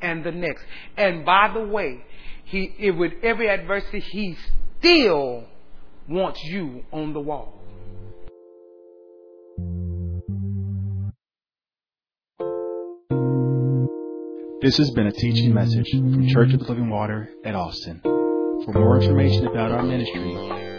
and 0.00 0.22
the 0.22 0.30
next. 0.30 0.62
And 0.96 1.24
by 1.24 1.50
the 1.52 1.64
way, 1.64 2.04
He 2.44 2.92
with 2.92 3.14
every 3.24 3.50
adversity, 3.50 3.98
He 3.98 4.36
still 4.78 5.46
wants 6.08 6.40
you 6.44 6.84
on 6.92 7.12
the 7.12 7.18
wall. 7.18 7.60
This 14.62 14.76
has 14.76 14.92
been 14.92 15.08
a 15.08 15.12
teaching 15.12 15.52
message 15.52 15.90
from 15.90 16.28
Church 16.28 16.52
of 16.52 16.60
the 16.60 16.66
Living 16.66 16.88
Water 16.88 17.30
at 17.44 17.56
Austin. 17.56 18.00
For 18.04 18.72
more 18.74 19.00
information 19.00 19.48
about 19.48 19.72
our 19.72 19.82
ministry, 19.82 20.36